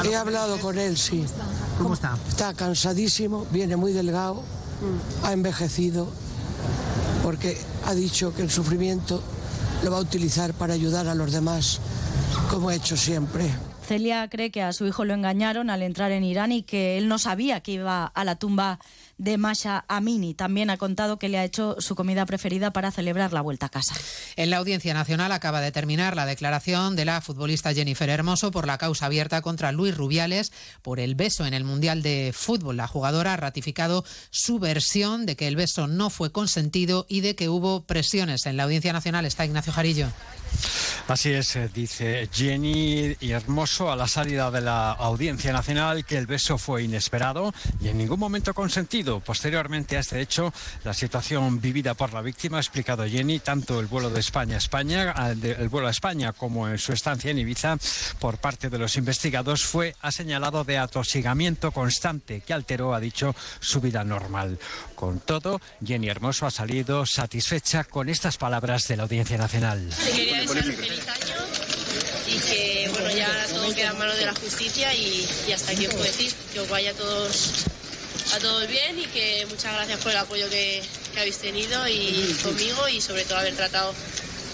He 0.05 0.17
hablado 0.17 0.59
con 0.59 0.77
él, 0.77 0.97
sí. 0.97 1.25
¿Cómo 1.79 1.95
está? 1.95 2.19
Está 2.29 2.53
cansadísimo, 2.53 3.47
viene 3.53 3.77
muy 3.77 3.93
delgado, 3.93 4.43
ha 5.23 5.33
envejecido 5.33 6.09
porque 7.23 7.57
ha 7.87 7.95
dicho 7.95 8.35
que 8.35 8.43
el 8.43 8.51
sufrimiento 8.51 9.23
lo 9.85 9.91
va 9.91 9.99
a 9.99 10.01
utilizar 10.01 10.55
para 10.55 10.75
ayudar 10.75 11.09
a 11.09 11.15
los 11.15 11.33
demás, 11.33 11.79
como 12.51 12.69
ha 12.69 12.75
hecho 12.75 12.97
siempre. 12.97 13.51
Celia 13.91 14.29
cree 14.29 14.53
que 14.53 14.63
a 14.63 14.73
su 14.73 14.87
hijo 14.87 15.05
lo 15.05 15.15
engañaron 15.15 15.69
al 15.69 15.83
entrar 15.83 16.13
en 16.13 16.23
Irán 16.23 16.53
y 16.53 16.63
que 16.63 16.97
él 16.97 17.09
no 17.09 17.19
sabía 17.19 17.59
que 17.59 17.73
iba 17.73 18.07
a 18.07 18.25
la 18.25 18.37
tumba 18.37 18.79
de 19.19 19.37
Masha 19.37 19.85
Amini. 19.89 20.33
También 20.33 20.71
ha 20.71 20.77
contado 20.77 21.19
que 21.19 21.29
le 21.29 21.39
ha 21.39 21.45
hecho 21.45 21.75
su 21.81 21.97
comida 21.97 22.25
preferida 22.25 22.73
para 22.73 22.93
celebrar 22.93 23.33
la 23.33 23.41
vuelta 23.41 23.67
a 23.67 23.69
casa. 23.69 23.97
En 24.37 24.51
la 24.51 24.59
Audiencia 24.59 24.95
Nacional 24.95 25.33
acaba 25.33 25.61
de 25.61 25.73
terminar 25.73 26.15
la 26.15 26.25
declaración 26.25 26.95
de 26.95 27.05
la 27.05 27.21
futbolista 27.21 27.75
Jennifer 27.75 28.09
Hermoso 28.09 28.53
por 28.53 28.65
la 28.65 28.79
causa 28.79 29.07
abierta 29.07 29.43
contra 29.43 29.73
Luis 29.73 29.97
Rubiales 29.97 30.53
por 30.83 31.01
el 31.01 31.17
beso 31.17 31.45
en 31.45 31.53
el 31.53 31.65
Mundial 31.65 32.05
de 32.05 32.33
Fútbol. 32.33 32.77
La 32.77 32.87
jugadora 32.87 33.35
ha 33.35 33.39
ratificado 33.39 34.05
su 34.31 34.61
versión 34.61 35.27
de 35.27 35.35
que 35.35 35.49
el 35.49 35.57
beso 35.57 35.89
no 35.89 36.11
fue 36.11 36.31
consentido 36.31 37.07
y 37.09 37.23
de 37.23 37.35
que 37.35 37.49
hubo 37.49 37.83
presiones. 37.87 38.47
En 38.47 38.57
la 38.57 38.63
Audiencia 38.63 38.93
Nacional 38.93 39.27
está 39.27 39.45
Ignacio 39.45 39.73
Jarillo. 39.73 40.07
Así 41.09 41.33
es, 41.33 41.57
eh, 41.57 41.71
dice 41.73 42.29
Jenny 42.33 43.17
y 43.21 43.31
Hermoso 43.33 43.91
a 43.91 43.97
la 43.97 44.07
salida 44.07 44.51
de 44.51 44.61
la 44.61 44.93
Audiencia 44.93 45.53
Nacional 45.53 46.05
que 46.05 46.17
el 46.17 46.27
beso 46.27 46.59
fue 46.59 46.85
inesperado 46.85 47.53
y 47.81 47.89
en 47.89 47.99
ningún 47.99 48.21
momento 48.21 48.55
consentido. 48.55 49.21
Posteriormente 49.21 49.97
a 49.97 50.01
este 50.01 50.21
hecho, 50.21 50.53
la 50.85 50.95
situación 50.95 51.61
vivida 51.61 51.95
por 51.95 52.13
la 52.13 52.23
víctima, 52.23 52.59
ha 52.59 52.61
explicado 52.61 53.07
Jenny, 53.07 53.41
tanto 53.41 53.81
el 53.81 53.87
vuelo 53.87 54.11
de 54.11 54.21
España 54.21 54.55
a 54.55 54.59
España, 54.59 55.15
el 55.31 55.69
vuelo 55.69 55.89
a 55.89 55.91
España 55.91 56.33
como 56.33 56.69
en 56.69 56.79
su 56.79 56.93
estancia 56.93 57.31
en 57.31 57.39
Ibiza, 57.39 57.77
por 58.19 58.39
parte 58.39 58.71
de 58.71 58.79
los 58.79 58.97
investigados, 58.97 59.65
fue 59.65 59.95
ha 60.01 60.13
señalado 60.13 60.65
de 60.65 60.79
atosigamiento 60.79 61.73
constante 61.73 62.41
que 62.41 62.53
alteró, 62.53 62.95
ha 62.95 63.01
dicho, 63.01 63.35
su 63.61 63.81
vida 63.81 64.05
normal. 64.05 64.59
Con 65.01 65.19
todo, 65.19 65.63
Jenny 65.83 66.11
Hermoso 66.11 66.45
ha 66.45 66.51
salido 66.51 67.07
satisfecha 67.07 67.85
con 67.85 68.11
estas 68.11 68.37
palabras 68.37 68.87
de 68.87 68.99
la 68.99 69.05
Audiencia 69.05 69.39
Nacional 69.39 69.89
y 72.27 72.39
que 72.39 72.91
bueno 72.93 73.11
ya 73.11 73.47
todo 73.49 73.75
queda 73.75 73.93
en 73.93 73.99
manos 73.99 74.19
de 74.19 74.27
la 74.27 74.35
justicia 74.35 74.95
y, 74.95 75.27
hasta 75.55 75.73
aquí 75.73 75.87
os 75.87 75.95
puedo 75.95 76.05
decir 76.05 76.35
que 76.53 76.61
os 76.61 76.69
vaya 76.69 76.91
a 76.91 76.95
todos 76.95 77.65
a 78.35 78.39
todos 78.41 78.69
bien 78.69 78.99
y 78.99 79.07
que 79.07 79.47
muchas 79.49 79.73
gracias 79.73 80.01
por 80.01 80.13
el 80.13 80.19
apoyo 80.19 80.51
que, 80.51 80.83
habéis 81.17 81.39
tenido 81.39 81.89
y 81.89 82.37
conmigo 82.43 82.87
y 82.89 83.01
sobre 83.01 83.25
todo 83.25 83.39
haber 83.39 83.57
tratado 83.57 83.95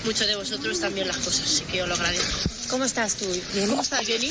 mucho 0.05 0.29
de 0.29 0.37
vosotros 0.37 0.79
también 0.79 1.09
las 1.09 1.17
cosas, 1.17 1.43
así 1.43 1.65
que 1.65 1.83
os 1.83 1.89
lo 1.89 1.95
agradezco. 1.97 2.39
¿Cómo 2.71 2.85
estás 2.85 3.17
tú? 3.17 3.27
¿Cómo 3.69 3.83
estás, 3.83 4.07
Jenny? 4.07 4.31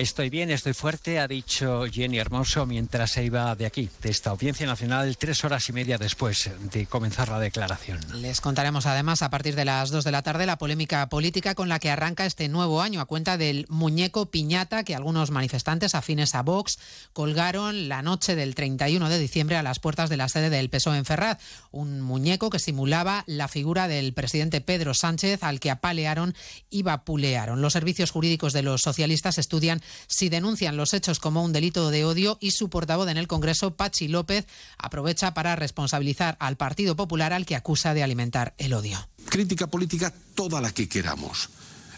Estoy 0.00 0.30
bien, 0.30 0.50
estoy 0.50 0.72
fuerte, 0.72 1.18
ha 1.18 1.28
dicho 1.28 1.84
Jenny 1.84 2.18
Hermoso 2.18 2.64
mientras 2.64 3.10
se 3.10 3.22
iba 3.22 3.54
de 3.54 3.66
aquí, 3.66 3.90
de 4.00 4.08
esta 4.08 4.30
Audiencia 4.30 4.66
Nacional, 4.66 5.18
tres 5.18 5.44
horas 5.44 5.68
y 5.68 5.74
media 5.74 5.98
después 5.98 6.50
de 6.72 6.86
comenzar 6.86 7.28
la 7.28 7.38
declaración. 7.38 8.00
Les 8.22 8.40
contaremos 8.40 8.86
además 8.86 9.20
a 9.20 9.28
partir 9.28 9.56
de 9.56 9.66
las 9.66 9.90
dos 9.90 10.04
de 10.04 10.10
la 10.10 10.22
tarde 10.22 10.46
la 10.46 10.56
polémica 10.56 11.06
política 11.10 11.54
con 11.54 11.68
la 11.68 11.78
que 11.80 11.90
arranca 11.90 12.24
este 12.24 12.48
nuevo 12.48 12.80
año 12.80 13.02
a 13.02 13.04
cuenta 13.04 13.36
del 13.36 13.66
muñeco 13.68 14.30
piñata 14.30 14.84
que 14.84 14.94
algunos 14.94 15.30
manifestantes 15.30 15.94
afines 15.94 16.34
a 16.34 16.42
Vox 16.42 16.78
colgaron 17.12 17.90
la 17.90 18.00
noche 18.00 18.36
del 18.36 18.54
31 18.54 19.06
de 19.10 19.18
diciembre 19.18 19.56
a 19.56 19.62
las 19.62 19.80
puertas 19.80 20.08
de 20.08 20.16
la 20.16 20.30
sede 20.30 20.48
del 20.48 20.70
PSOE 20.70 20.96
en 20.96 21.04
Ferraz. 21.04 21.40
Un 21.72 22.00
muñeco 22.00 22.48
que 22.48 22.58
simulaba 22.58 23.22
la 23.26 23.48
figura 23.48 23.86
del 23.86 24.14
presidente 24.14 24.62
Pedro 24.62 24.94
Sánchez 24.94 25.42
al 25.42 25.60
que 25.60 25.70
apalearon 25.70 26.34
y 26.70 26.84
vapulearon. 26.84 27.60
Los 27.60 27.74
servicios 27.74 28.10
jurídicos 28.10 28.54
de 28.54 28.62
los 28.62 28.80
socialistas 28.80 29.36
estudian 29.36 29.82
si 30.06 30.28
denuncian 30.28 30.76
los 30.76 30.94
hechos 30.94 31.18
como 31.18 31.44
un 31.44 31.52
delito 31.52 31.90
de 31.90 32.04
odio 32.04 32.38
y 32.40 32.52
su 32.52 32.68
portavoz 32.70 33.08
en 33.08 33.16
el 33.16 33.26
Congreso, 33.26 33.74
Pachi 33.76 34.08
López, 34.08 34.46
aprovecha 34.78 35.34
para 35.34 35.56
responsabilizar 35.56 36.36
al 36.40 36.56
Partido 36.56 36.96
Popular 36.96 37.32
al 37.32 37.46
que 37.46 37.56
acusa 37.56 37.94
de 37.94 38.02
alimentar 38.02 38.54
el 38.58 38.74
odio. 38.74 39.08
Crítica 39.28 39.66
política 39.66 40.12
toda 40.34 40.60
la 40.60 40.72
que 40.72 40.88
queramos. 40.88 41.50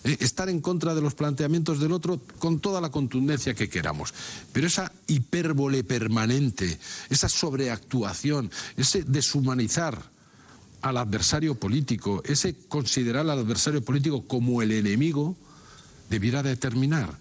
Eh, 0.04 0.16
estar 0.20 0.48
en 0.48 0.60
contra 0.60 0.94
de 0.94 1.00
los 1.00 1.14
planteamientos 1.14 1.78
del 1.78 1.92
otro 1.92 2.20
con 2.38 2.58
toda 2.58 2.80
la 2.80 2.90
contundencia 2.90 3.54
que 3.54 3.68
queramos. 3.68 4.12
Pero 4.52 4.66
esa 4.66 4.90
hipérbole 5.06 5.84
permanente, 5.84 6.78
esa 7.08 7.28
sobreactuación, 7.28 8.50
ese 8.76 9.04
deshumanizar 9.04 10.10
al 10.80 10.96
adversario 10.96 11.54
político, 11.54 12.22
ese 12.26 12.56
considerar 12.66 13.22
al 13.22 13.38
adversario 13.38 13.84
político 13.84 14.26
como 14.26 14.60
el 14.62 14.72
enemigo, 14.72 15.36
debiera 16.10 16.42
determinar 16.42 17.16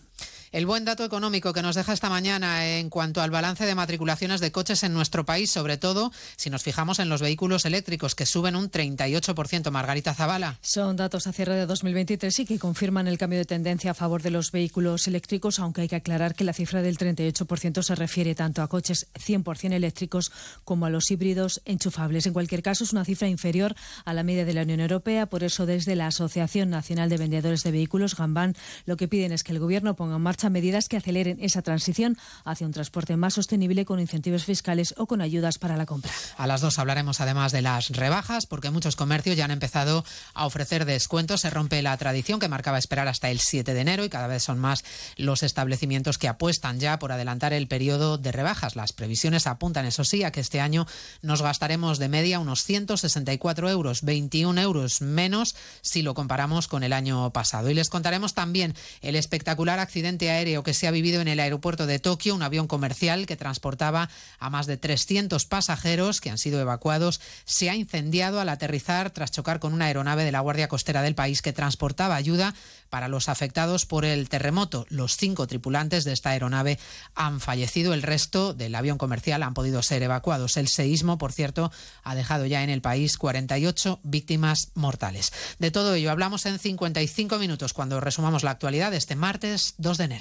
El 0.51 0.65
buen 0.65 0.83
dato 0.83 1.05
económico 1.05 1.53
que 1.53 1.61
nos 1.61 1.77
deja 1.77 1.93
esta 1.93 2.09
mañana 2.09 2.67
en 2.67 2.89
cuanto 2.89 3.21
al 3.21 3.31
balance 3.31 3.65
de 3.65 3.73
matriculaciones 3.73 4.41
de 4.41 4.51
coches 4.51 4.83
en 4.83 4.91
nuestro 4.91 5.25
país, 5.25 5.49
sobre 5.49 5.77
todo 5.77 6.11
si 6.35 6.49
nos 6.49 6.61
fijamos 6.61 6.99
en 6.99 7.07
los 7.07 7.21
vehículos 7.21 7.63
eléctricos, 7.63 8.15
que 8.15 8.25
suben 8.25 8.57
un 8.57 8.69
38%. 8.69 9.71
Margarita 9.71 10.13
Zavala. 10.13 10.59
Son 10.59 10.97
datos 10.97 11.25
a 11.25 11.31
cierre 11.31 11.55
de 11.55 11.65
2023 11.65 12.39
y 12.39 12.45
que 12.45 12.59
confirman 12.59 13.07
el 13.07 13.17
cambio 13.17 13.39
de 13.39 13.45
tendencia 13.45 13.91
a 13.91 13.93
favor 13.93 14.23
de 14.23 14.29
los 14.29 14.51
vehículos 14.51 15.07
eléctricos, 15.07 15.57
aunque 15.57 15.83
hay 15.83 15.87
que 15.87 15.95
aclarar 15.95 16.35
que 16.35 16.43
la 16.43 16.51
cifra 16.51 16.81
del 16.81 16.97
38% 16.97 17.81
se 17.81 17.95
refiere 17.95 18.35
tanto 18.35 18.61
a 18.61 18.67
coches 18.67 19.07
100% 19.13 19.71
eléctricos 19.71 20.33
como 20.65 20.85
a 20.85 20.89
los 20.89 21.11
híbridos 21.11 21.61
enchufables. 21.63 22.25
En 22.25 22.33
cualquier 22.33 22.61
caso, 22.61 22.83
es 22.83 22.91
una 22.91 23.05
cifra 23.05 23.29
inferior 23.29 23.73
a 24.03 24.13
la 24.13 24.23
media 24.23 24.43
de 24.43 24.53
la 24.53 24.63
Unión 24.63 24.81
Europea. 24.81 25.27
Por 25.27 25.45
eso, 25.45 25.65
desde 25.65 25.95
la 25.95 26.07
Asociación 26.07 26.69
Nacional 26.69 27.07
de 27.07 27.15
Vendedores 27.15 27.63
de 27.63 27.71
Vehículos, 27.71 28.17
Gambán, 28.17 28.57
lo 28.83 28.97
que 28.97 29.07
piden 29.07 29.31
es 29.31 29.45
que 29.45 29.53
el 29.53 29.59
Gobierno 29.59 29.95
ponga 29.95 30.17
en 30.17 30.21
marcha 30.21 30.40
medidas 30.49 30.87
que 30.87 30.97
aceleren 30.97 31.37
esa 31.41 31.61
transición 31.61 32.17
hacia 32.45 32.67
un 32.67 32.73
transporte 32.73 33.17
más 33.17 33.35
sostenible 33.35 33.85
con 33.85 33.99
incentivos 33.99 34.45
fiscales 34.45 34.93
o 34.97 35.05
con 35.05 35.21
ayudas 35.21 35.57
para 35.57 35.77
la 35.77 35.85
compra. 35.85 36.11
A 36.37 36.47
las 36.47 36.61
dos 36.61 36.79
hablaremos 36.79 37.21
además 37.21 37.51
de 37.51 37.61
las 37.61 37.89
rebajas, 37.89 38.45
porque 38.45 38.71
muchos 38.71 38.95
comercios 38.95 39.37
ya 39.37 39.45
han 39.45 39.51
empezado 39.51 40.03
a 40.33 40.45
ofrecer 40.45 40.85
descuentos. 40.85 41.41
Se 41.41 41.49
rompe 41.49 41.81
la 41.81 41.95
tradición 41.97 42.39
que 42.39 42.47
marcaba 42.47 42.77
esperar 42.77 43.07
hasta 43.07 43.29
el 43.29 43.39
7 43.39 43.73
de 43.73 43.81
enero 43.81 44.05
y 44.05 44.09
cada 44.09 44.27
vez 44.27 44.43
son 44.43 44.59
más 44.59 44.83
los 45.17 45.43
establecimientos 45.43 46.17
que 46.17 46.27
apuestan 46.27 46.79
ya 46.79 46.99
por 46.99 47.11
adelantar 47.11 47.53
el 47.53 47.67
periodo 47.67 48.17
de 48.17 48.31
rebajas. 48.31 48.75
Las 48.75 48.93
previsiones 48.93 49.47
apuntan, 49.47 49.85
eso 49.85 50.03
sí, 50.03 50.23
a 50.23 50.31
que 50.31 50.39
este 50.39 50.61
año 50.61 50.87
nos 51.21 51.41
gastaremos 51.41 51.99
de 51.99 52.09
media 52.09 52.39
unos 52.39 52.63
164 52.63 53.69
euros, 53.69 54.01
21 54.01 54.59
euros 54.61 55.01
menos 55.01 55.55
si 55.81 56.01
lo 56.01 56.13
comparamos 56.13 56.67
con 56.67 56.83
el 56.83 56.93
año 56.93 57.31
pasado. 57.31 57.69
Y 57.69 57.73
les 57.73 57.89
contaremos 57.89 58.33
también 58.33 58.73
el 59.01 59.15
espectacular 59.15 59.79
accidente 59.79 60.30
aéreo 60.32 60.63
que 60.63 60.73
se 60.73 60.88
ha 60.88 60.91
vivido 60.91 61.21
en 61.21 61.27
el 61.27 61.39
aeropuerto 61.39 61.86
de 61.86 61.99
Tokio, 61.99 62.34
un 62.34 62.41
avión 62.41 62.67
comercial 62.67 63.25
que 63.25 63.38
transportaba 63.38 64.09
a 64.39 64.49
más 64.49 64.65
de 64.65 64.77
300 64.77 65.45
pasajeros 65.45 66.21
que 66.21 66.29
han 66.29 66.38
sido 66.38 66.59
evacuados, 66.59 67.21
se 67.45 67.69
ha 67.69 67.75
incendiado 67.75 68.39
al 68.39 68.49
aterrizar 68.49 69.11
tras 69.11 69.32
chocar 69.32 69.59
con 69.59 69.73
una 69.73 69.86
aeronave 69.86 70.23
de 70.23 70.32
la 70.32 70.39
Guardia 70.39 70.67
Costera 70.67 71.01
del 71.01 71.15
país 71.15 71.41
que 71.41 71.53
transportaba 71.53 72.15
ayuda 72.15 72.55
para 72.89 73.07
los 73.07 73.29
afectados 73.29 73.86
por 73.86 74.05
el 74.05 74.29
terremoto. 74.29 74.86
Los 74.89 75.15
cinco 75.17 75.47
tripulantes 75.47 76.03
de 76.03 76.13
esta 76.13 76.32
aeronave 76.32 76.79
han 77.15 77.39
fallecido. 77.39 77.93
El 77.93 78.01
resto 78.01 78.53
del 78.53 78.75
avión 78.75 78.97
comercial 78.97 79.43
han 79.43 79.53
podido 79.53 79.82
ser 79.82 80.03
evacuados. 80.03 80.57
El 80.57 80.67
seísmo, 80.67 81.17
por 81.17 81.32
cierto, 81.32 81.71
ha 82.03 82.15
dejado 82.15 82.45
ya 82.45 82.63
en 82.63 82.69
el 82.69 82.82
país 82.82 83.17
48 83.17 83.99
víctimas 84.03 84.71
mortales. 84.75 85.32
De 85.59 85.71
todo 85.71 85.95
ello 85.95 86.11
hablamos 86.11 86.45
en 86.45 86.59
55 86.59 87.39
minutos 87.39 87.73
cuando 87.73 87.99
resumamos 87.99 88.43
la 88.43 88.51
actualidad 88.51 88.93
este 88.93 89.15
martes 89.15 89.75
2 89.77 89.97
de 89.97 90.03
enero. 90.03 90.20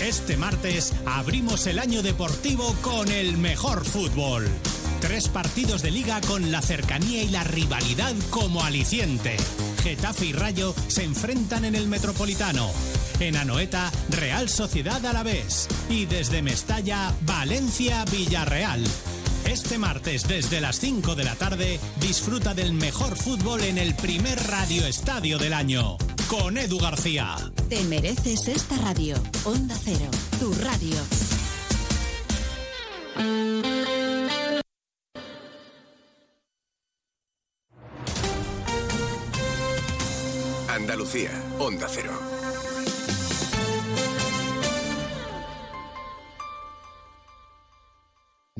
Este 0.00 0.36
martes 0.36 0.92
abrimos 1.06 1.66
el 1.66 1.78
año 1.78 2.02
deportivo 2.02 2.74
con 2.82 3.08
el 3.10 3.36
mejor 3.36 3.84
fútbol. 3.84 4.48
Tres 5.00 5.28
partidos 5.28 5.82
de 5.82 5.90
liga 5.90 6.20
con 6.20 6.50
la 6.50 6.60
cercanía 6.60 7.22
y 7.22 7.28
la 7.28 7.44
rivalidad 7.44 8.14
como 8.30 8.62
aliciente. 8.62 9.36
Getafe 9.82 10.26
y 10.26 10.32
Rayo 10.32 10.74
se 10.88 11.04
enfrentan 11.04 11.64
en 11.64 11.74
el 11.74 11.88
Metropolitano. 11.88 12.70
En 13.18 13.36
Anoeta, 13.36 13.90
Real 14.10 14.48
Sociedad 14.48 15.04
Alavés. 15.06 15.68
Y 15.88 16.06
desde 16.06 16.42
Mestalla, 16.42 17.14
Valencia 17.22 18.04
Villarreal. 18.10 18.84
Este 19.46 19.78
martes 19.78 20.28
desde 20.28 20.60
las 20.60 20.78
5 20.80 21.14
de 21.14 21.24
la 21.24 21.34
tarde 21.34 21.80
disfruta 22.00 22.54
del 22.54 22.72
mejor 22.72 23.16
fútbol 23.16 23.62
en 23.62 23.78
el 23.78 23.94
primer 23.94 24.38
radio 24.48 24.86
estadio 24.86 25.38
del 25.38 25.54
año. 25.54 25.96
Con 26.30 26.56
Edu 26.56 26.78
García. 26.78 27.34
Te 27.68 27.82
mereces 27.82 28.46
esta 28.46 28.76
radio. 28.76 29.16
Onda 29.44 29.74
Cero, 29.82 30.08
tu 30.38 30.52
radio. 30.62 30.96
Andalucía, 40.68 41.32
Onda 41.58 41.88
Cero. 41.90 42.39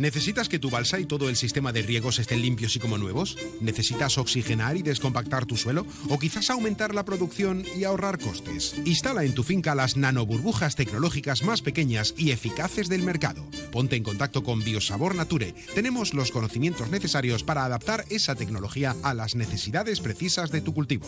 ¿Necesitas 0.00 0.48
que 0.48 0.58
tu 0.58 0.70
balsa 0.70 0.98
y 0.98 1.04
todo 1.04 1.28
el 1.28 1.36
sistema 1.36 1.72
de 1.74 1.82
riegos 1.82 2.18
estén 2.18 2.40
limpios 2.40 2.74
y 2.74 2.78
como 2.78 2.96
nuevos? 2.96 3.36
¿Necesitas 3.60 4.16
oxigenar 4.16 4.78
y 4.78 4.82
descompactar 4.82 5.44
tu 5.44 5.58
suelo? 5.58 5.84
¿O 6.08 6.18
quizás 6.18 6.48
aumentar 6.48 6.94
la 6.94 7.04
producción 7.04 7.66
y 7.76 7.84
ahorrar 7.84 8.18
costes? 8.18 8.76
Instala 8.86 9.24
en 9.24 9.34
tu 9.34 9.42
finca 9.42 9.74
las 9.74 9.98
nanoburbujas 9.98 10.74
tecnológicas 10.74 11.42
más 11.42 11.60
pequeñas 11.60 12.14
y 12.16 12.30
eficaces 12.30 12.88
del 12.88 13.02
mercado. 13.02 13.46
Ponte 13.72 13.96
en 13.96 14.02
contacto 14.02 14.42
con 14.42 14.64
Biosabor 14.64 15.14
Nature. 15.14 15.54
Tenemos 15.74 16.14
los 16.14 16.30
conocimientos 16.30 16.88
necesarios 16.88 17.44
para 17.44 17.66
adaptar 17.66 18.06
esa 18.08 18.34
tecnología 18.34 18.96
a 19.02 19.12
las 19.12 19.34
necesidades 19.34 20.00
precisas 20.00 20.50
de 20.50 20.62
tu 20.62 20.72
cultivo. 20.72 21.06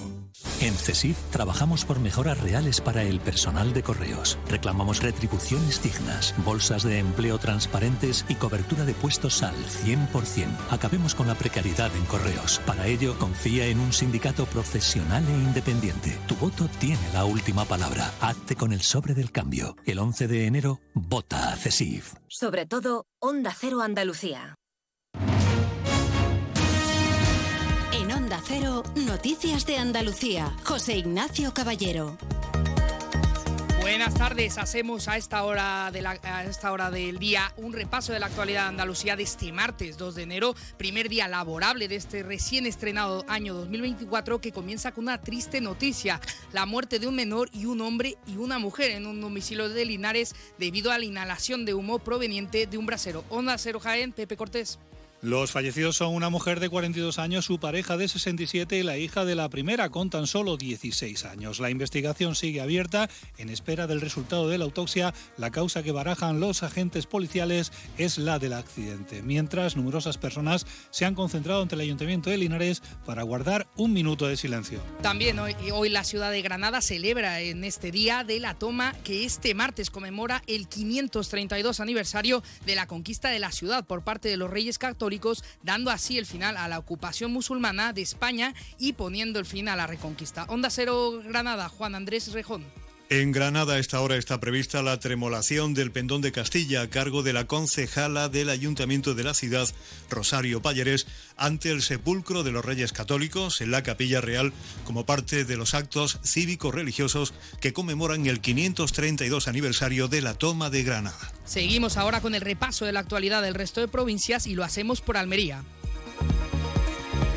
En 0.61 0.74
CESIF 0.74 1.16
trabajamos 1.30 1.86
por 1.86 1.99
mejoras 1.99 2.38
reales 2.43 2.82
para 2.82 3.03
el 3.05 3.20
personal 3.20 3.72
de 3.72 3.82
correos. 3.82 4.38
Reclamamos 4.51 5.03
retribuciones 5.03 5.82
dignas, 5.82 6.34
bolsas 6.45 6.82
de 6.82 6.99
empleo 6.99 7.38
transparentes 7.38 8.26
y 8.28 8.34
cobertura 8.34 8.81
de 8.84 8.94
puestos 8.94 9.42
al 9.42 9.54
100%. 9.54 10.46
Acabemos 10.70 11.14
con 11.14 11.26
la 11.26 11.34
precariedad 11.34 11.94
en 11.96 12.04
correos. 12.04 12.60
Para 12.66 12.86
ello, 12.86 13.16
confía 13.18 13.66
en 13.66 13.80
un 13.80 13.92
sindicato 13.92 14.46
profesional 14.46 15.24
e 15.28 15.32
independiente. 15.32 16.18
Tu 16.26 16.36
voto 16.36 16.68
tiene 16.78 17.02
la 17.12 17.24
última 17.24 17.64
palabra. 17.64 18.10
Hazte 18.20 18.56
con 18.56 18.72
el 18.72 18.82
sobre 18.82 19.14
del 19.14 19.30
cambio. 19.30 19.76
El 19.84 19.98
11 19.98 20.28
de 20.28 20.46
enero, 20.46 20.80
vota 20.94 21.52
a 21.52 21.56
CESIF. 21.56 22.14
Sobre 22.28 22.66
todo, 22.66 23.06
Onda 23.18 23.54
Cero 23.58 23.82
Andalucía. 23.82 24.56
En 27.92 28.10
Onda 28.10 28.40
Cero, 28.44 28.82
Noticias 28.96 29.66
de 29.66 29.78
Andalucía. 29.78 30.56
José 30.64 30.96
Ignacio 30.96 31.54
Caballero. 31.54 32.16
Buenas 33.82 34.14
tardes, 34.14 34.58
hacemos 34.58 35.08
a 35.08 35.16
esta, 35.16 35.42
hora 35.42 35.90
de 35.90 36.04
esta 36.48 36.70
hora 36.70 36.92
del 36.92 37.18
día 37.18 37.52
un 37.56 37.72
repaso 37.72 38.12
de 38.12 38.20
la 38.20 38.26
actualidad 38.26 38.62
de 38.62 38.68
Andalucía 38.68 39.16
de 39.16 39.24
este 39.24 39.52
martes 39.52 39.98
2 39.98 40.14
de 40.14 40.22
enero, 40.22 40.54
primer 40.76 41.08
día 41.08 41.26
laborable 41.26 41.88
de 41.88 41.96
este 41.96 42.22
recién 42.22 42.64
estrenado 42.64 43.24
año 43.26 43.54
2024 43.54 44.40
que 44.40 44.52
comienza 44.52 44.92
con 44.92 45.04
una 45.04 45.20
triste 45.20 45.60
noticia, 45.60 46.20
la 46.52 46.64
muerte 46.64 47.00
de 47.00 47.08
un 47.08 47.16
menor 47.16 47.48
y 47.52 47.66
un 47.66 47.80
hombre 47.80 48.16
y 48.24 48.36
una 48.36 48.60
mujer 48.60 48.92
en 48.92 49.04
un 49.04 49.20
domicilio 49.20 49.68
de 49.68 49.84
Linares 49.84 50.36
debido 50.58 50.92
a 50.92 50.98
la 50.98 51.04
inhalación 51.04 51.64
de 51.64 51.74
humo 51.74 51.98
proveniente 51.98 52.68
de 52.68 52.78
un 52.78 52.86
brasero. 52.86 53.24
Onda 53.30 53.58
Cero 53.58 53.80
Jaén, 53.80 54.12
Pepe 54.12 54.36
Cortés. 54.36 54.78
Los 55.22 55.52
fallecidos 55.52 55.98
son 55.98 56.16
una 56.16 56.30
mujer 56.30 56.58
de 56.58 56.68
42 56.68 57.20
años, 57.20 57.44
su 57.44 57.60
pareja 57.60 57.96
de 57.96 58.08
67 58.08 58.76
y 58.76 58.82
la 58.82 58.98
hija 58.98 59.24
de 59.24 59.36
la 59.36 59.48
primera 59.48 59.88
con 59.88 60.10
tan 60.10 60.26
solo 60.26 60.56
16 60.56 61.24
años. 61.26 61.60
La 61.60 61.70
investigación 61.70 62.34
sigue 62.34 62.60
abierta 62.60 63.08
en 63.38 63.48
espera 63.48 63.86
del 63.86 64.00
resultado 64.00 64.48
de 64.48 64.58
la 64.58 64.64
autopsia. 64.64 65.14
La 65.36 65.52
causa 65.52 65.84
que 65.84 65.92
barajan 65.92 66.40
los 66.40 66.64
agentes 66.64 67.06
policiales 67.06 67.70
es 67.98 68.18
la 68.18 68.40
del 68.40 68.52
accidente. 68.52 69.22
Mientras, 69.22 69.76
numerosas 69.76 70.18
personas 70.18 70.66
se 70.90 71.04
han 71.04 71.14
concentrado 71.14 71.62
ante 71.62 71.76
el 71.76 71.82
Ayuntamiento 71.82 72.28
de 72.28 72.38
Linares 72.38 72.82
para 73.06 73.22
guardar 73.22 73.68
un 73.76 73.92
minuto 73.92 74.26
de 74.26 74.36
silencio. 74.36 74.80
También 75.02 75.38
hoy, 75.38 75.54
hoy 75.72 75.88
la 75.88 76.02
ciudad 76.02 76.32
de 76.32 76.42
Granada 76.42 76.80
celebra 76.80 77.40
en 77.42 77.62
este 77.62 77.92
día 77.92 78.24
de 78.24 78.40
la 78.40 78.54
toma 78.54 78.92
que 79.04 79.24
este 79.24 79.54
martes 79.54 79.88
conmemora 79.90 80.42
el 80.48 80.66
532 80.66 81.78
aniversario 81.78 82.42
de 82.66 82.74
la 82.74 82.88
conquista 82.88 83.28
de 83.28 83.38
la 83.38 83.52
ciudad 83.52 83.86
por 83.86 84.02
parte 84.02 84.28
de 84.28 84.36
los 84.36 84.50
reyes 84.50 84.80
católicos 84.80 85.11
dando 85.62 85.90
así 85.90 86.18
el 86.18 86.26
final 86.26 86.56
a 86.56 86.68
la 86.68 86.78
ocupación 86.78 87.32
musulmana 87.32 87.92
de 87.92 88.02
España 88.02 88.54
y 88.78 88.94
poniendo 88.94 89.38
el 89.38 89.46
fin 89.46 89.68
a 89.68 89.76
la 89.76 89.86
reconquista. 89.86 90.44
Onda 90.48 90.70
Cero 90.70 91.20
Granada, 91.24 91.68
Juan 91.68 91.94
Andrés 91.94 92.32
Rejón. 92.32 92.81
En 93.12 93.30
Granada 93.30 93.74
a 93.74 93.78
esta 93.78 94.00
hora 94.00 94.16
está 94.16 94.40
prevista 94.40 94.82
la 94.82 94.98
tremolación 94.98 95.74
del 95.74 95.92
pendón 95.92 96.22
de 96.22 96.32
Castilla 96.32 96.80
a 96.80 96.88
cargo 96.88 97.22
de 97.22 97.34
la 97.34 97.46
concejala 97.46 98.30
del 98.30 98.48
Ayuntamiento 98.48 99.14
de 99.14 99.22
la 99.22 99.34
ciudad, 99.34 99.68
Rosario 100.08 100.62
Palleres, 100.62 101.06
ante 101.36 101.70
el 101.70 101.82
sepulcro 101.82 102.42
de 102.42 102.52
los 102.52 102.64
Reyes 102.64 102.94
Católicos 102.94 103.60
en 103.60 103.70
la 103.70 103.82
Capilla 103.82 104.22
Real 104.22 104.54
como 104.86 105.04
parte 105.04 105.44
de 105.44 105.58
los 105.58 105.74
actos 105.74 106.20
cívicos 106.24 106.74
religiosos 106.74 107.34
que 107.60 107.74
conmemoran 107.74 108.24
el 108.24 108.40
532 108.40 109.46
aniversario 109.46 110.08
de 110.08 110.22
la 110.22 110.32
toma 110.32 110.70
de 110.70 110.82
Granada. 110.82 111.32
Seguimos 111.44 111.98
ahora 111.98 112.22
con 112.22 112.34
el 112.34 112.40
repaso 112.40 112.86
de 112.86 112.92
la 112.92 113.00
actualidad 113.00 113.42
del 113.42 113.52
resto 113.52 113.82
de 113.82 113.88
provincias 113.88 114.46
y 114.46 114.54
lo 114.54 114.64
hacemos 114.64 115.02
por 115.02 115.18
Almería. 115.18 115.62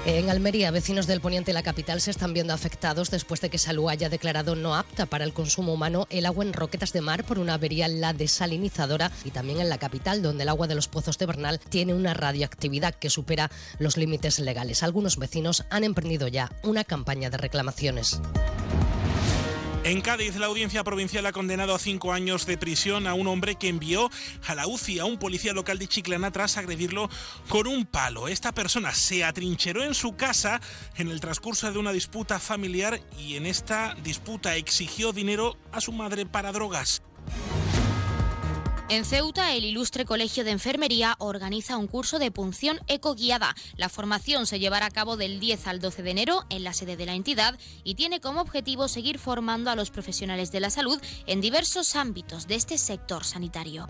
En 0.07 0.29
Almería, 0.29 0.69
vecinos 0.69 1.07
del 1.07 1.19
poniente 1.19 1.49
de 1.49 1.55
la 1.55 1.63
capital 1.63 1.99
se 1.99 2.11
están 2.11 2.31
viendo 2.31 2.53
afectados 2.53 3.09
después 3.09 3.41
de 3.41 3.49
que 3.49 3.57
Salud 3.57 3.89
haya 3.89 4.07
declarado 4.07 4.55
no 4.55 4.75
apta 4.75 5.07
para 5.07 5.23
el 5.23 5.33
consumo 5.33 5.73
humano 5.73 6.05
el 6.11 6.27
agua 6.27 6.45
en 6.45 6.53
Roquetas 6.53 6.93
de 6.93 7.01
Mar 7.01 7.23
por 7.23 7.39
una 7.39 7.55
avería 7.55 7.87
en 7.87 8.01
la 8.01 8.13
desalinizadora 8.13 9.11
y 9.23 9.31
también 9.31 9.61
en 9.61 9.67
la 9.67 9.79
capital, 9.79 10.21
donde 10.21 10.43
el 10.43 10.49
agua 10.49 10.67
de 10.67 10.75
los 10.75 10.87
pozos 10.87 11.17
de 11.17 11.25
Bernal 11.25 11.59
tiene 11.59 11.95
una 11.95 12.13
radioactividad 12.13 12.93
que 12.93 13.09
supera 13.09 13.49
los 13.79 13.97
límites 13.97 14.37
legales. 14.37 14.83
Algunos 14.83 15.17
vecinos 15.17 15.65
han 15.71 15.83
emprendido 15.83 16.27
ya 16.27 16.51
una 16.61 16.83
campaña 16.83 17.31
de 17.31 17.37
reclamaciones. 17.37 18.21
En 19.85 20.01
Cádiz, 20.01 20.35
la 20.37 20.47
audiencia 20.47 20.83
provincial 20.83 21.27
ha 21.27 21.31
condenado 21.31 21.75
a 21.75 21.77
cinco 21.77 22.11
años 22.11 22.47
de 22.47 22.57
prisión 22.57 23.05
a 23.05 23.13
un 23.13 23.27
hombre 23.27 23.53
que 23.53 23.67
envió 23.67 24.09
a 24.47 24.55
la 24.55 24.65
UCI 24.65 24.97
a 24.97 25.05
un 25.05 25.19
policía 25.19 25.53
local 25.53 25.77
de 25.77 25.87
Chiclana 25.87 26.31
tras 26.31 26.57
agredirlo 26.57 27.07
con 27.49 27.67
un 27.67 27.85
palo. 27.85 28.27
Esta 28.27 28.51
persona 28.51 28.95
se 28.95 29.23
atrincheró 29.23 29.83
en 29.83 29.93
su 29.93 30.15
casa 30.15 30.59
en 30.97 31.09
el 31.09 31.19
transcurso 31.19 31.71
de 31.71 31.77
una 31.77 31.91
disputa 31.91 32.39
familiar 32.39 32.99
y 33.15 33.35
en 33.35 33.45
esta 33.45 33.93
disputa 34.01 34.55
exigió 34.55 35.13
dinero 35.13 35.55
a 35.71 35.79
su 35.81 35.91
madre 35.91 36.25
para 36.25 36.51
drogas. 36.51 37.03
En 38.87 39.03
Ceuta, 39.03 39.53
el 39.53 39.65
ilustre 39.65 40.05
Colegio 40.05 40.43
de 40.43 40.51
Enfermería 40.51 41.15
organiza 41.17 41.75
un 41.75 41.87
curso 41.87 42.19
de 42.19 42.29
punción 42.29 42.79
ecoguiada. 42.87 43.55
La 43.77 43.89
formación 43.89 44.45
se 44.45 44.59
llevará 44.59 44.85
a 44.85 44.91
cabo 44.91 45.17
del 45.17 45.39
10 45.39 45.65
al 45.65 45.79
12 45.79 46.03
de 46.03 46.11
enero 46.11 46.43
en 46.51 46.63
la 46.63 46.71
sede 46.71 46.95
de 46.95 47.07
la 47.07 47.15
entidad 47.15 47.57
y 47.83 47.95
tiene 47.95 48.21
como 48.21 48.41
objetivo 48.41 48.87
seguir 48.87 49.17
formando 49.17 49.71
a 49.71 49.75
los 49.75 49.89
profesionales 49.89 50.51
de 50.51 50.59
la 50.59 50.69
salud 50.69 51.01
en 51.25 51.41
diversos 51.41 51.95
ámbitos 51.95 52.47
de 52.47 52.55
este 52.55 52.77
sector 52.77 53.23
sanitario. 53.23 53.87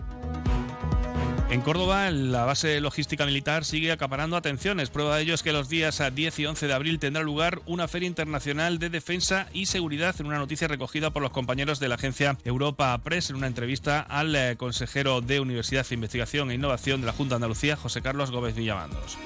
En 1.48 1.60
Córdoba, 1.60 2.10
la 2.10 2.44
base 2.44 2.80
logística 2.80 3.24
militar 3.24 3.64
sigue 3.64 3.92
acaparando 3.92 4.36
atenciones. 4.36 4.90
Prueba 4.90 5.16
de 5.16 5.22
ello 5.22 5.34
es 5.34 5.44
que 5.44 5.52
los 5.52 5.68
días 5.68 6.02
10 6.12 6.38
y 6.40 6.46
11 6.46 6.66
de 6.66 6.72
abril 6.72 6.98
tendrá 6.98 7.22
lugar 7.22 7.60
una 7.66 7.86
Feria 7.86 8.08
Internacional 8.08 8.80
de 8.80 8.90
Defensa 8.90 9.46
y 9.52 9.66
Seguridad, 9.66 10.16
en 10.18 10.26
una 10.26 10.38
noticia 10.38 10.66
recogida 10.66 11.10
por 11.10 11.22
los 11.22 11.30
compañeros 11.30 11.78
de 11.78 11.88
la 11.88 11.94
agencia 11.94 12.36
Europa 12.44 12.98
Press 12.98 13.30
en 13.30 13.36
una 13.36 13.46
entrevista 13.46 14.00
al 14.00 14.34
eh, 14.34 14.56
consejero 14.56 15.20
de 15.20 15.38
Universidad, 15.38 15.86
Investigación 15.92 16.50
e 16.50 16.54
Innovación 16.54 17.00
de 17.00 17.06
la 17.06 17.12
Junta 17.12 17.34
de 17.34 17.36
Andalucía, 17.36 17.76
José 17.76 18.02
Carlos 18.02 18.32
Gómez 18.32 18.56
Villamandos. 18.56 19.16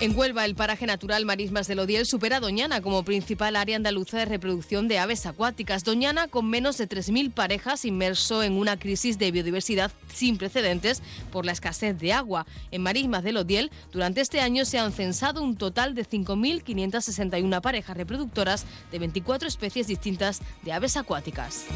En 0.00 0.18
Huelva, 0.18 0.46
el 0.46 0.54
paraje 0.54 0.86
natural 0.86 1.26
Marismas 1.26 1.68
del 1.68 1.80
Odiel 1.80 2.06
supera 2.06 2.38
a 2.38 2.40
Doñana 2.40 2.80
como 2.80 3.04
principal 3.04 3.54
área 3.54 3.76
andaluza 3.76 4.16
de 4.16 4.24
reproducción 4.24 4.88
de 4.88 4.98
aves 4.98 5.26
acuáticas. 5.26 5.84
Doñana, 5.84 6.26
con 6.26 6.48
menos 6.48 6.78
de 6.78 6.88
3.000 6.88 7.30
parejas, 7.34 7.84
inmerso 7.84 8.42
en 8.42 8.54
una 8.54 8.78
crisis 8.78 9.18
de 9.18 9.30
biodiversidad 9.30 9.92
sin 10.10 10.38
precedentes 10.38 11.02
por 11.30 11.44
la 11.44 11.52
escasez 11.52 11.98
de 11.98 12.14
agua. 12.14 12.46
En 12.70 12.82
Marismas 12.82 13.22
del 13.22 13.36
Odiel, 13.36 13.70
durante 13.92 14.22
este 14.22 14.40
año 14.40 14.64
se 14.64 14.78
han 14.78 14.92
censado 14.92 15.42
un 15.42 15.56
total 15.56 15.94
de 15.94 16.06
5.561 16.06 17.60
parejas 17.60 17.94
reproductoras 17.94 18.64
de 18.90 18.98
24 19.00 19.48
especies 19.48 19.86
distintas 19.86 20.40
de 20.62 20.72
aves 20.72 20.96
acuáticas. 20.96 21.66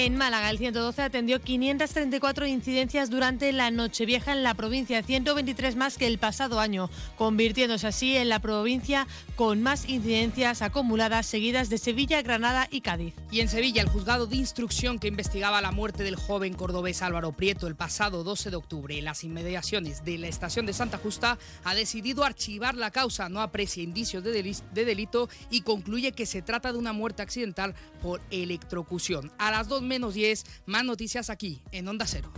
En 0.00 0.14
Málaga, 0.16 0.48
el 0.48 0.58
112 0.58 1.02
atendió 1.02 1.40
534 1.40 2.46
incidencias 2.46 3.10
durante 3.10 3.52
la 3.52 3.72
Nochevieja 3.72 4.30
en 4.30 4.44
la 4.44 4.54
provincia, 4.54 5.02
123 5.02 5.74
más 5.74 5.98
que 5.98 6.06
el 6.06 6.18
pasado 6.18 6.60
año, 6.60 6.88
convirtiéndose 7.16 7.88
así 7.88 8.16
en 8.16 8.28
la 8.28 8.38
provincia 8.38 9.08
con 9.34 9.60
más 9.60 9.88
incidencias 9.88 10.62
acumuladas 10.62 11.26
seguidas 11.26 11.68
de 11.68 11.78
Sevilla, 11.78 12.22
Granada 12.22 12.68
y 12.70 12.80
Cádiz. 12.80 13.12
Y 13.32 13.40
en 13.40 13.48
Sevilla, 13.48 13.82
el 13.82 13.88
juzgado 13.88 14.28
de 14.28 14.36
instrucción 14.36 15.00
que 15.00 15.08
investigaba 15.08 15.60
la 15.60 15.72
muerte 15.72 16.04
del 16.04 16.14
joven 16.14 16.54
cordobés 16.54 17.02
Álvaro 17.02 17.32
Prieto 17.32 17.66
el 17.66 17.74
pasado 17.74 18.22
12 18.22 18.50
de 18.50 18.56
octubre 18.56 18.96
en 18.96 19.04
las 19.04 19.24
inmediaciones 19.24 20.04
de 20.04 20.16
la 20.18 20.28
estación 20.28 20.64
de 20.64 20.74
Santa 20.74 20.98
Justa 20.98 21.38
ha 21.64 21.74
decidido 21.74 22.22
archivar 22.22 22.76
la 22.76 22.92
causa, 22.92 23.28
no 23.28 23.40
aprecia 23.40 23.82
indicios 23.82 24.22
de, 24.22 24.30
de 24.30 24.84
delito 24.84 25.28
y 25.50 25.62
concluye 25.62 26.12
que 26.12 26.24
se 26.24 26.40
trata 26.40 26.72
de 26.72 26.78
una 26.78 26.92
muerte 26.92 27.22
accidental 27.22 27.74
por 28.00 28.20
electrocución. 28.30 29.32
A 29.38 29.50
las 29.50 29.66
dos 29.66 29.87
menos 29.88 30.14
10, 30.14 30.44
más 30.66 30.84
noticias 30.84 31.30
aquí 31.30 31.62
en 31.72 31.88
Onda 31.88 32.06
Cero. 32.06 32.30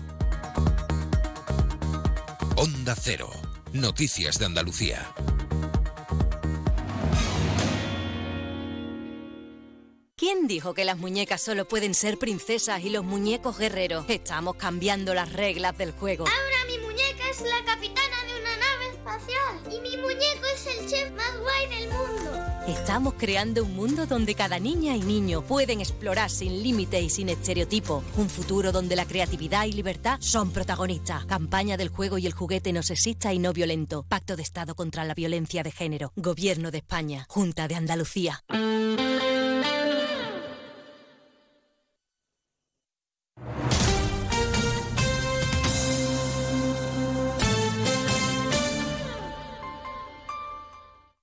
Onda 2.56 2.94
Cero, 2.94 3.30
noticias 3.72 4.38
de 4.38 4.46
Andalucía. 4.46 5.12
¿Quién 10.20 10.46
dijo 10.46 10.74
que 10.74 10.84
las 10.84 10.98
muñecas 10.98 11.40
solo 11.40 11.66
pueden 11.66 11.94
ser 11.94 12.18
princesas 12.18 12.84
y 12.84 12.90
los 12.90 13.02
muñecos 13.02 13.56
guerreros? 13.58 14.04
Estamos 14.08 14.56
cambiando 14.56 15.14
las 15.14 15.32
reglas 15.32 15.78
del 15.78 15.92
juego. 15.92 16.26
Ahora 16.26 16.64
mi 16.66 16.76
muñeca 16.76 17.30
es 17.30 17.40
la 17.40 17.64
capitana 17.64 18.19
y 19.70 19.80
mi 19.80 19.96
muñeco 19.96 20.46
es 20.54 20.66
el 20.66 20.86
chef 20.88 21.10
más 21.12 21.38
guay 21.40 21.68
del 21.68 21.88
mundo. 21.88 22.30
Estamos 22.68 23.14
creando 23.14 23.64
un 23.64 23.74
mundo 23.74 24.06
donde 24.06 24.34
cada 24.36 24.60
niña 24.60 24.94
y 24.94 25.00
niño 25.00 25.42
pueden 25.42 25.80
explorar 25.80 26.30
sin 26.30 26.62
límite 26.62 27.00
y 27.00 27.10
sin 27.10 27.28
estereotipo. 27.28 28.04
Un 28.16 28.28
futuro 28.28 28.70
donde 28.70 28.94
la 28.94 29.06
creatividad 29.06 29.64
y 29.64 29.72
libertad 29.72 30.18
son 30.20 30.52
protagonistas. 30.52 31.24
Campaña 31.24 31.76
del 31.76 31.88
juego 31.88 32.18
y 32.18 32.26
el 32.26 32.32
juguete 32.32 32.72
no 32.72 32.82
sexista 32.82 33.32
y 33.32 33.40
no 33.40 33.52
violento. 33.52 34.04
Pacto 34.08 34.36
de 34.36 34.42
Estado 34.42 34.76
contra 34.76 35.04
la 35.04 35.14
violencia 35.14 35.62
de 35.64 35.72
género. 35.72 36.12
Gobierno 36.14 36.70
de 36.70 36.78
España. 36.78 37.26
Junta 37.28 37.66
de 37.66 37.74
Andalucía. 37.74 38.44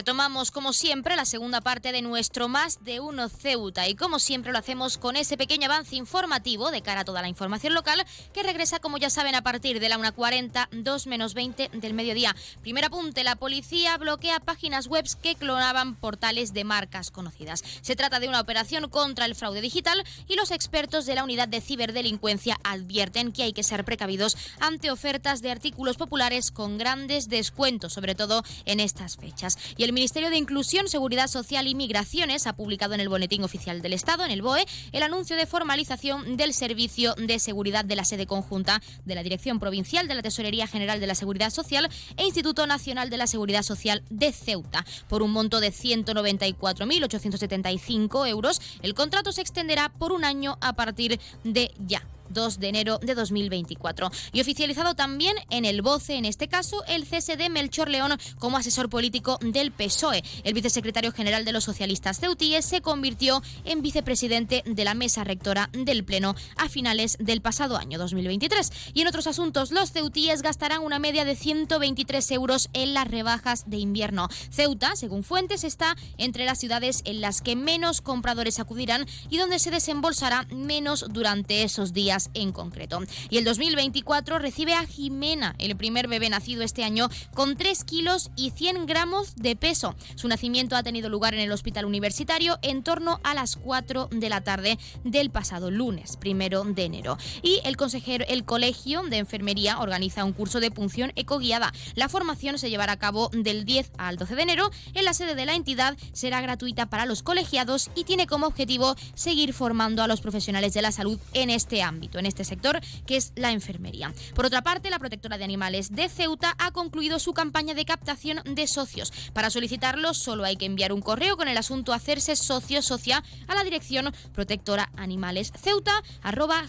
Retomamos 0.00 0.50
como 0.50 0.72
siempre 0.72 1.14
la 1.14 1.26
segunda 1.26 1.60
parte 1.60 1.92
de 1.92 2.00
nuestro 2.00 2.48
Más 2.48 2.82
de 2.82 3.00
Uno 3.00 3.28
Ceuta 3.28 3.86
y 3.86 3.94
como 3.94 4.18
siempre 4.18 4.50
lo 4.50 4.56
hacemos 4.56 4.96
con 4.96 5.14
ese 5.14 5.36
pequeño 5.36 5.66
avance 5.66 5.94
informativo 5.94 6.70
de 6.70 6.80
cara 6.80 7.02
a 7.02 7.04
toda 7.04 7.20
la 7.20 7.28
información 7.28 7.74
local 7.74 8.06
que 8.32 8.42
regresa 8.42 8.78
como 8.78 8.96
ya 8.96 9.10
saben 9.10 9.34
a 9.34 9.42
partir 9.42 9.78
de 9.78 9.90
la 9.90 9.98
1.40, 9.98 10.68
2 10.72 11.06
menos 11.06 11.34
20 11.34 11.68
del 11.74 11.92
mediodía. 11.92 12.34
Primer 12.62 12.86
apunte, 12.86 13.24
la 13.24 13.36
policía 13.36 13.98
bloquea 13.98 14.40
páginas 14.40 14.86
web 14.86 15.04
que 15.22 15.34
clonaban 15.34 15.96
portales 15.96 16.54
de 16.54 16.64
marcas 16.64 17.10
conocidas. 17.10 17.62
Se 17.82 17.94
trata 17.94 18.20
de 18.20 18.28
una 18.28 18.40
operación 18.40 18.88
contra 18.88 19.26
el 19.26 19.34
fraude 19.34 19.60
digital 19.60 20.02
y 20.26 20.36
los 20.36 20.50
expertos 20.50 21.04
de 21.04 21.14
la 21.14 21.24
unidad 21.24 21.48
de 21.48 21.60
ciberdelincuencia 21.60 22.56
advierten 22.64 23.32
que 23.32 23.42
hay 23.42 23.52
que 23.52 23.64
ser 23.64 23.84
precavidos 23.84 24.38
ante 24.60 24.90
ofertas 24.90 25.42
de 25.42 25.50
artículos 25.50 25.98
populares 25.98 26.50
con 26.52 26.78
grandes 26.78 27.28
descuentos, 27.28 27.92
sobre 27.92 28.14
todo 28.14 28.42
en 28.64 28.80
estas 28.80 29.18
fechas. 29.18 29.58
Y 29.76 29.89
Ministerio 29.92 30.30
de 30.30 30.36
Inclusión, 30.36 30.88
Seguridad 30.88 31.28
Social 31.28 31.66
y 31.66 31.74
Migraciones 31.74 32.46
ha 32.46 32.54
publicado 32.54 32.94
en 32.94 33.00
el 33.00 33.08
Boletín 33.08 33.44
Oficial 33.44 33.82
del 33.82 33.92
Estado, 33.92 34.24
en 34.24 34.30
el 34.30 34.42
BOE, 34.42 34.66
el 34.92 35.02
anuncio 35.02 35.36
de 35.36 35.46
formalización 35.46 36.36
del 36.36 36.54
Servicio 36.54 37.14
de 37.14 37.38
Seguridad 37.38 37.84
de 37.84 37.96
la 37.96 38.04
sede 38.04 38.26
conjunta 38.26 38.82
de 39.04 39.14
la 39.14 39.22
Dirección 39.22 39.58
Provincial 39.58 40.08
de 40.08 40.14
la 40.14 40.22
Tesorería 40.22 40.66
General 40.66 41.00
de 41.00 41.06
la 41.06 41.14
Seguridad 41.14 41.50
Social 41.50 41.88
e 42.16 42.24
Instituto 42.24 42.66
Nacional 42.66 43.10
de 43.10 43.16
la 43.16 43.26
Seguridad 43.26 43.62
Social 43.62 44.02
de 44.10 44.32
Ceuta. 44.32 44.84
Por 45.08 45.22
un 45.22 45.32
monto 45.32 45.60
de 45.60 45.72
194.875 45.72 48.28
euros, 48.28 48.60
el 48.82 48.94
contrato 48.94 49.32
se 49.32 49.40
extenderá 49.40 49.88
por 49.88 50.12
un 50.12 50.24
año 50.24 50.58
a 50.60 50.74
partir 50.74 51.18
de 51.44 51.72
ya. 51.78 52.02
2 52.30 52.58
de 52.60 52.68
enero 52.68 52.98
de 53.02 53.14
2024. 53.14 54.10
Y 54.32 54.40
oficializado 54.40 54.94
también 54.94 55.36
en 55.50 55.64
el 55.64 55.82
BOCE, 55.82 56.14
en 56.14 56.24
este 56.24 56.48
caso, 56.48 56.84
el 56.86 57.06
cese 57.06 57.36
Melchor 57.48 57.88
León 57.88 58.18
como 58.38 58.56
asesor 58.56 58.88
político 58.88 59.38
del 59.40 59.72
PSOE. 59.72 60.22
El 60.44 60.54
vicesecretario 60.54 61.12
general 61.12 61.44
de 61.44 61.52
los 61.52 61.64
socialistas 61.64 62.20
ceutíes 62.20 62.64
se 62.64 62.80
convirtió 62.80 63.42
en 63.64 63.82
vicepresidente 63.82 64.62
de 64.66 64.84
la 64.84 64.94
mesa 64.94 65.24
rectora 65.24 65.70
del 65.72 66.04
Pleno 66.04 66.34
a 66.56 66.68
finales 66.68 67.16
del 67.20 67.40
pasado 67.40 67.76
año 67.76 67.98
2023. 67.98 68.72
Y 68.94 69.02
en 69.02 69.08
otros 69.08 69.26
asuntos, 69.26 69.70
los 69.70 69.92
ceutíes 69.92 70.42
gastarán 70.42 70.82
una 70.82 70.98
media 70.98 71.24
de 71.24 71.36
123 71.36 72.30
euros 72.32 72.68
en 72.72 72.94
las 72.94 73.08
rebajas 73.08 73.64
de 73.66 73.78
invierno. 73.78 74.28
Ceuta, 74.50 74.96
según 74.96 75.22
fuentes, 75.22 75.64
está 75.64 75.96
entre 76.18 76.44
las 76.44 76.58
ciudades 76.58 77.02
en 77.04 77.20
las 77.20 77.40
que 77.40 77.56
menos 77.56 78.00
compradores 78.00 78.58
acudirán 78.58 79.06
y 79.28 79.38
donde 79.38 79.58
se 79.58 79.70
desembolsará 79.70 80.46
menos 80.50 81.06
durante 81.10 81.62
esos 81.62 81.92
días 81.92 82.19
en 82.34 82.52
concreto. 82.52 83.00
Y 83.30 83.38
el 83.38 83.44
2024 83.44 84.38
recibe 84.38 84.74
a 84.74 84.84
Jimena, 84.86 85.54
el 85.58 85.76
primer 85.76 86.08
bebé 86.08 86.28
nacido 86.28 86.62
este 86.62 86.84
año, 86.84 87.08
con 87.34 87.56
3 87.56 87.84
kilos 87.84 88.30
y 88.36 88.50
100 88.50 88.86
gramos 88.86 89.36
de 89.36 89.56
peso. 89.56 89.94
Su 90.16 90.28
nacimiento 90.28 90.76
ha 90.76 90.82
tenido 90.82 91.08
lugar 91.08 91.34
en 91.34 91.40
el 91.40 91.52
hospital 91.52 91.84
universitario 91.84 92.58
en 92.62 92.82
torno 92.82 93.20
a 93.22 93.34
las 93.34 93.56
4 93.56 94.08
de 94.10 94.28
la 94.28 94.42
tarde 94.42 94.78
del 95.04 95.30
pasado 95.30 95.70
lunes, 95.70 96.16
primero 96.16 96.64
de 96.64 96.84
enero. 96.84 97.18
Y 97.42 97.60
el 97.64 97.76
consejero, 97.76 98.24
el 98.28 98.44
colegio 98.44 99.02
de 99.02 99.18
enfermería 99.18 99.78
organiza 99.78 100.24
un 100.24 100.32
curso 100.32 100.60
de 100.60 100.70
punción 100.70 101.12
ecoguiada. 101.16 101.72
La 101.94 102.08
formación 102.08 102.58
se 102.58 102.70
llevará 102.70 102.92
a 102.92 102.98
cabo 102.98 103.30
del 103.32 103.64
10 103.64 103.92
al 103.98 104.16
12 104.16 104.34
de 104.34 104.42
enero 104.42 104.70
en 104.94 105.04
la 105.04 105.14
sede 105.14 105.34
de 105.34 105.46
la 105.46 105.54
entidad. 105.54 105.96
Será 106.12 106.40
gratuita 106.40 106.86
para 106.86 107.06
los 107.06 107.22
colegiados 107.22 107.90
y 107.94 108.04
tiene 108.04 108.26
como 108.26 108.46
objetivo 108.46 108.96
seguir 109.14 109.52
formando 109.52 110.02
a 110.02 110.08
los 110.08 110.20
profesionales 110.20 110.74
de 110.74 110.82
la 110.82 110.92
salud 110.92 111.18
en 111.32 111.50
este 111.50 111.82
ámbito. 111.82 112.09
En 112.18 112.26
este 112.26 112.44
sector, 112.44 112.80
que 113.06 113.16
es 113.16 113.32
la 113.36 113.52
enfermería. 113.52 114.12
Por 114.34 114.46
otra 114.46 114.62
parte, 114.62 114.90
la 114.90 114.98
protectora 114.98 115.38
de 115.38 115.44
animales 115.44 115.90
de 115.92 116.08
Ceuta 116.08 116.54
ha 116.58 116.70
concluido 116.72 117.18
su 117.18 117.32
campaña 117.32 117.74
de 117.74 117.84
captación 117.84 118.40
de 118.44 118.66
socios. 118.66 119.12
Para 119.32 119.50
solicitarlo, 119.50 120.14
solo 120.14 120.44
hay 120.44 120.56
que 120.56 120.66
enviar 120.66 120.92
un 120.92 121.02
correo 121.02 121.36
con 121.36 121.48
el 121.48 121.56
asunto 121.56 121.92
hacerse 121.92 122.36
socio 122.36 122.82
socia 122.82 123.22
a 123.46 123.54
la 123.54 123.64
dirección 123.64 124.12
protectora 124.32 124.90
animales 124.96 125.52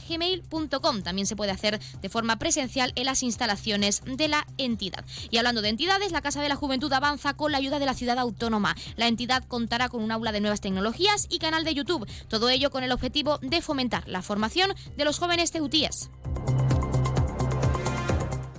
gmail.com. 0.07 1.01
También 1.01 1.27
se 1.27 1.35
puede 1.35 1.51
hacer 1.51 1.79
de 2.01 2.09
forma 2.09 2.37
presencial 2.37 2.93
en 2.95 3.05
las 3.05 3.23
instalaciones 3.23 4.01
de 4.05 4.27
la 4.27 4.45
entidad. 4.57 5.05
Y 5.29 5.37
hablando 5.37 5.61
de 5.61 5.69
entidades, 5.69 6.11
la 6.11 6.21
Casa 6.21 6.41
de 6.41 6.49
la 6.49 6.55
Juventud 6.55 6.91
avanza 6.93 7.33
con 7.33 7.51
la 7.51 7.57
ayuda 7.57 7.79
de 7.79 7.85
la 7.85 7.93
ciudad 7.93 8.19
autónoma. 8.19 8.75
La 8.95 9.07
entidad 9.07 9.43
contará 9.45 9.89
con 9.89 10.03
un 10.03 10.11
aula 10.11 10.31
de 10.31 10.41
nuevas 10.41 10.61
tecnologías 10.61 11.27
y 11.29 11.39
canal 11.39 11.63
de 11.63 11.73
YouTube. 11.73 12.07
Todo 12.27 12.49
ello 12.49 12.69
con 12.69 12.83
el 12.83 12.91
objetivo 12.91 13.37
de 13.39 13.61
fomentar 13.61 14.07
la 14.07 14.21
formación 14.21 14.73
de 14.95 15.05
los 15.05 15.19
jóvenes 15.19 15.30
teutíes. 15.51 16.09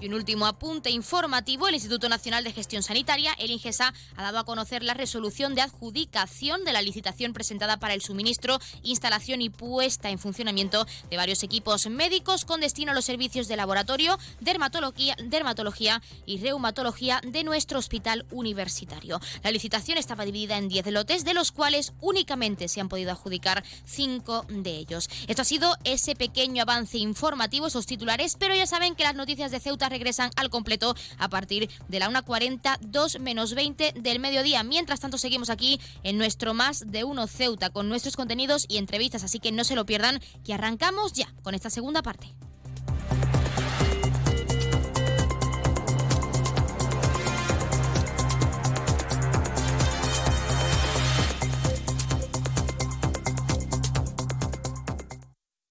Y 0.03 0.09
un 0.09 0.15
último 0.15 0.47
apunte 0.47 0.91
informativo, 0.91 1.69
el 1.69 1.75
Instituto 1.75 2.09
Nacional 2.09 2.43
de 2.43 2.51
Gestión 2.51 2.83
Sanitaria, 2.83 3.35
el 3.39 3.53
INGESA, 3.53 3.95
ha 4.17 4.23
dado 4.23 4.41
a 4.41 4.45
conocer 4.45 4.83
la 4.83 4.95
resolución 4.95 5.55
de 5.55 5.61
adjudicación 5.61 6.65
de 6.65 6.73
la 6.73 6.83
licitación 6.83 7.33
presentada 7.33 7.77
para 7.77 7.95
el 7.95 8.03
suministro, 8.03 8.59
instalación 8.83 9.43
y 9.43 9.49
puesta 9.49 10.11
en 10.11 10.19
funcionamiento 10.19 10.89
de 11.09 11.17
varios 11.17 11.45
equipos 11.45 11.87
médicos 11.87 12.45
con 12.45 12.61
destino 12.61 12.91
a 12.91 12.95
los 12.97 13.05
servicios 13.05 13.47
de 13.47 13.57
laboratorio, 13.57 14.19
dermatología, 14.41 15.15
dermatología 15.23 16.03
y 16.27 16.39
reumatología 16.39 17.21
de 17.25 17.45
nuestro 17.45 17.79
hospital 17.79 18.27
universitario. 18.33 19.21
La 19.45 19.53
licitación 19.53 19.99
estaba 19.99 20.25
dividida 20.25 20.59
en 20.59 20.69
10 20.69 20.87
lotes, 20.87 21.25
de 21.25 21.33
los 21.33 21.53
cuales 21.53 21.93
únicamente 22.01 22.67
se 22.67 22.81
han 22.81 22.89
podido 22.89 23.13
adjudicar 23.13 23.63
5 23.85 24.47
de 24.49 24.79
ellos. 24.79 25.09
Esto 25.29 25.43
ha 25.43 25.45
sido 25.45 25.77
ese 25.85 26.17
pequeño 26.17 26.63
avance 26.63 26.99
informativo, 26.99 27.69
esos 27.69 27.87
titulares, 27.87 28.35
pero 28.37 28.53
ya 28.53 28.67
saben 28.67 28.97
que 28.97 29.05
las 29.05 29.15
noticias 29.15 29.53
de 29.53 29.61
Ceuta 29.61 29.92
regresan 29.93 30.31
al 30.37 30.51
completo 30.51 30.97
a 31.19 31.29
partir 31.29 31.71
de 31.89 31.99
la 32.01 32.11
1.40, 32.11 32.79
2 32.81 33.21
menos 33.21 33.55
20 33.55 33.93
del 33.93 34.19
mediodía. 34.19 34.65
Mientras 34.65 35.01
tanto, 35.01 35.19
seguimos 35.19 35.51
aquí 35.51 35.81
en 36.03 36.19
nuestro 36.19 36.55
Más 36.55 36.91
de 36.91 37.05
Uno 37.05 37.27
Ceuta 37.27 37.71
con 37.71 37.89
nuestros 37.89 38.17
contenidos 38.17 38.67
y 38.69 38.79
entrevistas, 38.79 39.23
así 39.23 39.39
que 39.39 39.53
no 39.53 39.65
se 39.65 39.77
lo 39.77 39.87
pierdan, 39.87 40.21
que 40.45 40.55
arrancamos 40.55 41.13
ya 41.13 41.33
con 41.43 41.55
esta 41.55 41.71
segunda 41.71 42.03
parte. 42.03 42.35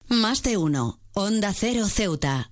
Más 0.08 0.42
de 0.42 0.56
uno. 0.56 1.00
Onda 1.14 1.52
Cero 1.52 1.88
Ceuta. 1.88 2.51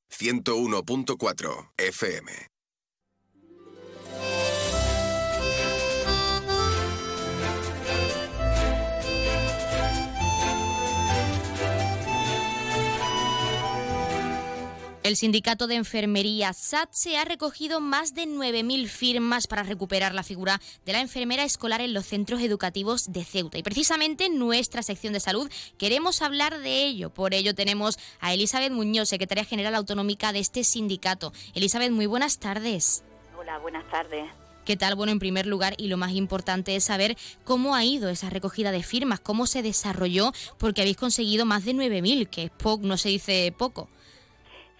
101.4 0.11 1.67
FM. 1.77 2.50
El 15.03 15.17
sindicato 15.17 15.65
de 15.65 15.73
enfermería 15.73 16.53
SATSE 16.53 17.17
ha 17.17 17.25
recogido 17.25 17.81
más 17.81 18.13
de 18.13 18.27
9.000 18.27 18.87
firmas 18.87 19.47
para 19.47 19.63
recuperar 19.63 20.13
la 20.13 20.21
figura 20.21 20.61
de 20.85 20.93
la 20.93 21.01
enfermera 21.01 21.43
escolar 21.43 21.81
en 21.81 21.95
los 21.95 22.05
centros 22.05 22.39
educativos 22.41 23.11
de 23.11 23.25
Ceuta. 23.25 23.57
Y 23.57 23.63
precisamente 23.63 24.25
en 24.25 24.37
nuestra 24.37 24.83
sección 24.83 25.13
de 25.13 25.19
salud 25.19 25.49
queremos 25.79 26.21
hablar 26.21 26.59
de 26.59 26.85
ello. 26.85 27.09
Por 27.09 27.33
ello 27.33 27.55
tenemos 27.55 27.97
a 28.19 28.31
Elizabeth 28.35 28.71
Muñoz, 28.71 29.09
secretaria 29.09 29.43
general 29.43 29.73
autonómica 29.73 30.33
de 30.33 30.39
este 30.39 30.63
sindicato. 30.63 31.33
Elizabeth, 31.55 31.89
muy 31.89 32.05
buenas 32.05 32.37
tardes. 32.37 33.03
Hola, 33.39 33.57
buenas 33.57 33.89
tardes. 33.89 34.29
¿Qué 34.65 34.77
tal? 34.77 34.93
Bueno, 34.93 35.11
en 35.11 35.17
primer 35.17 35.47
lugar, 35.47 35.73
y 35.79 35.87
lo 35.87 35.97
más 35.97 36.11
importante 36.11 36.75
es 36.75 36.83
saber 36.83 37.17
cómo 37.43 37.73
ha 37.73 37.83
ido 37.83 38.09
esa 38.09 38.29
recogida 38.29 38.71
de 38.71 38.83
firmas, 38.83 39.19
cómo 39.19 39.47
se 39.47 39.63
desarrolló, 39.63 40.31
porque 40.59 40.81
habéis 40.81 40.97
conseguido 40.97 41.47
más 41.47 41.65
de 41.65 41.73
9.000, 41.73 42.29
que 42.29 42.43
es 42.43 42.51
poco, 42.51 42.85
no 42.85 42.97
se 42.97 43.09
dice 43.09 43.51
poco. 43.57 43.89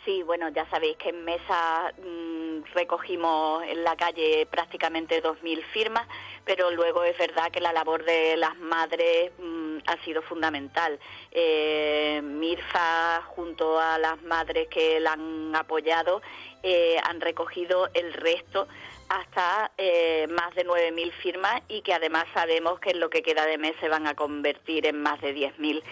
Sí, 0.04 0.24
bueno, 0.24 0.50
ya 0.50 0.68
sabéis 0.72 0.98
que 0.98 1.10
en 1.10 1.24
Mesa 1.24 1.94
mm, 2.00 2.64
recogimos 2.74 3.64
en 3.64 3.84
la 3.84 3.96
calle 3.96 4.48
prácticamente 4.48 5.22
2.000 5.22 5.64
firmas, 5.66 6.08
pero 6.44 6.72
luego 6.72 7.04
es 7.04 7.16
verdad 7.20 7.52
que 7.52 7.62
la 7.62 7.72
labor 7.72 8.04
de 8.04 8.36
las 8.36 8.58
madres 8.58 9.32
mm, 9.38 9.78
ha 9.86 10.04
sido 10.04 10.24
fundamental. 10.24 11.00
Eh, 11.30 12.20
Mirfa, 12.24 13.22
junto 13.36 13.80
a 13.80 14.00
las 14.00 14.20
madres 14.24 14.68
que 14.70 15.00
la 15.00 15.14
han 15.14 15.56
apoyado, 15.56 16.24
eh, 16.64 16.98
han 17.04 17.22
recogido 17.22 17.88
el 17.94 18.14
resto 18.14 18.68
hasta 19.10 19.72
eh, 19.78 20.26
más 20.30 20.56
de 20.56 20.66
9.000 20.66 21.12
firmas 21.12 21.62
y 21.68 21.82
que 21.82 21.94
además 21.94 22.26
sabemos 22.34 22.80
que 22.80 22.92
en 22.92 23.00
lo 23.02 23.10
que 23.10 23.22
queda 23.22 23.46
de 23.46 23.58
mes 23.58 23.76
se 23.82 23.90
van 23.90 24.08
a 24.08 24.16
convertir 24.16 24.88
en 24.88 25.02
más 25.02 25.20
de 25.22 25.36
10.000 25.36 25.84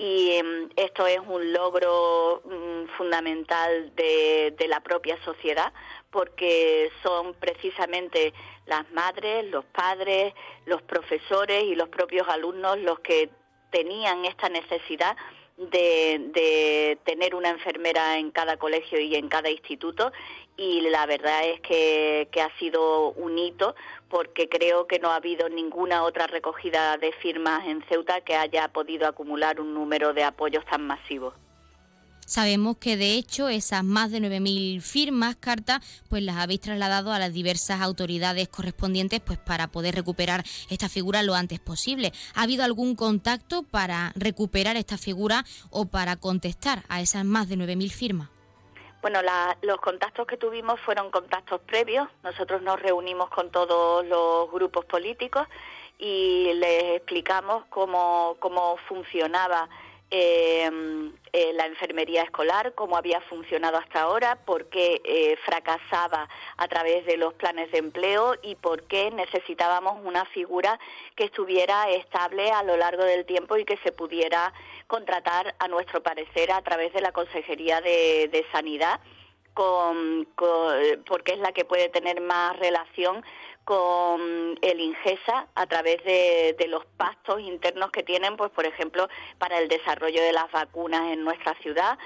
y 0.00 0.32
em, 0.32 0.70
esto 0.76 1.06
es 1.06 1.18
un 1.18 1.52
logro 1.52 2.40
mm, 2.46 2.96
fundamental 2.96 3.94
de, 3.94 4.66
la 4.66 4.80
propia 4.80 5.22
sociedad 5.24 5.74
porque 6.10 6.90
son 7.02 7.34
precisamente 7.34 8.32
las 8.64 8.90
madres, 8.92 9.44
los 9.50 9.64
padres, 9.66 10.32
los 10.64 10.80
profesores 10.80 11.64
y 11.64 11.74
los 11.74 11.90
propios 11.90 12.26
alumnos 12.28 12.78
los 12.78 13.00
que 13.00 13.28
tenían 13.70 14.24
esta 14.24 14.48
necesidad 14.48 15.16
de, 15.58 16.98
tener 17.04 17.34
una 17.34 17.50
enfermera 17.50 18.16
en 18.16 18.30
cada 18.30 18.56
colegio 18.56 18.98
y 19.00 19.16
en 19.16 19.28
cada 19.28 19.50
instituto 19.50 20.12
y 20.56 20.80
la 20.88 21.04
verdad 21.04 21.44
es 21.44 21.60
que, 21.60 22.28
que 22.32 22.40
ha 22.40 22.56
sido 22.58 23.10
un 23.10 23.38
hito 23.38 23.74
porque 24.10 24.48
creo 24.48 24.86
que 24.86 24.98
no 24.98 25.10
ha 25.10 25.16
habido 25.16 25.48
ninguna 25.48 26.02
otra 26.02 26.26
recogida 26.26 26.96
de 26.98 27.12
firmas 27.12 27.66
en 27.66 27.82
Ceuta 27.88 28.20
que 28.20 28.36
haya 28.36 28.68
podido 28.68 29.06
acumular 29.06 29.60
un 29.60 29.72
número 29.72 30.12
de 30.12 30.24
apoyos 30.24 30.64
tan 30.66 30.86
masivos. 30.86 31.32
Sabemos 32.26 32.76
que 32.76 32.96
de 32.96 33.14
hecho 33.14 33.48
esas 33.48 33.82
más 33.82 34.12
de 34.12 34.20
9.000 34.20 34.80
firmas, 34.82 35.34
cartas, 35.34 35.80
pues 36.08 36.22
las 36.22 36.36
habéis 36.36 36.60
trasladado 36.60 37.12
a 37.12 37.18
las 37.18 37.32
diversas 37.32 37.80
autoridades 37.80 38.48
correspondientes 38.48 39.20
pues 39.20 39.38
para 39.38 39.66
poder 39.66 39.96
recuperar 39.96 40.44
esta 40.68 40.88
figura 40.88 41.24
lo 41.24 41.34
antes 41.34 41.58
posible. 41.58 42.12
¿Ha 42.34 42.42
habido 42.42 42.62
algún 42.62 42.94
contacto 42.94 43.64
para 43.64 44.12
recuperar 44.14 44.76
esta 44.76 44.96
figura 44.96 45.44
o 45.70 45.86
para 45.86 46.14
contestar 46.16 46.84
a 46.88 47.00
esas 47.00 47.24
más 47.24 47.48
de 47.48 47.56
9.000 47.56 47.90
firmas? 47.90 48.39
Bueno, 49.02 49.20
los 49.62 49.80
contactos 49.80 50.26
que 50.26 50.36
tuvimos 50.36 50.78
fueron 50.80 51.10
contactos 51.10 51.60
previos. 51.62 52.06
Nosotros 52.22 52.60
nos 52.60 52.80
reunimos 52.80 53.30
con 53.30 53.50
todos 53.50 54.04
los 54.04 54.50
grupos 54.50 54.84
políticos 54.84 55.48
y 55.98 56.52
les 56.54 56.96
explicamos 56.96 57.64
cómo, 57.70 58.36
cómo 58.40 58.76
funcionaba 58.88 59.68
Em, 60.12 61.12
eh, 61.32 61.52
la 61.54 61.66
enfermería 61.66 62.24
escolar, 62.24 62.74
cómo 62.74 62.96
había 62.96 63.20
funcionado 63.20 63.76
hasta 63.76 64.00
ahora, 64.00 64.34
por 64.44 64.68
qué 64.68 65.00
eh, 65.04 65.36
fracasaba 65.44 66.28
a 66.56 66.66
través 66.66 67.06
de 67.06 67.16
los 67.16 67.32
planes 67.34 67.70
de 67.70 67.78
empleo 67.78 68.34
y 68.42 68.56
por 68.56 68.82
qué 68.88 69.12
necesitábamos 69.12 70.04
una 70.04 70.24
figura 70.24 70.80
que 71.14 71.22
estuviera 71.26 71.88
estable 71.90 72.50
a 72.50 72.64
lo 72.64 72.76
largo 72.76 73.04
del 73.04 73.24
tiempo 73.24 73.56
y 73.56 73.64
que 73.64 73.76
se 73.84 73.92
pudiera 73.92 74.52
contratar, 74.88 75.54
a 75.60 75.68
nuestro 75.68 76.02
parecer, 76.02 76.50
a 76.50 76.62
través 76.62 76.92
de 76.92 77.02
la 77.02 77.12
Consejería 77.12 77.80
de, 77.80 78.44
Sanidad. 78.50 78.98
Con, 79.54 80.26
porque 81.06 81.32
es 81.32 81.38
la 81.38 81.52
que 81.52 81.64
puede 81.64 81.88
tener 81.88 82.20
más 82.20 82.56
relación 82.58 83.22
con 83.64 84.58
el 84.62 84.80
INGESA 84.80 85.46
a 85.54 85.66
través 85.66 86.02
de, 86.04 86.66
los 86.68 86.84
pactos 86.96 87.40
internos 87.40 87.90
que 87.90 88.02
tienen, 88.02 88.36
pues 88.36 88.50
por 88.50 88.66
ejemplo, 88.66 89.08
para 89.38 89.58
el 89.58 89.68
desarrollo 89.68 90.22
de 90.22 90.32
las 90.32 90.50
vacunas 90.50 91.12
en 91.12 91.24
nuestra 91.24 91.54
ciudad 91.56 91.98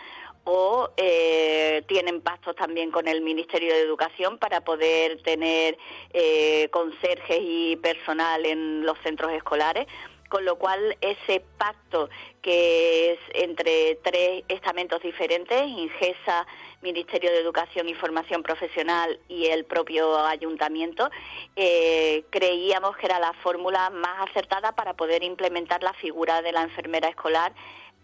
o 0.44 0.90
eh, 0.96 1.82
tienen 1.88 2.20
pactos 2.20 2.54
también 2.56 2.90
con 2.90 3.08
el 3.08 3.22
Ministerio 3.22 3.72
de 3.72 3.80
Educación 3.80 4.38
para 4.38 4.62
poder 4.62 5.22
tener 5.22 5.78
eh, 6.12 6.68
conserjes 6.70 7.38
y 7.40 7.76
personal 7.76 8.44
en 8.44 8.84
los 8.84 8.98
centros 8.98 9.32
escolares 9.32 9.86
con 10.34 10.44
lo 10.44 10.56
cual 10.56 10.96
ese 11.00 11.44
pacto 11.58 12.08
que 12.42 13.12
es 13.12 13.18
entre 13.34 14.00
tres 14.02 14.42
estamentos 14.48 15.00
diferentes, 15.00 15.62
INGESA, 15.62 16.44
Ministerio 16.84 17.32
de 17.32 17.38
Educación 17.38 17.88
y 17.88 17.94
Formación 17.94 18.42
Profesional 18.42 19.18
y 19.26 19.46
el 19.46 19.64
propio 19.64 20.18
ayuntamiento, 20.24 21.10
eh, 21.56 22.24
creíamos 22.28 22.96
que 22.98 23.06
era 23.06 23.18
la 23.18 23.32
fórmula 23.42 23.88
más 23.88 24.28
acertada 24.28 24.72
para 24.72 24.92
poder 24.92 25.24
implementar 25.24 25.82
la 25.82 25.94
figura 25.94 26.42
de 26.42 26.52
la 26.52 26.62
enfermera 26.62 27.08
escolar 27.08 27.54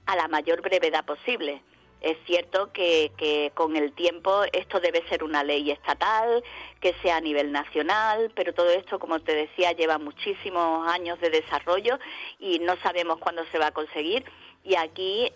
a 0.07 0.17
la 0.17 0.29
mayor 0.29 0.63
brevedad 0.63 1.05
posible. 1.05 1.63
Es 2.01 2.17
cierto 2.25 2.73
que, 2.73 3.13
que, 3.19 3.53
con 3.55 3.77
el 3.77 3.93
tiempo 3.93 4.45
esto 4.55 4.81
debe 4.81 5.07
ser 5.11 5.23
una 5.23 5.45
ley 5.45 5.71
estatal, 5.71 6.43
que 6.81 6.95
sea 7.03 7.17
a 7.17 7.21
nivel 7.21 7.53
nacional, 7.53 8.33
pero 8.35 8.55
todo 8.55 8.71
esto, 8.71 8.99
como 8.99 9.21
te 9.21 9.35
decía, 9.35 9.73
lleva 9.73 9.99
muchísimos 9.99 10.89
años 10.89 11.21
de 11.21 11.29
desarrollo 11.29 11.99
y 12.39 12.59
no 12.61 12.77
sabemos 12.77 13.19
cuándo 13.19 13.45
se 13.53 13.59
va 13.59 13.67
a 13.67 13.73
conseguir. 13.73 14.25
Y 14.65 14.77
aquí 14.77 15.31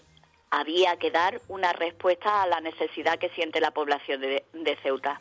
había 0.60 0.96
que 0.96 1.10
dar 1.10 1.40
una 1.48 1.72
respuesta 1.72 2.42
a 2.42 2.46
la 2.46 2.60
necesidad 2.60 3.18
que 3.18 3.30
siente 3.30 3.60
la 3.60 3.72
población 3.72 4.20
de, 4.20 4.78
Ceuta. 4.82 5.20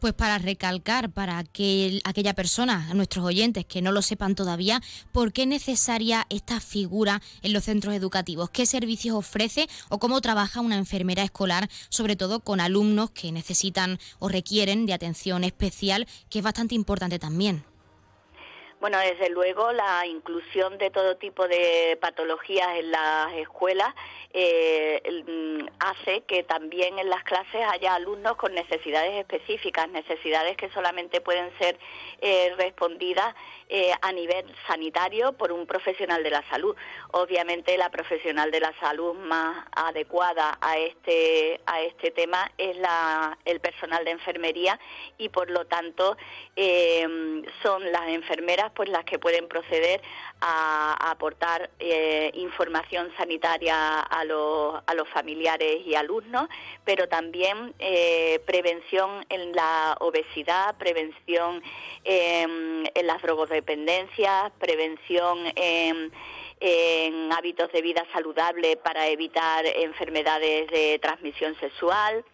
Pues 0.00 0.14
para 0.14 0.38
recalcar 0.38 1.10
para 1.10 1.44
que 1.44 2.00
aquella 2.04 2.34
persona, 2.34 2.92
nuestros 2.94 3.24
oyentes 3.24 3.64
que 3.64 3.82
no 3.82 3.92
lo 3.92 4.02
sepan 4.02 4.34
todavía, 4.34 4.80
¿por 5.12 5.32
qué 5.32 5.42
es 5.42 5.48
necesaria 5.48 6.26
esta 6.28 6.58
figura 6.58 7.20
en 7.42 7.52
los 7.52 7.64
centros 7.64 7.94
educativos? 7.94 8.50
¿Qué 8.50 8.66
servicios 8.66 9.14
ofrece 9.14 9.68
o 9.90 9.98
cómo 9.98 10.20
trabaja 10.20 10.60
una 10.60 10.76
enfermera 10.76 11.22
escolar, 11.22 11.68
sobre 11.88 12.16
todo 12.16 12.40
con 12.40 12.58
alumnos 12.58 13.10
que 13.10 13.30
necesitan 13.30 13.98
o 14.18 14.28
requieren 14.28 14.86
de 14.86 14.94
atención 14.94 15.44
especial, 15.44 16.08
que 16.30 16.38
es 16.38 16.44
bastante 16.44 16.74
importante 16.74 17.20
también? 17.20 17.64
Bueno, 18.82 18.98
desde 18.98 19.30
luego 19.30 19.70
la 19.70 20.04
inclusión 20.08 20.76
de 20.76 20.90
todo 20.90 21.16
tipo 21.16 21.46
de 21.46 21.96
patologías 22.00 22.66
en 22.78 22.90
las 22.90 23.32
escuelas 23.34 23.94
eh, 24.32 25.00
mm, 25.28 25.68
hace 25.78 26.22
que 26.22 26.42
también 26.42 26.98
en 26.98 27.08
las 27.08 27.22
clases 27.22 27.64
haya 27.70 27.94
alumnos 27.94 28.34
con 28.34 28.52
necesidades 28.54 29.12
específicas, 29.20 29.88
necesidades 29.90 30.56
que 30.56 30.68
solamente 30.70 31.20
pueden 31.20 31.56
ser 31.58 31.78
eh, 32.20 32.52
respondidas 32.56 33.36
eh, 33.68 33.92
a 34.02 34.10
nivel 34.10 34.44
sanitario 34.66 35.34
por 35.34 35.52
un 35.52 35.64
profesional 35.64 36.24
de 36.24 36.30
la 36.30 36.42
salud. 36.50 36.74
Obviamente 37.12 37.78
la 37.78 37.90
profesional 37.90 38.50
de 38.50 38.60
la 38.60 38.72
salud 38.80 39.14
más 39.14 39.64
adecuada 39.76 40.58
a 40.60 40.76
este 40.78 41.60
a 41.66 41.82
este 41.82 42.10
tema 42.10 42.50
es 42.58 42.76
el 43.44 43.60
personal 43.60 44.04
de 44.04 44.10
enfermería 44.10 44.80
y 45.18 45.28
por 45.28 45.50
lo 45.50 45.66
tanto 45.66 46.16
son 47.62 47.92
las 47.92 48.08
enfermeras 48.08 48.71
pues 48.74 48.88
las 48.88 49.04
que 49.04 49.18
pueden 49.18 49.48
proceder 49.48 50.00
a, 50.40 51.10
aportar 51.10 51.70
información 52.34 53.12
sanitaria 53.16 54.00
a 54.00 54.22
a 54.86 54.94
los, 54.94 55.08
familiares 55.08 55.84
y 55.84 55.94
alumnos, 55.94 56.48
pero 56.84 57.08
también 57.08 57.74
eh, 57.78 58.40
prevención 58.46 59.24
en 59.28 59.52
la 59.52 59.96
obesidad, 60.00 60.76
prevención 60.78 61.62
em, 62.04 62.84
en 62.94 63.06
las 63.06 63.20
drogodependencias, 63.20 64.52
prevención 64.58 65.38
en 65.56 66.12
hábitos 67.32 67.72
de 67.72 67.82
vida 67.82 68.04
saludable 68.12 68.76
para 68.76 69.08
evitar 69.08 69.66
enfermedades 69.66 70.70
de 70.70 70.98
transmisión 71.00 71.56
sexual 71.58 72.24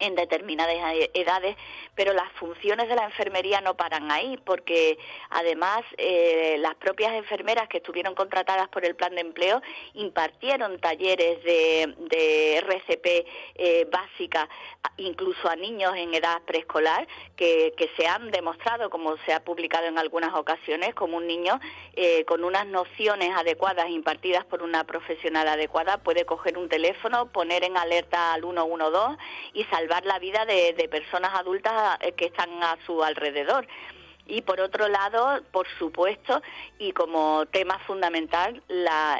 en 0.00 0.14
determinadas 0.14 0.74
edades, 1.14 1.56
pero 1.94 2.12
las 2.12 2.30
funciones 2.32 2.88
de 2.88 2.96
la 2.96 3.04
enfermería 3.04 3.60
no 3.60 3.76
paran 3.76 4.10
ahí, 4.10 4.38
porque 4.44 4.98
además 5.30 5.82
eh, 5.98 6.56
las 6.58 6.74
propias 6.76 7.12
enfermeras 7.12 7.68
que 7.68 7.78
estuvieron 7.78 8.14
contratadas 8.14 8.68
por 8.68 8.84
el 8.84 8.96
plan 8.96 9.14
de 9.14 9.20
empleo 9.20 9.62
impartieron 9.94 10.80
talleres 10.80 11.42
de, 11.44 12.58
RCP 12.60 13.26
eh, 13.54 13.86
básica, 13.90 14.48
incluso 14.96 15.48
a 15.48 15.56
niños 15.56 15.92
en 15.96 16.14
edad 16.14 16.42
preescolar, 16.42 17.06
que, 17.36 17.74
que, 17.76 17.90
se 17.96 18.06
han 18.06 18.30
demostrado, 18.30 18.90
como 18.90 19.16
se 19.18 19.32
ha 19.32 19.44
publicado 19.44 19.86
en 19.86 19.98
algunas 19.98 20.34
ocasiones, 20.34 20.94
como 20.94 21.18
un 21.18 21.26
niño 21.26 21.60
eh, 21.94 22.24
con 22.24 22.44
unas 22.44 22.66
nociones 22.66 23.30
adecuadas 23.36 23.90
impartidas 23.90 24.44
por 24.44 24.62
una 24.62 24.84
profesional 24.84 25.48
adecuada 25.48 25.98
puede 25.98 26.24
coger 26.24 26.56
un 26.56 26.68
teléfono, 26.68 27.30
poner 27.32 27.64
en 27.64 27.76
alerta 27.76 28.32
al 28.32 28.42
112 28.42 29.18
y 29.54 29.64
salvar 29.64 29.89
la 30.04 30.18
vida 30.18 30.44
de, 30.46 30.88
personas 30.88 31.32
adultas 31.34 31.98
eh, 32.00 32.12
que 32.12 32.26
están 32.26 32.50
a 32.62 32.78
su 32.86 33.02
alrededor. 33.02 33.66
Y 34.26 34.42
por 34.42 34.60
otro 34.60 34.86
lado, 34.86 35.42
por 35.50 35.66
supuesto, 35.76 36.40
y 36.78 36.92
como 36.92 37.46
tema 37.46 37.80
fundamental, 37.80 38.62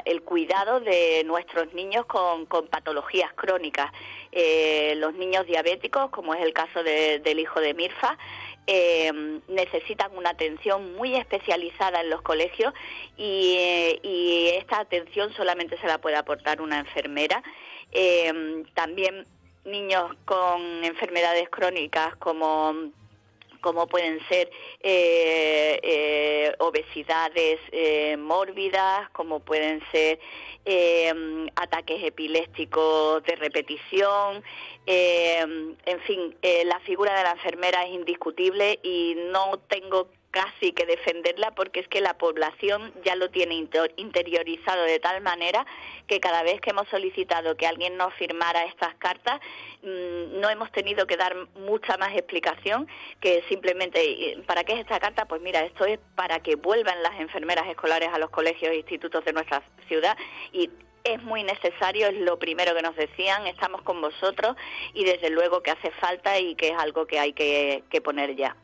el 0.05 0.21
cuidado 0.21 0.79
de 0.79 1.23
nuestros 1.25 1.73
niños 1.73 2.05
con, 2.05 2.47
patologías 2.67 3.33
crónicas. 3.33 3.91
Eh, 4.31 4.93
los 4.95 5.13
niños 5.15 5.45
diabéticos, 5.45 6.11
como 6.11 6.33
es 6.33 6.41
el 6.41 6.53
caso 6.53 6.81
del 6.81 7.39
hijo 7.39 7.59
de 7.59 7.73
Mirfa, 7.73 8.17
eh, 8.67 9.11
necesitan 9.49 10.15
una 10.15 10.29
atención 10.29 10.95
muy 10.95 11.15
especializada 11.15 11.99
en 11.99 12.09
los 12.09 12.21
colegios 12.21 12.73
y, 13.17 13.57
esta 14.55 14.79
atención 14.79 15.33
solamente 15.33 15.77
se 15.79 15.87
la 15.87 15.97
puede 15.97 16.15
aportar 16.15 16.61
una 16.61 16.79
enfermera. 16.79 17.43
también 18.75 19.25
niños 19.65 20.11
con 20.25 20.83
enfermedades 20.83 21.49
crónicas 21.49 22.15
como 22.17 22.91
como 23.61 23.87
pueden 23.87 24.19
ser 24.27 24.51
eh, 24.81 25.79
eh, 25.83 26.55
obesidades 26.59 27.59
eh, 27.71 28.17
mórbidas, 28.17 29.09
como 29.11 29.39
pueden 29.39 29.81
ser 29.91 30.19
ataques 31.55 32.03
epilépticos 32.03 33.23
de 33.23 33.35
repetición, 33.35 34.43
en 34.85 35.99
fin, 36.05 36.35
la 36.65 36.79
figura 36.81 37.17
de 37.17 37.23
la 37.23 37.31
enfermera 37.31 37.83
es 37.83 37.93
indiscutible 37.93 38.79
y 38.83 39.15
no 39.31 39.57
tengo 39.67 40.07
casi 40.31 40.71
que 40.71 40.85
defenderla 40.85 41.51
porque 41.51 41.81
es 41.81 41.87
que 41.87 42.01
la 42.01 42.17
población 42.17 42.93
ya 43.03 43.15
lo 43.15 43.29
tiene 43.29 43.55
interiorizado 43.97 44.83
de 44.83 44.99
tal 44.99 45.21
manera 45.21 45.65
que 46.07 46.19
cada 46.19 46.41
vez 46.41 46.59
que 46.61 46.71
hemos 46.71 46.87
solicitado 46.87 47.55
que 47.57 47.67
alguien 47.67 47.97
nos 47.97 48.13
firmara 48.15 48.63
estas 48.63 48.95
cartas 48.95 49.39
mm, 49.83 50.39
no 50.39 50.49
hemos 50.49 50.71
tenido 50.71 51.05
que 51.05 51.17
dar 51.17 51.35
mucha 51.55 51.97
más 51.97 52.15
explicación 52.15 52.87
que 53.19 53.43
simplemente 53.49 54.37
¿para 54.47 54.63
qué 54.63 54.73
es 54.73 54.79
esta 54.79 54.99
carta? 54.99 55.25
Pues 55.25 55.41
mira, 55.41 55.63
esto 55.63 55.85
es 55.85 55.99
para 56.15 56.39
que 56.39 56.55
vuelvan 56.55 57.03
las 57.03 57.19
enfermeras 57.19 57.67
escolares 57.67 58.09
a 58.13 58.17
los 58.17 58.29
colegios 58.29 58.71
e 58.71 58.77
institutos 58.77 59.23
de 59.25 59.33
nuestra 59.33 59.61
ciudad 59.87 60.17
y 60.53 60.69
es 61.03 61.21
muy 61.23 61.43
necesario, 61.43 62.07
es 62.07 62.17
lo 62.17 62.37
primero 62.37 62.75
que 62.75 62.83
nos 62.83 62.95
decían, 62.95 63.47
estamos 63.47 63.81
con 63.81 63.99
vosotros 64.01 64.55
y 64.93 65.03
desde 65.03 65.31
luego 65.31 65.61
que 65.63 65.71
hace 65.71 65.89
falta 65.91 66.39
y 66.39 66.53
que 66.55 66.69
es 66.69 66.77
algo 66.77 67.07
que 67.07 67.19
hay 67.19 67.33
que 67.33 68.01
poner 68.03 68.35
ya. 68.35 68.55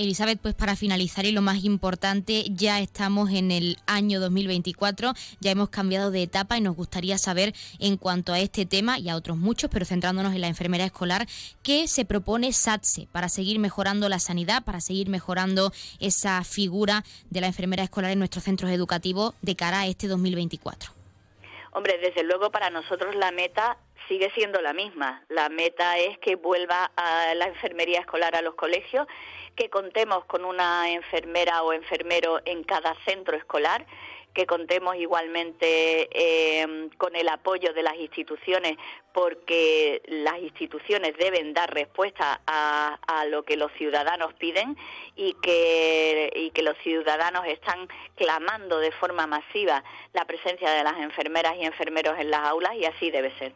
Elizabeth, 0.00 0.40
pues 0.40 0.54
para 0.54 0.76
finalizar 0.76 1.26
y 1.26 1.32
lo 1.32 1.42
más 1.42 1.62
importante, 1.62 2.44
ya 2.48 2.80
estamos 2.80 3.30
en 3.30 3.50
el 3.50 3.76
año 3.86 4.18
2024, 4.18 5.12
ya 5.40 5.50
hemos 5.50 5.68
cambiado 5.68 6.10
de 6.10 6.22
etapa 6.22 6.56
y 6.56 6.62
nos 6.62 6.74
gustaría 6.74 7.18
saber 7.18 7.52
en 7.78 7.98
cuanto 7.98 8.32
a 8.32 8.40
este 8.40 8.64
tema 8.64 8.98
y 8.98 9.10
a 9.10 9.16
otros 9.16 9.36
muchos, 9.36 9.70
pero 9.70 9.84
centrándonos 9.84 10.34
en 10.34 10.40
la 10.40 10.48
enfermera 10.48 10.84
escolar, 10.84 11.26
qué 11.62 11.86
se 11.86 12.06
propone 12.06 12.52
SATSE 12.52 13.08
para 13.12 13.28
seguir 13.28 13.58
mejorando 13.58 14.08
la 14.08 14.18
sanidad, 14.18 14.64
para 14.64 14.80
seguir 14.80 15.10
mejorando 15.10 15.70
esa 15.98 16.42
figura 16.44 17.04
de 17.28 17.42
la 17.42 17.48
enfermera 17.48 17.82
escolar 17.82 18.10
en 18.10 18.18
nuestros 18.18 18.44
centros 18.44 18.70
educativos 18.70 19.34
de 19.42 19.54
cara 19.54 19.80
a 19.80 19.86
este 19.86 20.08
2024. 20.08 20.92
Hombre, 21.72 21.98
desde 21.98 22.24
luego 22.24 22.50
para 22.50 22.70
nosotros 22.70 23.14
la 23.14 23.30
meta 23.32 23.76
sigue 24.10 24.30
siendo 24.34 24.60
la 24.60 24.72
misma. 24.72 25.22
La 25.28 25.48
meta 25.48 25.96
es 25.98 26.18
que 26.18 26.34
vuelva 26.34 26.90
a 26.96 27.32
la 27.34 27.46
enfermería 27.46 28.00
escolar 28.00 28.34
a 28.34 28.42
los 28.42 28.56
colegios, 28.56 29.06
que 29.60 29.68
contemos 29.68 30.24
con 30.24 30.46
una 30.46 30.90
enfermera 30.90 31.62
o 31.62 31.74
enfermero 31.74 32.40
en 32.46 32.64
cada 32.64 32.94
centro 33.04 33.36
escolar 33.36 33.84
que 34.32 34.46
contemos 34.46 34.96
igualmente 34.96 36.08
eh, 36.12 36.88
con 36.96 37.14
el 37.14 37.28
apoyo 37.28 37.74
de 37.74 37.82
las 37.82 37.94
instituciones 37.96 38.78
porque 39.12 40.00
las 40.06 40.38
instituciones 40.38 41.14
deben 41.18 41.52
dar 41.52 41.74
respuesta 41.74 42.40
a, 42.46 42.98
a, 43.06 43.26
lo 43.26 43.42
que 43.42 43.58
los 43.58 43.70
ciudadanos 43.72 44.32
piden 44.32 44.78
y 45.14 45.34
que, 45.42 46.32
y 46.34 46.52
que 46.52 46.62
los 46.62 46.78
ciudadanos 46.78 47.44
están 47.46 47.86
clamando 48.14 48.78
de 48.78 48.92
forma 48.92 49.26
masiva 49.26 49.84
la 50.14 50.24
presencia 50.24 50.70
de 50.70 50.84
las 50.84 50.96
enfermeras 51.00 51.54
y 51.58 51.66
enfermeros 51.66 52.18
en 52.18 52.30
las 52.30 52.48
aulas 52.48 52.76
y 52.76 52.86
así 52.86 53.10
debe 53.10 53.30
ser. 53.36 53.52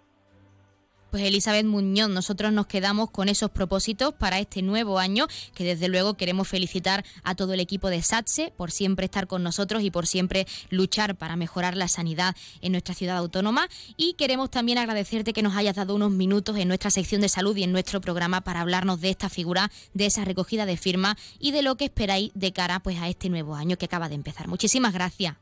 Pues 1.15 1.27
Elizabeth 1.27 1.65
Muñoz, 1.65 2.09
nosotros 2.09 2.53
nos 2.53 2.67
quedamos 2.67 3.09
con 3.09 3.29
esos 3.29 3.49
propósitos 3.49 4.13
para 4.15 4.41
este 4.41 4.63
nuevo 4.63 4.99
año, 4.99 5.29
que 5.55 5.63
desde 5.63 5.87
luego 5.87 6.15
queremos 6.15 6.49
felicitar 6.49 7.05
a 7.23 7.37
todo 7.37 7.53
el 7.53 7.61
equipo 7.61 7.89
de 7.89 8.03
SATSE 8.03 8.53
por 8.57 8.73
siempre 8.73 9.05
estar 9.05 9.29
con 9.29 9.45
nosotros 9.45 9.85
y 9.85 9.93
por 9.93 10.09
siempre 10.09 10.45
luchar 10.71 11.15
para 11.15 11.37
mejorar 11.37 11.77
la 11.77 11.87
sanidad 11.87 12.35
en 12.63 12.73
nuestra 12.73 12.97
ciudad 12.97 13.17
autónoma. 13.17 13.69
Y 13.97 14.15
queremos 14.15 14.51
también 14.51 14.77
agradecerte 14.77 15.33
que 15.33 15.43
nos 15.43 15.55
hayas 15.55 15.77
dado 15.77 15.95
unos 15.95 16.11
minutos 16.11 16.59
en 16.59 16.67
nuestra 16.67 16.91
sección 16.91 17.21
de 17.21 17.29
salud 17.29 17.57
y 17.57 17.63
en 17.63 17.71
nuestro 17.71 18.01
programa 18.01 18.41
para 18.41 18.63
hablarnos 18.63 19.01
de 19.01 19.11
esta 19.11 19.29
figura, 19.29 19.71
de 19.93 20.07
esa 20.07 20.25
recogida 20.25 20.67
de 20.67 20.77
firma 20.77 21.17
y 21.39 21.53
de 21.53 21.63
lo 21.63 21.77
que 21.77 21.85
esperáis 21.85 22.33
de 22.35 22.53
cara 22.53 22.81
pues, 22.81 23.01
a 23.01 23.09
este 23.09 23.29
nuevo 23.29 23.55
año 23.55 23.77
que 23.77 23.85
acaba 23.85 24.09
de 24.09 24.17
empezar. 24.17 24.49
Muchísimas 24.49 24.93
gracias. 24.93 25.37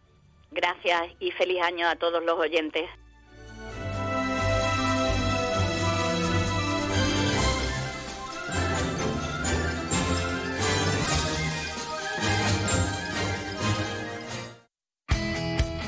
Gracias 0.50 1.12
y 1.18 1.30
feliz 1.30 1.62
año 1.62 1.88
a 1.88 1.96
todos 1.96 2.22
los 2.22 2.38
oyentes. 2.38 2.90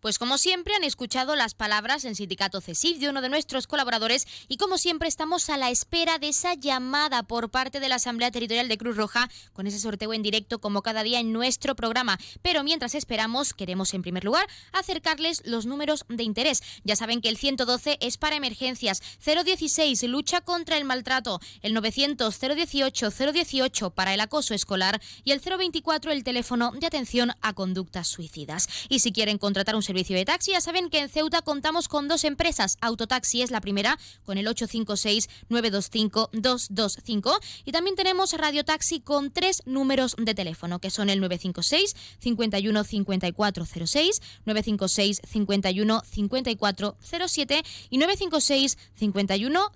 Pues 0.00 0.18
como 0.18 0.38
siempre 0.38 0.74
han 0.74 0.82
escuchado 0.82 1.36
las 1.36 1.52
palabras 1.52 2.06
en 2.06 2.14
Sindicato 2.14 2.62
CESIF 2.62 2.98
de 2.98 3.10
uno 3.10 3.20
de 3.20 3.28
nuestros 3.28 3.66
colaboradores 3.66 4.26
y 4.48 4.56
como 4.56 4.78
siempre 4.78 5.08
estamos 5.08 5.50
a 5.50 5.58
la 5.58 5.68
espera 5.68 6.18
de 6.18 6.30
esa 6.30 6.54
llamada 6.54 7.22
por 7.24 7.50
parte 7.50 7.80
de 7.80 7.88
la 7.90 7.96
Asamblea 7.96 8.30
Territorial 8.30 8.66
de 8.68 8.78
Cruz 8.78 8.96
Roja 8.96 9.28
con 9.52 9.66
ese 9.66 9.78
sorteo 9.78 10.14
en 10.14 10.22
directo 10.22 10.58
como 10.58 10.80
cada 10.80 11.02
día 11.02 11.20
en 11.20 11.34
nuestro 11.34 11.76
programa. 11.76 12.18
Pero 12.40 12.64
mientras 12.64 12.94
esperamos, 12.94 13.52
queremos 13.52 13.92
en 13.92 14.00
primer 14.00 14.24
lugar 14.24 14.46
acercarles 14.72 15.42
los 15.44 15.66
números 15.66 16.06
de 16.08 16.22
interés. 16.22 16.62
Ya 16.82 16.96
saben 16.96 17.20
que 17.20 17.28
el 17.28 17.36
112 17.36 17.98
es 18.00 18.16
para 18.16 18.36
emergencias, 18.36 19.02
016 19.22 20.02
lucha 20.04 20.40
contra 20.40 20.78
el 20.78 20.86
maltrato, 20.86 21.40
el 21.60 21.74
900 21.74 22.40
018 22.40 23.10
018 23.10 23.90
para 23.90 24.14
el 24.14 24.20
acoso 24.20 24.54
escolar 24.54 24.98
y 25.24 25.32
el 25.32 25.40
024 25.40 26.10
el 26.10 26.24
teléfono 26.24 26.72
de 26.72 26.86
atención 26.86 27.32
a 27.42 27.52
conductas 27.52 28.08
suicidas. 28.08 28.66
Y 28.88 29.00
si 29.00 29.12
quieren 29.12 29.36
contratar 29.36 29.76
un 29.76 29.89
servicio 29.90 30.16
de 30.16 30.24
taxi. 30.24 30.52
Ya 30.52 30.60
saben 30.60 30.88
que 30.88 31.00
en 31.00 31.08
Ceuta 31.08 31.42
contamos 31.42 31.88
con 31.88 32.06
dos 32.06 32.22
empresas. 32.22 32.76
Autotaxi 32.80 33.42
es 33.42 33.50
la 33.50 33.60
primera 33.60 33.98
con 34.24 34.38
el 34.38 34.46
856-925-225 34.46 37.40
y 37.64 37.72
también 37.72 37.96
tenemos 37.96 38.32
Radio 38.34 38.64
Taxi 38.64 39.00
con 39.00 39.32
tres 39.32 39.62
números 39.66 40.14
de 40.16 40.32
teléfono 40.32 40.78
que 40.78 40.90
son 40.90 41.10
el 41.10 41.18
956 41.18 41.96
51 42.20 42.84
5406, 42.84 44.22
956 44.46 45.22
51 45.28 46.02
5407 46.08 47.64
y 47.90 47.98
956 47.98 48.78
51 48.94 49.72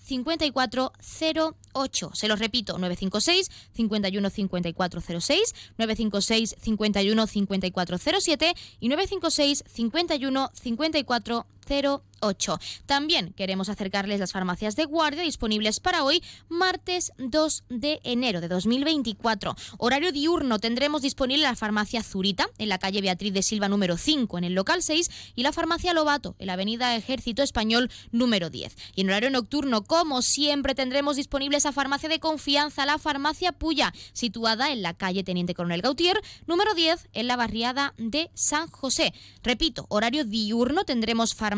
5408. 1.75 2.11
Se 2.15 2.29
los 2.29 2.39
repito, 2.39 2.79
956 2.79 3.51
51 3.75 4.31
5406, 4.31 5.55
956 5.77 6.57
51 6.61 7.27
5407 7.27 8.55
y 8.81 8.89
956 8.89 9.65
50 9.67 10.05
51 10.15 10.51
54 10.53 11.47
08. 11.69 12.59
También 12.87 13.33
queremos 13.35 13.69
acercarles 13.69 14.21
las 14.21 14.33
farmacias 14.33 14.77
de 14.77 14.85
guardia 14.85 15.23
disponibles 15.23 15.81
para 15.81 16.05
hoy, 16.05 16.23
martes 16.49 17.13
2 17.19 17.65
de 17.69 18.01
enero 18.03 18.41
de 18.41 18.49
2024. 18.49 19.55
Horario 19.79 20.13
diurno 20.13 20.59
tendremos 20.59 21.03
disponible 21.03 21.43
la 21.43 21.57
farmacia 21.57 22.03
Zurita 22.03 22.49
en 22.59 22.69
la 22.69 22.79
calle 22.79 23.03
Beatriz 23.03 23.33
de 23.35 23.43
Silva 23.43 23.69
número 23.69 23.97
5 23.97 24.39
en 24.39 24.45
el 24.45 24.55
local 24.55 24.83
6 24.83 25.11
y 25.35 25.43
la 25.43 25.53
farmacia 25.53 25.93
Lobato 25.93 26.35
en 26.39 26.47
la 26.47 26.55
avenida 26.55 26.97
Ejército 26.97 27.43
Español 27.43 27.91
número 28.11 28.51
10. 28.51 28.77
Y 28.95 29.03
en 29.03 29.09
horario 29.09 29.31
nocturno, 29.31 29.85
como 29.85 30.23
siempre, 30.23 30.75
tendremos 30.75 31.17
disponible 31.17 31.59
esa 31.59 31.73
farmacia 31.73 32.09
de 32.09 32.21
confianza, 32.21 32.87
la 32.87 32.99
farmacia 32.99 33.53
Puya, 33.53 33.93
situada 34.13 34.73
en 34.73 34.83
la 34.83 34.95
calle 34.95 35.25
Teniente 35.25 35.55
Coronel 35.55 35.83
Gautier 35.83 36.21
número 36.47 36.75
10 36.75 37.09
en 37.13 37.27
la 37.27 37.37
barriada 37.37 37.95
de 37.99 38.31
San 38.35 38.69
José. 38.69 39.13
Repito, 39.43 39.87
horario 39.89 40.25
diurno 40.25 40.85
tendremos 40.85 41.35
farmacia 41.35 41.54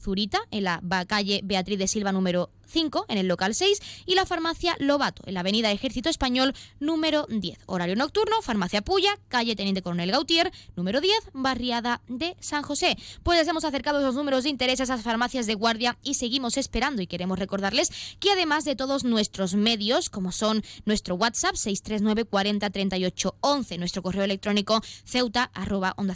Zurita 0.00 0.40
en 0.50 0.64
la 0.64 0.80
calle 1.06 1.40
Beatriz 1.44 1.78
de 1.78 1.88
Silva 1.88 2.12
número 2.12 2.50
5 2.66 3.06
en 3.08 3.18
el 3.18 3.28
local 3.28 3.54
6 3.54 3.80
y 4.06 4.14
la 4.14 4.26
farmacia 4.26 4.76
Lobato 4.78 5.22
en 5.26 5.34
la 5.34 5.40
avenida 5.40 5.72
Ejército 5.72 6.08
Español 6.08 6.54
número 6.80 7.26
10. 7.28 7.58
Horario 7.66 7.96
nocturno, 7.96 8.42
farmacia 8.42 8.82
Puya, 8.82 9.18
calle 9.28 9.56
Teniente 9.56 9.82
Coronel 9.82 10.10
Gautier 10.10 10.52
número 10.76 11.00
10, 11.00 11.30
barriada 11.32 12.02
de 12.08 12.36
San 12.40 12.62
José. 12.62 12.96
Pues 13.22 13.46
hemos 13.48 13.64
acercado 13.64 14.00
los 14.00 14.14
números 14.14 14.44
de 14.44 14.50
interés 14.50 14.80
a 14.80 14.84
esas 14.84 15.02
farmacias 15.02 15.46
de 15.46 15.54
guardia 15.54 15.96
y 16.02 16.14
seguimos 16.14 16.56
esperando 16.56 17.02
y 17.02 17.06
queremos 17.06 17.38
recordarles 17.38 17.90
que 18.20 18.30
además 18.30 18.64
de 18.64 18.76
todos 18.76 19.04
nuestros 19.04 19.54
medios, 19.54 20.10
como 20.10 20.32
son 20.32 20.62
nuestro 20.84 21.14
WhatsApp 21.14 21.56
639 21.56 22.24
40 22.24 22.70
38 22.70 23.36
11, 23.40 23.78
nuestro 23.78 24.02
correo 24.02 24.24
electrónico 24.24 24.82
ceuta 25.04 25.50
arroba 25.54 25.94
onda 25.96 26.14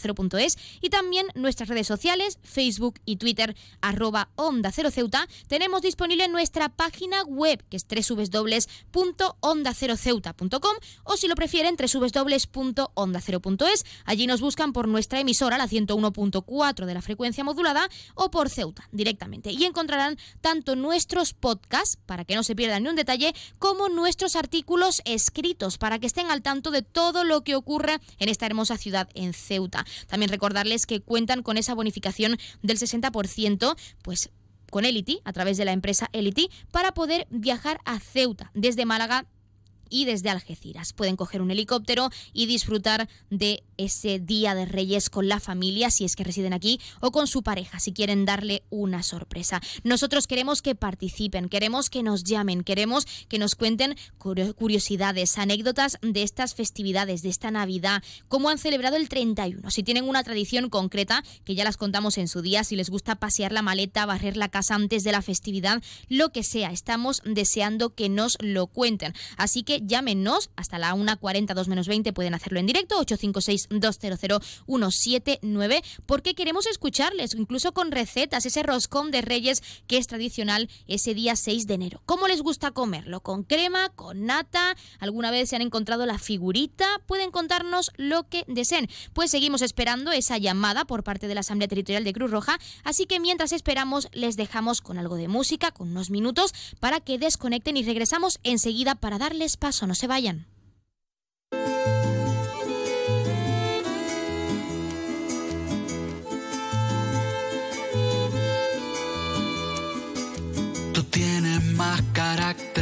y 0.80 0.90
también 0.90 1.26
nuestras 1.34 1.68
redes 1.68 1.86
sociales 1.86 2.38
Facebook 2.42 3.00
y 3.04 3.16
Twitter 3.16 3.56
arroba 3.80 4.30
onda 4.36 4.70
cero 4.72 4.90
ceuta, 4.90 5.28
tenemos 5.48 5.82
disponible 5.82 6.28
nuestra 6.40 6.70
página 6.70 7.22
web, 7.24 7.62
que 7.68 7.76
es 7.76 7.86
www.onda0ceuta.com 7.86 10.76
o 11.04 11.16
si 11.18 11.28
lo 11.28 11.34
prefieren, 11.34 11.76
www.onda0.es. 11.76 13.84
Allí 14.06 14.26
nos 14.26 14.40
buscan 14.40 14.72
por 14.72 14.88
nuestra 14.88 15.20
emisora, 15.20 15.58
la 15.58 15.68
101.4 15.68 16.86
de 16.86 16.94
la 16.94 17.02
frecuencia 17.02 17.44
modulada, 17.44 17.90
o 18.14 18.30
por 18.30 18.48
Ceuta 18.48 18.88
directamente. 18.90 19.52
Y 19.52 19.64
encontrarán 19.64 20.16
tanto 20.40 20.76
nuestros 20.76 21.34
podcasts, 21.34 21.98
para 22.06 22.24
que 22.24 22.36
no 22.36 22.42
se 22.42 22.56
pierdan 22.56 22.84
ni 22.84 22.88
un 22.88 22.96
detalle, 22.96 23.34
como 23.58 23.90
nuestros 23.90 24.34
artículos 24.34 25.02
escritos, 25.04 25.76
para 25.76 25.98
que 25.98 26.06
estén 26.06 26.30
al 26.30 26.40
tanto 26.40 26.70
de 26.70 26.80
todo 26.80 27.24
lo 27.24 27.44
que 27.44 27.54
ocurre 27.54 28.00
en 28.18 28.30
esta 28.30 28.46
hermosa 28.46 28.78
ciudad 28.78 29.10
en 29.12 29.34
Ceuta. 29.34 29.84
También 30.06 30.30
recordarles 30.30 30.86
que 30.86 31.02
cuentan 31.02 31.42
con 31.42 31.58
esa 31.58 31.74
bonificación 31.74 32.38
del 32.62 32.78
60%, 32.78 33.76
pues 34.00 34.30
con 34.70 34.84
Elity, 34.84 35.20
a 35.24 35.32
través 35.32 35.56
de 35.56 35.64
la 35.64 35.72
empresa 35.72 36.08
Elity, 36.12 36.50
para 36.70 36.92
poder 36.92 37.26
viajar 37.30 37.80
a 37.84 38.00
Ceuta 38.00 38.50
desde 38.54 38.86
Málaga 38.86 39.26
y 39.90 40.06
desde 40.06 40.30
Algeciras. 40.30 40.92
Pueden 40.92 41.16
coger 41.16 41.42
un 41.42 41.50
helicóptero 41.50 42.08
y 42.32 42.46
disfrutar 42.46 43.08
de 43.28 43.62
ese 43.76 44.18
Día 44.18 44.54
de 44.54 44.66
Reyes 44.66 45.10
con 45.10 45.28
la 45.28 45.40
familia, 45.40 45.90
si 45.90 46.04
es 46.04 46.16
que 46.16 46.24
residen 46.24 46.52
aquí, 46.52 46.80
o 47.00 47.10
con 47.10 47.26
su 47.26 47.42
pareja, 47.42 47.80
si 47.80 47.92
quieren 47.92 48.24
darle 48.24 48.62
una 48.70 49.02
sorpresa. 49.02 49.60
Nosotros 49.84 50.26
queremos 50.26 50.62
que 50.62 50.74
participen, 50.74 51.48
queremos 51.48 51.90
que 51.90 52.02
nos 52.02 52.24
llamen, 52.24 52.62
queremos 52.62 53.06
que 53.28 53.38
nos 53.38 53.54
cuenten 53.54 53.96
curiosidades, 54.18 55.38
anécdotas 55.38 55.98
de 56.02 56.22
estas 56.22 56.54
festividades, 56.54 57.22
de 57.22 57.28
esta 57.28 57.50
Navidad, 57.50 58.02
cómo 58.28 58.48
han 58.48 58.58
celebrado 58.58 58.96
el 58.96 59.08
31, 59.08 59.70
si 59.70 59.82
tienen 59.82 60.08
una 60.08 60.22
tradición 60.22 60.70
concreta, 60.70 61.24
que 61.44 61.54
ya 61.54 61.64
las 61.64 61.76
contamos 61.76 62.18
en 62.18 62.28
su 62.28 62.42
día, 62.42 62.64
si 62.64 62.76
les 62.76 62.90
gusta 62.90 63.16
pasear 63.16 63.52
la 63.52 63.62
maleta, 63.62 64.06
barrer 64.06 64.36
la 64.36 64.48
casa 64.48 64.74
antes 64.74 65.04
de 65.04 65.12
la 65.12 65.22
festividad, 65.22 65.82
lo 66.08 66.30
que 66.30 66.42
sea, 66.42 66.70
estamos 66.70 67.22
deseando 67.24 67.94
que 67.94 68.08
nos 68.08 68.36
lo 68.40 68.66
cuenten. 68.66 69.14
Así 69.36 69.62
que 69.62 69.79
llámenos 69.80 70.50
hasta 70.56 70.78
la 70.78 70.94
1.40, 70.94 71.54
2 71.54 71.68
menos 71.68 71.88
20, 71.88 72.12
pueden 72.12 72.34
hacerlo 72.34 72.60
en 72.60 72.66
directo, 72.66 73.00
856-200-179, 73.00 75.82
porque 76.06 76.34
queremos 76.34 76.66
escucharles, 76.66 77.34
incluso 77.34 77.72
con 77.72 77.90
recetas, 77.90 78.44
ese 78.46 78.62
roscón 78.62 79.10
de 79.10 79.22
reyes 79.22 79.62
que 79.86 79.96
es 79.96 80.06
tradicional 80.06 80.68
ese 80.86 81.14
día 81.14 81.34
6 81.36 81.66
de 81.66 81.72
enero. 81.74 82.02
¿Cómo 82.06 82.28
les 82.28 82.42
gusta 82.42 82.72
comerlo? 82.72 83.20
¿Con 83.20 83.42
crema? 83.42 83.88
¿Con 83.88 84.26
nata? 84.26 84.76
¿Alguna 84.98 85.30
vez 85.30 85.48
se 85.48 85.56
han 85.56 85.62
encontrado 85.62 86.04
la 86.06 86.18
figurita? 86.18 87.00
Pueden 87.06 87.30
contarnos 87.30 87.92
lo 87.96 88.28
que 88.28 88.44
deseen. 88.46 88.90
Pues 89.14 89.30
seguimos 89.30 89.62
esperando 89.62 90.12
esa 90.12 90.36
llamada 90.38 90.84
por 90.84 91.04
parte 91.04 91.28
de 91.28 91.34
la 91.34 91.40
Asamblea 91.40 91.68
Territorial 91.68 92.04
de 92.04 92.12
Cruz 92.12 92.30
Roja, 92.30 92.58
así 92.84 93.06
que 93.06 93.18
mientras 93.20 93.52
esperamos 93.52 94.08
les 94.12 94.36
dejamos 94.36 94.82
con 94.82 94.98
algo 94.98 95.16
de 95.16 95.28
música, 95.28 95.70
con 95.70 95.90
unos 95.90 96.10
minutos, 96.10 96.52
para 96.80 97.00
que 97.00 97.18
desconecten 97.18 97.76
y 97.76 97.82
regresamos 97.82 98.40
enseguida 98.42 98.94
para 98.94 99.18
darles 99.18 99.56
paso. 99.56 99.69
No 99.70 99.94
se 99.94 100.08
vayan. 100.08 100.46
Tú 110.92 111.04
tienes 111.04 111.64
más 111.76 112.02
carácter 112.12 112.79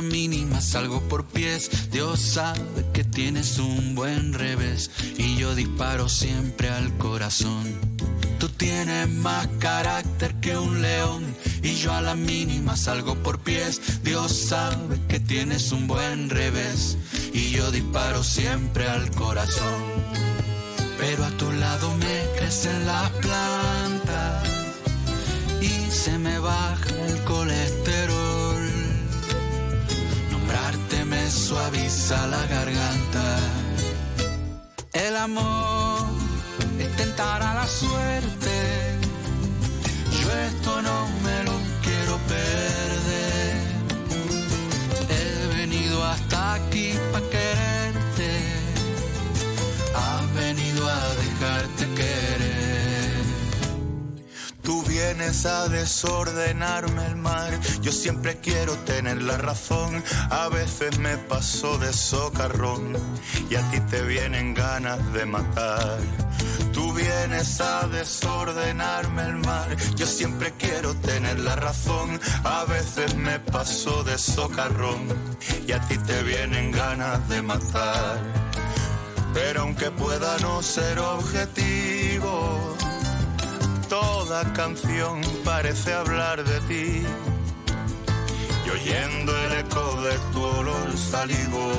la 0.00 0.08
mínima 0.08 0.62
salgo 0.62 1.00
por 1.10 1.26
pies. 1.26 1.90
Dios 1.90 2.20
sabe 2.20 2.86
que 2.94 3.04
tienes 3.04 3.58
un 3.58 3.94
buen 3.94 4.32
revés 4.32 4.90
y 5.18 5.36
yo 5.36 5.54
disparo 5.54 6.08
siempre 6.08 6.70
al 6.70 6.96
corazón. 6.96 7.64
Tú 8.38 8.48
tienes 8.48 9.10
más 9.10 9.46
carácter 9.58 10.36
que 10.40 10.56
un 10.56 10.80
león 10.80 11.22
y 11.62 11.74
yo 11.74 11.92
a 11.92 12.00
la 12.00 12.14
mínima 12.14 12.76
salgo 12.76 13.14
por 13.16 13.40
pies. 13.40 14.02
Dios 14.02 14.32
sabe 14.32 14.98
que 15.06 15.20
tienes 15.20 15.70
un 15.70 15.86
buen 15.86 16.30
revés 16.30 16.96
y 17.34 17.50
yo 17.50 17.70
disparo 17.70 18.22
siempre 18.22 18.88
al 18.88 19.10
corazón. 19.10 19.82
Pero 20.98 21.26
a 21.26 21.30
tu 21.32 21.52
lado 21.52 21.94
me 21.96 22.38
crecen 22.38 22.86
las 22.86 23.10
plantas 23.10 24.48
y 25.60 25.90
se 25.90 26.16
me 26.18 26.38
baja 26.38 26.88
el 27.06 27.22
colesterol. 27.24 27.79
Nombrarte 30.50 31.04
me 31.04 31.30
suaviza 31.30 32.26
la 32.26 32.44
garganta. 32.46 33.38
El 34.92 35.16
amor 35.16 36.00
es 36.76 36.96
tentar 36.96 37.40
a 37.40 37.54
la 37.54 37.68
suerte. 37.68 38.98
Yo 40.20 40.28
esto 40.48 40.82
no 40.82 41.06
me 41.24 41.44
lo 41.44 41.52
quiero 41.84 42.18
perder. 42.34 43.54
He 45.08 45.56
venido 45.56 46.04
hasta 46.04 46.54
aquí 46.54 46.94
para 47.12 47.30
quererte. 47.30 48.30
Has 49.94 50.34
venido 50.34 50.88
a 50.88 51.00
dejarte. 51.22 51.89
Tú 54.70 54.84
vienes 54.84 55.46
a 55.46 55.68
desordenarme 55.68 57.04
el 57.06 57.16
mar. 57.16 57.50
Yo 57.82 57.90
siempre 57.90 58.36
quiero 58.36 58.74
tener 58.84 59.20
la 59.20 59.36
razón. 59.36 60.00
A 60.30 60.48
veces 60.48 60.96
me 61.00 61.18
paso 61.18 61.76
de 61.78 61.92
socarrón 61.92 62.96
y 63.50 63.56
a 63.56 63.68
ti 63.72 63.80
te 63.90 64.00
vienen 64.02 64.54
ganas 64.54 65.12
de 65.12 65.26
matar. 65.26 65.98
Tú 66.72 66.92
vienes 66.92 67.60
a 67.60 67.88
desordenarme 67.88 69.22
el 69.24 69.38
mar. 69.38 69.76
Yo 69.96 70.06
siempre 70.06 70.52
quiero 70.56 70.94
tener 70.94 71.40
la 71.40 71.56
razón. 71.56 72.20
A 72.44 72.64
veces 72.64 73.16
me 73.16 73.40
paso 73.40 74.04
de 74.04 74.16
socarrón 74.18 75.08
y 75.66 75.72
a 75.72 75.80
ti 75.88 75.98
te 75.98 76.22
vienen 76.22 76.70
ganas 76.70 77.28
de 77.28 77.42
matar. 77.42 78.20
Pero 79.34 79.62
aunque 79.62 79.90
pueda 79.90 80.38
no 80.38 80.62
ser 80.62 81.00
objetivo, 81.00 82.76
toda 83.90 84.44
canción 84.52 85.20
parece 85.44 85.92
hablar 85.92 86.44
de 86.44 86.60
ti. 86.68 87.02
Y 88.64 88.70
oyendo 88.70 89.36
el 89.36 89.52
eco 89.64 90.00
de 90.02 90.16
tu 90.32 90.42
olor 90.42 90.96
salivo, 90.96 91.72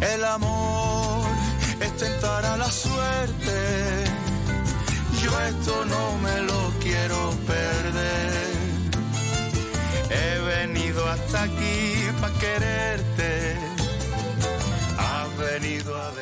el 0.00 0.24
amor 0.24 1.26
es 1.80 1.96
tentar 1.98 2.44
a 2.46 2.56
la 2.56 2.70
suerte. 2.70 3.58
Yo 5.22 5.30
esto 5.42 5.84
no 5.84 6.04
me 6.24 6.40
lo 6.50 6.72
quiero 6.80 7.20
perder. 7.52 8.32
He 10.10 10.38
venido 10.54 11.06
hasta 11.06 11.42
aquí 11.42 12.08
para 12.20 12.38
quererte. 12.38 13.56
Has 14.98 15.36
venido 15.36 15.94
a. 15.96 16.15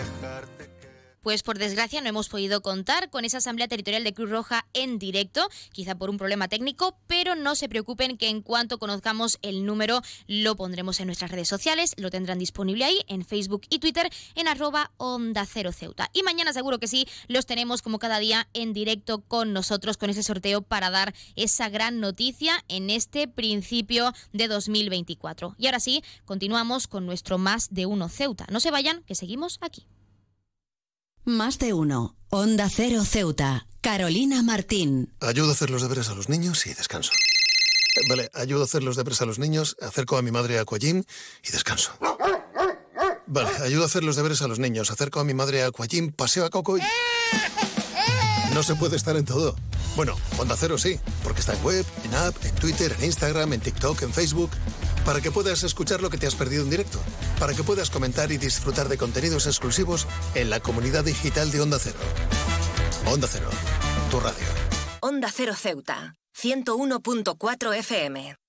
Pues 1.25 1.43
por 1.43 1.59
desgracia 1.59 2.03
no 2.03 2.09
hemos 2.11 2.29
podido 2.29 2.61
contar 2.61 3.09
con 3.09 3.25
esa 3.25 3.39
Asamblea 3.39 3.67
Territorial 3.67 4.05
de 4.05 4.13
Cruz 4.13 4.29
Roja 4.29 4.67
en 4.75 4.99
directo, 4.99 5.49
quizá 5.73 5.95
por 5.95 6.11
un 6.11 6.19
problema 6.19 6.49
técnico, 6.49 6.99
pero 7.07 7.35
no 7.35 7.55
se 7.55 7.67
preocupen 7.67 8.19
que 8.19 8.29
en 8.29 8.43
cuanto 8.43 8.79
conozcamos 8.79 9.39
el 9.41 9.65
número 9.65 10.03
lo 10.27 10.55
pondremos 10.55 11.01
en 11.01 11.07
nuestras 11.07 11.31
redes 11.31 11.49
sociales, 11.49 11.95
lo 11.97 12.11
tendrán 12.11 12.39
disponible 12.39 12.85
ahí 12.85 13.01
en 13.09 13.25
Facebook 13.25 13.63
y 13.71 13.79
Twitter 13.79 14.11
en 14.35 14.49
arroba 14.49 14.91
Onda 14.99 15.47
Cero 15.47 15.73
Ceuta. 15.73 16.11
Y 16.13 16.23
mañana 16.25 16.53
seguro 16.53 16.79
que 16.79 16.89
sí, 16.89 17.09
los 17.27 17.47
tenemos 17.47 17.81
como 17.81 17.99
cada 17.99 18.19
día 18.19 18.47
en 18.53 18.75
directo 18.75 19.23
con 19.23 19.55
nosotros 19.55 19.97
con 19.97 20.11
ese 20.11 20.23
sorteo 20.23 20.61
para 20.61 20.91
dar 20.91 21.15
esa 21.37 21.71
gran 21.71 22.01
noticia 22.01 22.63
en 22.69 22.91
este 22.91 23.29
principio 23.29 24.13
de 24.35 24.47
2024. 24.47 25.55
Y 25.57 25.69
ahora 25.69 25.81
sí, 25.81 26.05
continuamos 26.27 26.87
con 26.87 27.07
nuestro 27.07 27.39
Más 27.39 27.73
de 27.73 27.87
Uno 27.87 28.11
Ceuta. 28.11 28.45
No 28.51 28.61
se 28.61 28.71
vayan, 28.71 29.03
que 29.05 29.15
seguimos 29.15 29.57
aquí. 29.63 29.87
Más 31.25 31.59
de 31.59 31.73
uno. 31.73 32.17
Onda 32.29 32.69
Cero 32.69 33.03
Ceuta. 33.05 33.67
Carolina 33.81 34.43
Martín. 34.43 35.15
Ayudo 35.21 35.49
a 35.49 35.53
hacer 35.53 35.71
los 35.71 35.81
deberes 35.81 36.11
a 36.11 36.15
los 36.15 36.29
niños 36.29 36.67
y 36.67 36.75
descanso. 36.75 37.13
Eh, 37.13 38.01
Vale, 38.11 38.31
ayudo 38.35 38.61
a 38.61 38.65
hacer 38.65 38.83
los 38.83 38.97
deberes 38.97 39.23
a 39.23 39.25
los 39.25 39.39
niños, 39.39 39.75
acerco 39.81 40.19
a 40.19 40.23
mi 40.23 40.31
madre 40.31 40.59
a 40.59 40.63
Aquagym 40.63 41.03
y 41.43 41.51
descanso. 41.51 41.93
Vale, 43.27 43.49
ayudo 43.63 43.85
a 43.85 43.87
hacer 43.87 44.05
los 44.05 44.17
deberes 44.17 44.43
a 44.43 44.49
los 44.49 44.59
niños, 44.59 44.91
acerco 44.91 45.19
a 45.21 45.25
mi 45.25 45.33
madre 45.33 45.63
a 45.63 45.71
paseo 46.15 46.45
a 46.45 46.51
Coco 46.51 46.77
y... 46.77 46.83
No 48.53 48.63
se 48.63 48.75
puede 48.75 48.97
estar 48.97 49.17
en 49.17 49.25
todo. 49.25 49.57
Bueno, 49.97 50.17
Onda 50.39 50.57
Cero 50.59 50.77
sí, 50.77 51.01
porque 51.23 51.41
está 51.41 51.55
en 51.55 51.63
web, 51.65 51.87
en 52.05 52.15
app, 52.15 52.37
en 52.45 52.55
Twitter, 52.57 52.95
en 52.99 53.05
Instagram, 53.07 53.55
en 53.55 53.61
TikTok, 53.61 54.03
en 54.03 54.13
Facebook. 54.13 54.51
Para 55.05 55.21
que 55.21 55.31
puedas 55.31 55.63
escuchar 55.63 56.01
lo 56.01 56.11
que 56.11 56.19
te 56.19 56.27
has 56.27 56.35
perdido 56.35 56.63
en 56.65 56.71
directo. 56.71 56.99
Para 57.39 57.55
que 57.55 57.63
puedas 57.63 57.91
comentar 57.91 58.33
y 58.33 58.39
disfrutar 58.39 58.89
de 58.89 58.97
contenidos 58.97 59.47
exclusivos 59.47 60.07
en 60.35 60.51
la 60.51 60.61
comunidad 60.61 61.05
digital 61.05 61.51
de 61.51 61.61
Onda 61.61 61.79
Cero. 61.79 61.99
Onda 63.07 63.29
Cero, 63.31 63.51
tu 64.11 64.21
radio. 64.21 64.47
Onda 65.01 65.29
Cero 65.31 65.55
Ceuta, 65.55 66.15
101.4 66.35 67.77
FM. 67.77 68.44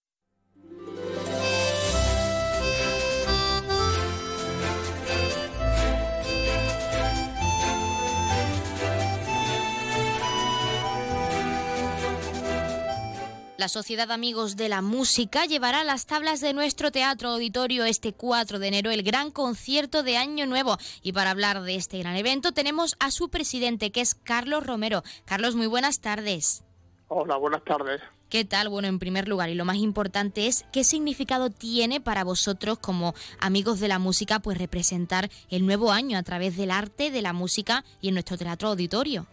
La 13.57 13.69
Sociedad 13.69 14.11
Amigos 14.11 14.57
de 14.57 14.67
la 14.67 14.81
Música 14.81 15.45
llevará 15.45 15.79
a 15.79 15.83
las 15.85 16.05
tablas 16.05 16.41
de 16.41 16.51
nuestro 16.51 16.91
teatro 16.91 17.29
auditorio 17.29 17.85
este 17.85 18.11
4 18.11 18.59
de 18.59 18.67
enero 18.67 18.91
el 18.91 19.01
gran 19.01 19.31
concierto 19.31 20.03
de 20.03 20.17
Año 20.17 20.45
Nuevo. 20.45 20.77
Y 21.01 21.13
para 21.13 21.31
hablar 21.31 21.61
de 21.61 21.75
este 21.75 21.97
gran 21.99 22.17
evento 22.17 22.51
tenemos 22.51 22.97
a 22.99 23.11
su 23.11 23.29
presidente, 23.29 23.93
que 23.93 24.01
es 24.01 24.13
Carlos 24.13 24.65
Romero. 24.65 25.03
Carlos, 25.23 25.55
muy 25.55 25.67
buenas 25.67 26.01
tardes. 26.01 26.65
Hola, 27.07 27.37
buenas 27.37 27.63
tardes. 27.63 28.01
¿Qué 28.27 28.43
tal? 28.43 28.67
Bueno, 28.67 28.89
en 28.89 28.99
primer 28.99 29.29
lugar, 29.29 29.49
y 29.49 29.55
lo 29.55 29.63
más 29.63 29.77
importante 29.77 30.47
es, 30.47 30.65
¿qué 30.73 30.83
significado 30.83 31.49
tiene 31.49 32.01
para 32.01 32.25
vosotros 32.25 32.77
como 32.79 33.13
amigos 33.39 33.79
de 33.79 33.87
la 33.87 33.99
música 33.99 34.39
pues 34.39 34.57
representar 34.57 35.29
el 35.49 35.65
nuevo 35.65 35.93
año 35.93 36.17
a 36.17 36.23
través 36.23 36.57
del 36.57 36.71
arte, 36.71 37.09
de 37.09 37.21
la 37.21 37.31
música 37.31 37.85
y 38.01 38.09
en 38.09 38.15
nuestro 38.15 38.37
teatro 38.37 38.67
auditorio? 38.67 39.27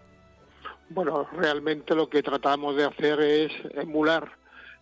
Bueno, 0.95 1.27
realmente 1.33 1.95
lo 1.95 2.11
que 2.11 2.23
tratamos 2.23 2.77
de 2.77 2.85
hacer 2.85 3.19
es 3.21 3.51
emular 3.77 4.31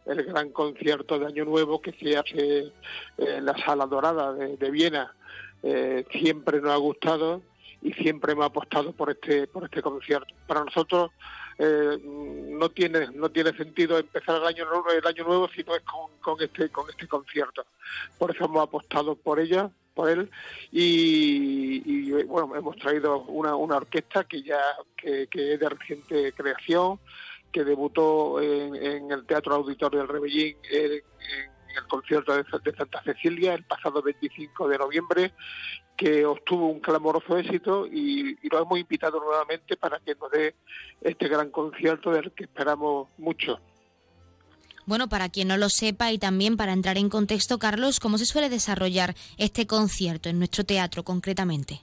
el 0.06 0.24
gran 0.24 0.50
concierto 0.50 1.20
de 1.20 1.26
Año 1.26 1.44
Nuevo 1.44 1.80
que 1.80 1.92
se 1.92 2.16
hace 2.16 2.72
en 3.16 3.44
la 3.44 3.56
Sala 3.64 3.86
Dorada 3.86 4.32
de, 4.32 4.70
Viena. 4.72 5.14
Eh, 5.62 6.04
siempre 6.10 6.60
nos 6.60 6.72
ha 6.72 6.76
gustado 6.78 7.42
y 7.80 7.92
siempre 7.92 8.32
hemos 8.32 8.46
apostado 8.46 8.92
por 8.92 9.10
este 9.10 9.46
por 9.46 9.64
este 9.64 9.82
concierto. 9.82 10.34
Para 10.48 10.64
nosotros 10.64 11.12
eh, 11.58 11.96
no 12.02 12.68
tiene 12.70 13.06
no 13.14 13.30
tiene 13.30 13.52
sentido 13.52 13.96
empezar 13.96 14.42
el 14.42 14.48
año 14.48 14.64
nuevo, 14.64 14.90
el 14.90 15.06
año 15.06 15.22
nuevo 15.22 15.48
si 15.54 15.62
no 15.62 15.76
es 15.76 15.82
con, 15.82 16.10
con 16.20 16.42
este 16.42 16.70
con 16.70 16.90
este 16.90 17.06
concierto. 17.06 17.64
Por 18.18 18.34
eso 18.34 18.46
hemos 18.46 18.64
apostado 18.64 19.14
por 19.14 19.38
ella 19.38 19.70
él 20.08 20.30
y, 20.70 22.10
bueno 22.24 22.54
hemos 22.56 22.76
traído 22.76 23.22
una, 23.22 23.54
una 23.56 23.76
orquesta 23.76 24.24
que 24.24 24.42
ya 24.42 24.60
que, 24.96 25.28
es 25.32 25.60
de 25.60 25.68
reciente 25.68 26.32
creación 26.32 26.98
que 27.52 27.64
debutó 27.64 28.40
en, 28.40 28.76
en 28.76 29.10
el 29.10 29.26
Teatro 29.26 29.54
Auditorio 29.54 30.00
del 30.00 30.08
Rebellín 30.08 30.56
en, 30.70 31.02
el 31.76 31.86
concierto 31.88 32.34
de, 32.36 32.44
Santa 32.76 33.02
Cecilia 33.02 33.54
el 33.54 33.64
pasado 33.64 34.02
25 34.02 34.68
de 34.68 34.78
noviembre, 34.78 35.32
que 35.96 36.24
obtuvo 36.24 36.68
un 36.68 36.80
clamoroso 36.80 37.36
éxito 37.36 37.86
y, 37.86 38.36
lo 38.48 38.62
hemos 38.62 38.78
invitado 38.78 39.20
nuevamente 39.20 39.76
para 39.76 39.98
que 40.00 40.14
nos 40.14 40.30
dé 40.30 40.54
este 41.00 41.28
gran 41.28 41.50
concierto 41.50 42.10
del 42.10 42.32
que 42.32 42.44
esperamos 42.44 43.08
mucho. 43.18 43.60
Bueno, 44.90 45.08
para 45.08 45.28
quien 45.28 45.46
no 45.46 45.56
lo 45.56 45.68
sepa 45.68 46.10
y 46.10 46.18
también 46.18 46.56
para 46.56 46.72
entrar 46.72 46.98
en 46.98 47.10
contexto, 47.10 47.60
Carlos, 47.60 48.00
¿cómo 48.00 48.18
se 48.18 48.26
suele 48.26 48.48
desarrollar 48.48 49.14
este 49.38 49.64
concierto 49.64 50.28
en 50.28 50.38
nuestro 50.38 50.64
teatro 50.64 51.04
concretamente? 51.04 51.80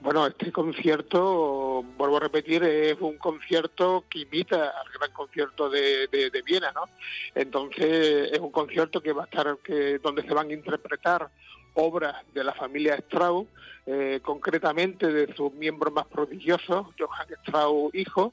Bueno, 0.00 0.26
este 0.26 0.50
concierto, 0.50 1.84
vuelvo 1.96 2.16
a 2.16 2.18
repetir, 2.18 2.64
es 2.64 3.00
un 3.00 3.16
concierto 3.16 4.06
que 4.10 4.22
imita 4.22 4.56
al 4.56 4.88
gran 4.92 5.12
concierto 5.12 5.70
de, 5.70 6.42
Viena, 6.44 6.72
¿no? 6.72 6.88
Entonces 7.32 8.32
es 8.32 8.40
un 8.40 8.50
concierto 8.50 9.00
que 9.00 9.12
va 9.12 9.22
a 9.22 9.26
estar, 9.26 9.56
que, 9.62 10.00
donde 10.00 10.22
se 10.22 10.34
van 10.34 10.50
a 10.50 10.54
interpretar 10.54 11.30
obras 11.74 12.16
de 12.34 12.44
la 12.44 12.52
familia 12.54 12.94
Strauss, 12.96 13.46
eh, 13.86 14.20
concretamente 14.22 15.06
de 15.06 15.34
sus 15.34 15.52
miembros 15.54 15.92
más 15.92 16.06
prodigiosos, 16.06 16.86
Johann 16.98 17.28
Strauss 17.44 17.94
hijo, 17.94 18.32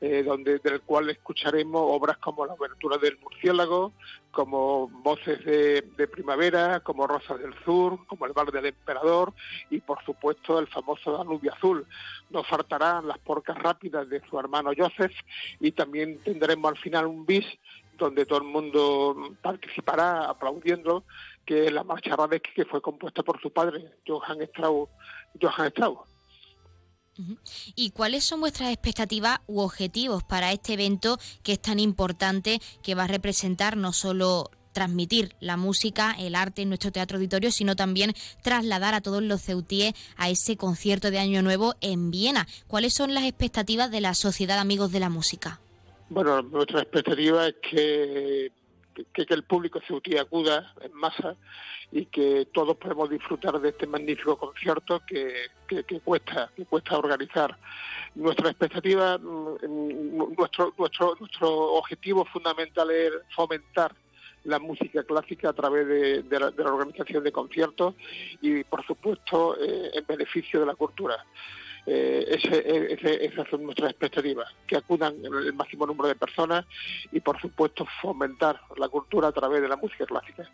eh, 0.00 0.22
donde 0.22 0.58
del 0.58 0.82
cual 0.82 1.08
escucharemos 1.08 1.82
obras 1.82 2.18
como 2.18 2.44
La 2.44 2.52
abertura 2.52 2.98
del 2.98 3.18
murciélago, 3.18 3.92
como 4.30 4.88
Voces 4.88 5.42
de, 5.44 6.08
Primavera, 6.08 6.80
como 6.80 7.06
Rosas 7.06 7.40
del 7.40 7.54
Sur, 7.64 8.06
como 8.06 8.26
El 8.26 8.34
bar 8.34 8.52
del 8.52 8.66
emperador 8.66 9.32
y 9.70 9.80
por 9.80 10.04
supuesto 10.04 10.58
el 10.58 10.66
famoso 10.66 11.12
Danubio 11.12 11.52
Azul. 11.52 11.86
Nos 12.28 12.46
faltarán 12.46 13.08
las 13.08 13.18
porcas 13.18 13.56
rápidas 13.56 14.08
de 14.10 14.20
su 14.28 14.38
hermano 14.38 14.72
Joseph 14.76 15.14
y 15.60 15.72
también 15.72 16.18
tendremos 16.22 16.72
al 16.72 16.78
final 16.78 17.06
un 17.06 17.24
bis 17.24 17.46
donde 17.96 18.26
todo 18.26 18.40
el 18.40 18.44
mundo 18.44 19.16
participará 19.40 20.28
aplaudiendo, 20.28 21.04
que 21.46 21.66
es 21.66 21.72
la 21.72 21.84
marcha 21.84 22.16
Radeck 22.16 22.52
que 22.54 22.64
fue 22.64 22.82
compuesta 22.82 23.22
por 23.22 23.40
su 23.40 23.50
padre, 23.50 23.92
Johann 24.06 24.42
Strauss. 24.42 24.90
Johann 25.40 25.68
Strauss. 25.68 26.00
¿Y 27.74 27.90
cuáles 27.90 28.24
son 28.24 28.40
vuestras 28.40 28.70
expectativas 28.70 29.38
u 29.46 29.60
objetivos 29.60 30.22
para 30.22 30.52
este 30.52 30.74
evento 30.74 31.18
que 31.42 31.52
es 31.52 31.62
tan 31.62 31.78
importante, 31.78 32.60
que 32.82 32.94
va 32.94 33.04
a 33.04 33.06
representar 33.06 33.76
no 33.76 33.94
solo 33.94 34.50
transmitir 34.72 35.34
la 35.40 35.56
música, 35.56 36.14
el 36.18 36.34
arte 36.34 36.60
en 36.60 36.68
nuestro 36.68 36.92
teatro 36.92 37.16
auditorio, 37.16 37.50
sino 37.50 37.76
también 37.76 38.12
trasladar 38.42 38.92
a 38.92 39.00
todos 39.00 39.22
los 39.22 39.40
ceutíes 39.40 39.94
a 40.18 40.28
ese 40.28 40.58
concierto 40.58 41.10
de 41.10 41.18
Año 41.18 41.40
Nuevo 41.40 41.76
en 41.80 42.10
Viena. 42.10 42.46
¿Cuáles 42.66 42.92
son 42.92 43.14
las 43.14 43.24
expectativas 43.24 43.90
de 43.90 44.02
la 44.02 44.12
Sociedad 44.12 44.58
Amigos 44.58 44.92
de 44.92 45.00
la 45.00 45.08
Música? 45.08 45.60
Bueno, 46.10 46.42
nuestra 46.42 46.82
expectativa 46.82 47.46
es 47.46 47.54
que, 47.62 48.52
que, 49.12 49.26
el 49.28 49.44
público 49.44 49.80
ceutí 49.86 50.16
acuda 50.16 50.74
en 50.80 50.92
masa 50.94 51.36
y 51.92 52.06
que 52.06 52.48
todos 52.52 52.76
podemos 52.76 53.10
disfrutar 53.10 53.60
de 53.60 53.70
este 53.70 53.86
magnífico 53.86 54.36
concierto 54.36 55.02
que, 55.06 55.50
cuesta 56.04 56.50
que 56.56 56.64
cuesta 56.64 56.98
organizar. 56.98 57.56
Nuestra 58.14 58.50
expectativa, 58.50 59.18
mm, 59.18 60.34
nuestro, 60.36 60.74
nuestro, 60.78 61.16
nuestro 61.20 61.74
objetivo 61.74 62.24
fundamental 62.24 62.90
es 62.90 63.12
fomentar 63.34 63.94
la 64.46 64.58
música 64.58 65.02
clásica 65.02 65.50
a 65.50 65.52
través 65.52 65.86
de, 65.86 66.38
la, 66.38 66.72
organización 66.72 67.24
de 67.24 67.32
conciertos 67.32 67.94
y, 68.40 68.62
por 68.64 68.84
supuesto, 68.86 69.56
eh, 69.60 69.90
en 69.92 70.06
beneficio 70.06 70.60
de 70.60 70.66
la 70.66 70.74
cultura. 70.74 71.24
Eh, 71.86 72.24
ese, 72.28 72.94
ese, 72.94 73.24
esas 73.26 73.48
son 73.48 73.62
nuestras 73.62 73.90
expectativas, 73.90 74.52
que 74.66 74.76
acudan 74.76 75.14
el 75.24 75.52
máximo 75.52 75.86
número 75.86 76.08
de 76.08 76.16
personas 76.16 76.66
y, 77.12 77.20
por 77.20 77.40
supuesto, 77.40 77.86
fomentar 78.02 78.60
la 78.76 78.88
cultura 78.88 79.28
a 79.28 79.32
través 79.32 79.62
de 79.62 79.68
la 79.68 79.76
música 79.76 80.04
clásica. 80.04 80.50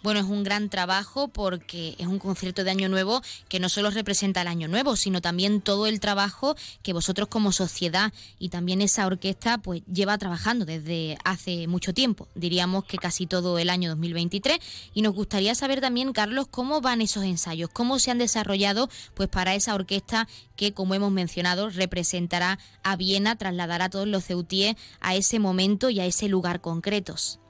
Bueno, 0.00 0.20
es 0.20 0.26
un 0.26 0.44
gran 0.44 0.68
trabajo 0.68 1.26
porque 1.26 1.96
es 1.98 2.06
un 2.06 2.20
concierto 2.20 2.62
de 2.62 2.70
Año 2.70 2.88
Nuevo 2.88 3.20
que 3.48 3.58
no 3.58 3.68
solo 3.68 3.90
representa 3.90 4.42
el 4.42 4.46
Año 4.46 4.68
Nuevo, 4.68 4.94
sino 4.94 5.20
también 5.20 5.60
todo 5.60 5.88
el 5.88 5.98
trabajo 5.98 6.54
que 6.84 6.92
vosotros 6.92 7.26
como 7.26 7.50
sociedad 7.50 8.12
y 8.38 8.50
también 8.50 8.80
esa 8.80 9.06
orquesta 9.06 9.58
pues 9.58 9.82
lleva 9.92 10.16
trabajando 10.16 10.64
desde 10.64 11.18
hace 11.24 11.66
mucho 11.66 11.92
tiempo, 11.92 12.28
diríamos 12.36 12.84
que 12.84 12.96
casi 12.96 13.26
todo 13.26 13.58
el 13.58 13.70
año 13.70 13.90
2023 13.90 14.58
y 14.94 15.02
nos 15.02 15.14
gustaría 15.14 15.56
saber 15.56 15.80
también 15.80 16.12
Carlos 16.12 16.46
cómo 16.48 16.80
van 16.80 17.00
esos 17.00 17.24
ensayos, 17.24 17.68
cómo 17.72 17.98
se 17.98 18.12
han 18.12 18.18
desarrollado 18.18 18.88
pues 19.14 19.28
para 19.28 19.56
esa 19.56 19.74
orquesta 19.74 20.28
que 20.54 20.72
como 20.72 20.94
hemos 20.94 21.10
mencionado 21.10 21.70
representará 21.70 22.60
a 22.84 22.94
Viena, 22.94 23.34
trasladará 23.34 23.86
a 23.86 23.90
todos 23.90 24.06
los 24.06 24.24
ceutíes 24.24 24.76
a 25.00 25.16
ese 25.16 25.40
momento 25.40 25.90
y 25.90 25.98
a 25.98 26.06
ese 26.06 26.28
lugar 26.28 26.60
concretos. 26.60 27.40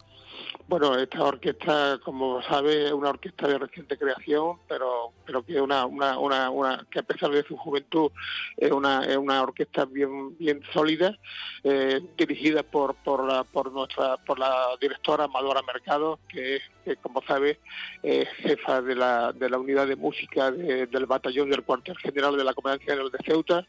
Bueno, 0.69 0.99
esta 0.99 1.25
orquesta, 1.25 1.99
como 2.05 2.43
sabe, 2.43 2.89
es 2.89 2.93
una 2.93 3.09
orquesta 3.09 3.49
de 3.49 3.57
reciente 3.57 3.97
creación, 3.97 4.59
pero 4.69 5.15
pero 5.25 5.43
que 5.43 5.59
una, 5.63 5.87
una, 5.87 6.19
una, 6.19 6.51
una 6.51 6.87
que 6.91 6.99
a 6.99 7.03
pesar 7.03 7.31
de 7.31 7.43
su 7.45 7.57
juventud 7.57 8.11
es 8.55 8.71
una, 8.71 9.03
es 9.07 9.17
una 9.17 9.43
orquesta 9.43 9.87
bien 9.87 10.37
bien 10.37 10.61
sólida, 10.75 11.17
eh, 11.65 12.03
dirigida 12.19 12.63
por 12.63 12.97
por 12.97 13.27
la, 13.27 13.45
por 13.45 13.73
nuestra 13.73 14.19
por 14.19 14.39
la 14.39 14.77
directora 14.79 15.25
Amadora 15.25 15.63
Mercado, 15.63 16.19
que 16.29 16.61
como 16.97 17.23
sabe 17.23 17.59
es 18.03 18.29
jefa 18.39 18.81
de 18.83 18.95
la, 18.95 19.33
de 19.33 19.51
la 19.51 19.59
unidad 19.59 19.87
de 19.87 19.97
música 19.97 20.51
del 20.51 21.07
batallón 21.07 21.51
del 21.51 21.63
cuartel 21.63 21.97
general 21.99 22.37
de 22.37 22.45
la 22.45 22.55
Comandancia 22.55 22.93
General 22.93 23.11
de 23.11 23.19
Ceuta, 23.25 23.67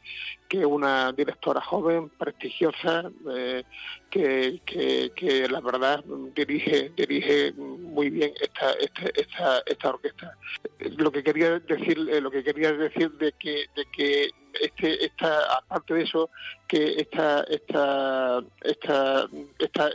que 0.47 0.59
es 0.59 0.65
una 0.65 1.11
directora 1.11 1.61
joven, 1.61 2.09
prestigiosa, 2.09 3.11
eh, 3.35 3.63
que, 4.09 4.61
que, 4.65 5.11
que 5.15 5.47
la 5.47 5.61
verdad 5.61 6.03
dirige 6.35 6.91
dirige 6.95 7.53
muy 7.53 8.09
bien 8.09 8.31
esta, 8.41 8.71
esta, 8.73 9.61
esta, 9.65 9.89
orquesta. 9.89 10.37
Lo 10.97 11.11
que 11.11 11.23
quería 11.23 11.59
decir, 11.59 11.97
eh, 12.11 12.21
lo 12.21 12.31
que 12.31 12.43
quería 12.43 12.71
decir 12.73 13.11
de 13.11 13.31
que, 13.33 13.65
de 13.75 13.85
que 13.91 14.29
este, 14.61 15.05
esta, 15.05 15.57
aparte 15.57 15.93
de 15.93 16.03
eso, 16.03 16.29
que 16.69 17.01
esta, 17.01 17.41
esta, 17.49 18.43
esta, 18.61 19.27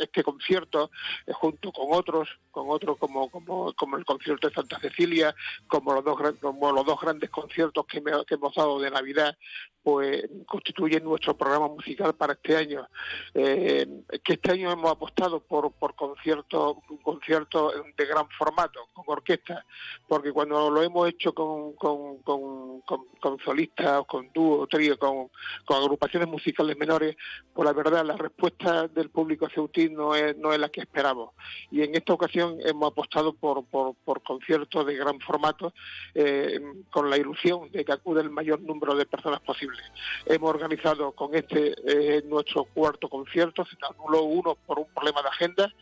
este 0.00 0.24
concierto, 0.24 0.90
eh, 1.24 1.32
junto 1.32 1.70
con 1.70 1.86
otros, 1.92 2.28
con 2.50 2.66
otros 2.68 2.98
como, 2.98 3.30
como, 3.30 3.96
el 3.96 4.04
concierto 4.04 4.48
de 4.48 4.54
Santa 4.54 4.80
Cecilia, 4.80 5.32
como 5.68 5.94
los 5.94 6.04
dos, 6.04 6.18
como 6.40 6.72
los 6.72 6.84
dos 6.84 7.00
grandes 7.00 7.30
conciertos 7.30 7.86
que, 7.86 8.02
hemos 8.28 8.54
dado 8.56 8.80
de 8.80 8.90
Navidad, 8.90 9.36
pues 9.84 10.24
constituyen 10.46 11.04
nuestro 11.04 11.36
programa 11.36 11.68
musical 11.68 12.14
para 12.14 12.32
este 12.32 12.56
año. 12.56 12.88
Eh, 13.34 13.86
que 14.24 14.32
este 14.32 14.50
año 14.50 14.72
hemos 14.72 14.90
apostado 14.90 15.38
por, 15.40 15.70
por 15.72 15.94
conciertos, 15.94 16.78
concierto 17.02 17.72
de 17.96 18.04
gran 18.04 18.28
formato, 18.30 18.88
con 18.94 19.04
orquesta, 19.06 19.64
porque 20.08 20.32
cuando 20.32 20.70
lo 20.70 20.82
hemos 20.82 21.08
hecho 21.08 21.32
con, 21.32 21.74
con, 21.74 22.18
con, 22.22 23.38
solistas, 23.44 24.04
con 24.06 24.28
dúos, 24.32 24.68
trío, 24.68 24.98
con 24.98 25.30
agrupaciones 25.68 26.28
musicales 26.28 26.63
menores, 26.76 27.16
pues 27.52 27.66
la 27.66 27.72
verdad 27.72 28.04
la 28.04 28.16
respuesta 28.16 28.88
del 28.88 29.10
público 29.10 29.48
ceutí 29.54 29.88
no 29.90 30.14
es, 30.14 30.36
no 30.36 30.52
es 30.52 30.58
la 30.58 30.68
que 30.68 30.80
esperamos. 30.80 31.30
Y 31.70 31.82
en 31.82 31.94
esta 31.94 32.12
ocasión 32.12 32.56
hemos 32.64 32.90
apostado 32.90 33.32
por, 33.34 33.64
por, 33.66 33.94
por 34.04 34.22
conciertos 34.22 34.86
de 34.86 34.96
gran 34.96 35.20
formato, 35.20 35.72
eh, 36.14 36.60
con 36.90 37.10
la 37.10 37.16
ilusión 37.16 37.70
de 37.70 37.84
que 37.84 37.92
acude 37.92 38.22
el 38.22 38.30
mayor 38.30 38.60
número 38.60 38.94
de 38.94 39.06
personas 39.06 39.40
posible. 39.40 39.82
Hemos 40.26 40.50
organizado 40.50 41.12
con 41.12 41.34
este 41.34 41.74
eh, 41.86 42.22
nuestro 42.26 42.64
cuarto 42.64 43.08
concierto, 43.08 43.64
se 43.64 43.76
anuló 43.90 44.22
uno 44.22 44.56
por 44.66 44.78
un 44.78 44.86
problema 44.86 45.22
de 45.22 45.28
agenda, 45.28 45.72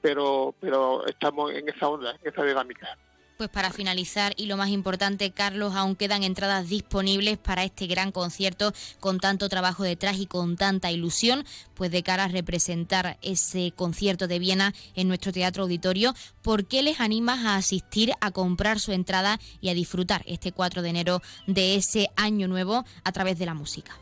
pero, 0.00 0.54
pero 0.60 1.06
estamos 1.06 1.52
en 1.52 1.68
esa 1.68 1.88
onda, 1.88 2.12
en 2.22 2.32
esa 2.32 2.44
dinámica. 2.44 2.98
Pues 3.42 3.50
para 3.50 3.72
finalizar 3.72 4.34
y 4.36 4.46
lo 4.46 4.56
más 4.56 4.68
importante, 4.68 5.32
Carlos, 5.32 5.74
aún 5.74 5.96
quedan 5.96 6.22
entradas 6.22 6.68
disponibles 6.68 7.38
para 7.38 7.64
este 7.64 7.88
gran 7.88 8.12
concierto 8.12 8.70
con 9.00 9.18
tanto 9.18 9.48
trabajo 9.48 9.82
detrás 9.82 10.20
y 10.20 10.26
con 10.26 10.56
tanta 10.56 10.92
ilusión, 10.92 11.42
pues 11.74 11.90
de 11.90 12.04
cara 12.04 12.22
a 12.22 12.28
representar 12.28 13.18
ese 13.20 13.72
concierto 13.74 14.28
de 14.28 14.38
Viena 14.38 14.74
en 14.94 15.08
nuestro 15.08 15.32
teatro 15.32 15.64
auditorio. 15.64 16.14
¿Por 16.40 16.66
qué 16.66 16.84
les 16.84 17.00
animas 17.00 17.44
a 17.44 17.56
asistir, 17.56 18.12
a 18.20 18.30
comprar 18.30 18.78
su 18.78 18.92
entrada 18.92 19.40
y 19.60 19.70
a 19.70 19.74
disfrutar 19.74 20.22
este 20.26 20.52
4 20.52 20.80
de 20.80 20.90
enero 20.90 21.20
de 21.48 21.74
ese 21.74 22.10
año 22.14 22.46
nuevo 22.46 22.84
a 23.02 23.10
través 23.10 23.40
de 23.40 23.46
la 23.46 23.54
música? 23.54 23.98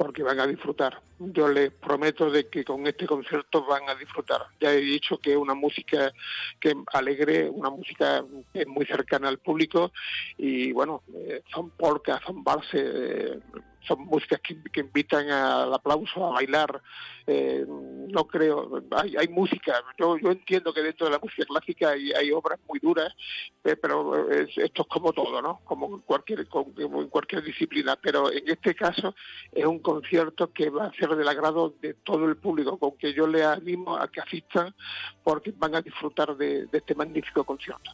porque 0.00 0.22
van 0.22 0.40
a 0.40 0.46
disfrutar. 0.46 0.98
Yo 1.22 1.48
les 1.48 1.70
prometo 1.70 2.30
de 2.30 2.48
que 2.48 2.64
con 2.64 2.86
este 2.86 3.06
concierto 3.06 3.66
van 3.66 3.86
a 3.90 3.94
disfrutar. 3.94 4.46
Ya 4.58 4.72
he 4.72 4.80
dicho 4.80 5.18
que 5.18 5.32
es 5.32 5.36
una 5.36 5.52
música 5.52 6.12
que 6.58 6.74
alegre, 6.94 7.50
una 7.50 7.68
música 7.68 8.24
que 8.54 8.62
es 8.62 8.66
muy 8.66 8.86
cercana 8.86 9.28
al 9.28 9.38
público 9.38 9.92
y 10.38 10.72
bueno, 10.72 11.02
eh, 11.14 11.42
son 11.52 11.70
polcas, 11.70 12.22
son 12.24 12.42
valses, 12.42 12.82
eh, 12.82 13.38
son 13.86 14.00
músicas 14.06 14.40
que, 14.40 14.80
invitan 14.80 15.30
al 15.30 15.72
aplauso, 15.72 16.26
a 16.26 16.30
bailar. 16.30 16.82
Eh, 17.26 17.64
no 17.66 18.26
creo, 18.26 18.82
hay, 18.90 19.16
hay 19.16 19.28
música, 19.28 19.82
yo, 19.98 20.18
yo 20.18 20.32
entiendo 20.32 20.72
que 20.72 20.82
dentro 20.82 21.06
de 21.06 21.12
la 21.12 21.18
música 21.18 21.44
clásica 21.44 21.90
hay, 21.90 22.10
hay 22.12 22.32
obras 22.32 22.58
muy 22.68 22.80
duras, 22.80 23.14
eh, 23.62 23.76
pero 23.76 24.28
esto 24.30 24.82
es 24.82 24.88
como 24.88 25.12
todo, 25.12 25.40
¿no? 25.40 25.60
Como 25.64 26.00
cualquier, 26.02 26.48
como 26.48 26.72
en 27.02 27.08
cualquier 27.08 27.42
disciplina, 27.42 27.96
pero 27.96 28.32
en 28.32 28.48
este 28.48 28.74
caso 28.74 29.14
es 29.52 29.64
un 29.64 29.78
concierto 29.78 30.52
que 30.52 30.70
va 30.70 30.86
a 30.86 30.92
ser 30.94 31.09
del 31.16 31.28
agrado 31.28 31.74
de 31.80 31.94
todo 31.94 32.26
el 32.26 32.36
público, 32.36 32.78
con 32.78 32.96
que 32.96 33.12
yo 33.12 33.26
le 33.26 33.44
animo 33.44 33.96
a 33.96 34.08
que 34.08 34.20
asistan 34.20 34.74
porque 35.22 35.52
van 35.56 35.74
a 35.74 35.82
disfrutar 35.82 36.36
de 36.36 36.68
este 36.72 36.94
magnífico 36.94 37.44
concierto. 37.44 37.92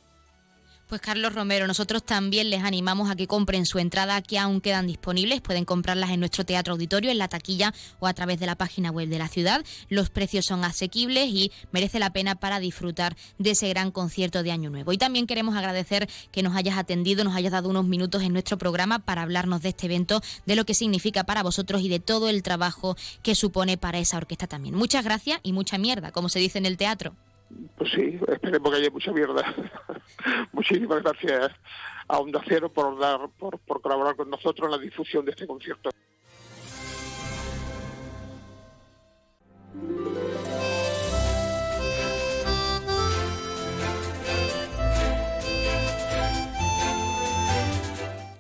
Pues 0.89 1.01
Carlos 1.01 1.35
Romero, 1.35 1.67
nosotros 1.67 2.05
también 2.05 2.49
les 2.49 2.63
animamos 2.63 3.11
a 3.11 3.17
que 3.17 3.27
compren 3.27 3.67
su 3.67 3.81
entrada 3.81 4.23
que 4.23 4.39
aún 4.39 4.61
quedan 4.61 4.87
disponibles. 4.87 5.41
Pueden 5.41 5.65
comprarlas 5.65 6.11
en 6.11 6.21
nuestro 6.21 6.45
teatro 6.45 6.75
auditorio, 6.75 7.11
en 7.11 7.19
la 7.19 7.27
taquilla 7.27 7.75
o 7.99 8.07
a 8.07 8.15
través 8.15 8.39
de 8.39 8.47
la 8.47 8.55
página 8.55 8.93
web 8.93 9.09
de 9.09 9.19
la 9.19 9.27
ciudad. 9.27 9.65
Los 9.89 10.11
precios 10.11 10.45
son 10.45 10.63
asequibles 10.63 11.27
y 11.27 11.51
merece 11.73 11.99
la 11.99 12.11
pena 12.11 12.37
para 12.37 12.61
disfrutar 12.61 13.17
de 13.39 13.51
ese 13.51 13.69
gran 13.69 13.91
concierto 13.91 14.45
de 14.45 14.53
Año 14.53 14.71
Nuevo. 14.71 14.93
Y 14.93 14.97
también 14.97 15.27
queremos 15.27 15.57
agradecer 15.57 16.09
que 16.31 16.45
nos 16.45 16.55
hayas 16.55 16.79
atendido, 16.79 17.25
nos 17.25 17.35
hayas 17.35 17.51
dado 17.51 17.69
unos 17.69 17.87
minutos 17.87 18.23
en 18.23 18.33
nuestro 18.33 18.57
programa 18.57 19.01
para 19.01 19.23
hablarnos 19.23 19.63
de 19.63 19.71
este 19.71 19.87
evento, 19.87 20.21
de 20.47 20.55
lo 20.55 20.65
que 20.65 20.75
significa 20.75 21.25
para 21.25 21.43
vosotros 21.43 21.83
y 21.83 21.89
de 21.89 21.99
todo 21.99 22.29
el 22.29 22.45
trabajo 22.45 22.97
que 23.25 23.35
supone 23.35 23.77
para 23.77 23.99
esa 23.99 24.19
orquesta 24.19 24.47
también. 24.47 24.77
Muchas 24.77 25.05
gracias 25.05 25.41
y 25.43 25.53
mucha 25.53 25.79
mierda, 25.79 26.13
como 26.13 26.29
se 26.29 26.39
dice 26.39 26.59
en 26.59 26.67
el 26.67 26.77
teatro. 26.77 27.17
Pues 27.77 27.91
sí, 27.93 28.21
esperemos 28.29 28.71
que 28.71 28.79
haya 28.79 28.91
mucha 28.91 29.11
mierda. 29.11 29.43
Muchísimas 30.53 31.03
gracias 31.03 31.53
a 32.09 32.19
Onda 32.19 32.41
Cero 32.47 32.73
por, 32.73 32.99
dar, 32.99 33.29
por, 33.39 33.59
por 33.59 33.81
colaborar 33.81 34.17
con 34.17 34.31
nosotros 34.31 34.67
en 34.67 34.73
la 34.73 34.79
difusión 34.79 35.25
de 35.25 35.33
este 35.33 35.47
concierto. 35.47 35.91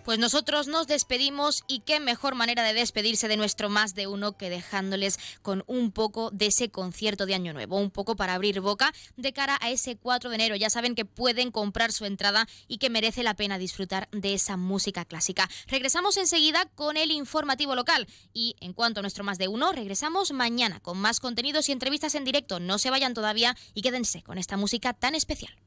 Pues 0.06 0.20
nosotros 0.20 0.68
nos 0.68 0.86
despedimos 0.86 1.64
y 1.66 1.80
qué 1.80 1.98
mejor 1.98 2.36
manera 2.36 2.62
de 2.62 2.72
despedirse 2.72 3.26
de 3.26 3.36
nuestro 3.36 3.68
más 3.68 3.96
de 3.96 4.06
uno 4.06 4.36
que 4.36 4.48
dejándoles 4.48 5.18
con 5.42 5.64
un 5.66 5.90
poco 5.90 6.30
de 6.30 6.46
ese 6.46 6.70
concierto 6.70 7.26
de 7.26 7.34
Año 7.34 7.52
Nuevo, 7.52 7.76
un 7.76 7.90
poco 7.90 8.14
para 8.14 8.34
abrir 8.34 8.60
boca 8.60 8.94
de 9.16 9.32
cara 9.32 9.58
a 9.60 9.70
ese 9.70 9.96
4 9.96 10.30
de 10.30 10.36
enero. 10.36 10.54
Ya 10.54 10.70
saben 10.70 10.94
que 10.94 11.04
pueden 11.04 11.50
comprar 11.50 11.90
su 11.90 12.04
entrada 12.04 12.46
y 12.68 12.78
que 12.78 12.88
merece 12.88 13.24
la 13.24 13.34
pena 13.34 13.58
disfrutar 13.58 14.08
de 14.12 14.34
esa 14.34 14.56
música 14.56 15.04
clásica. 15.04 15.50
Regresamos 15.66 16.18
enseguida 16.18 16.66
con 16.76 16.96
el 16.96 17.10
informativo 17.10 17.74
local 17.74 18.06
y 18.32 18.54
en 18.60 18.74
cuanto 18.74 19.00
a 19.00 19.02
nuestro 19.02 19.24
más 19.24 19.38
de 19.38 19.48
uno, 19.48 19.72
regresamos 19.72 20.30
mañana 20.30 20.78
con 20.78 20.98
más 20.98 21.18
contenidos 21.18 21.68
y 21.68 21.72
entrevistas 21.72 22.14
en 22.14 22.22
directo. 22.22 22.60
No 22.60 22.78
se 22.78 22.90
vayan 22.90 23.12
todavía 23.12 23.56
y 23.74 23.82
quédense 23.82 24.22
con 24.22 24.38
esta 24.38 24.56
música 24.56 24.92
tan 24.92 25.16
especial. 25.16 25.65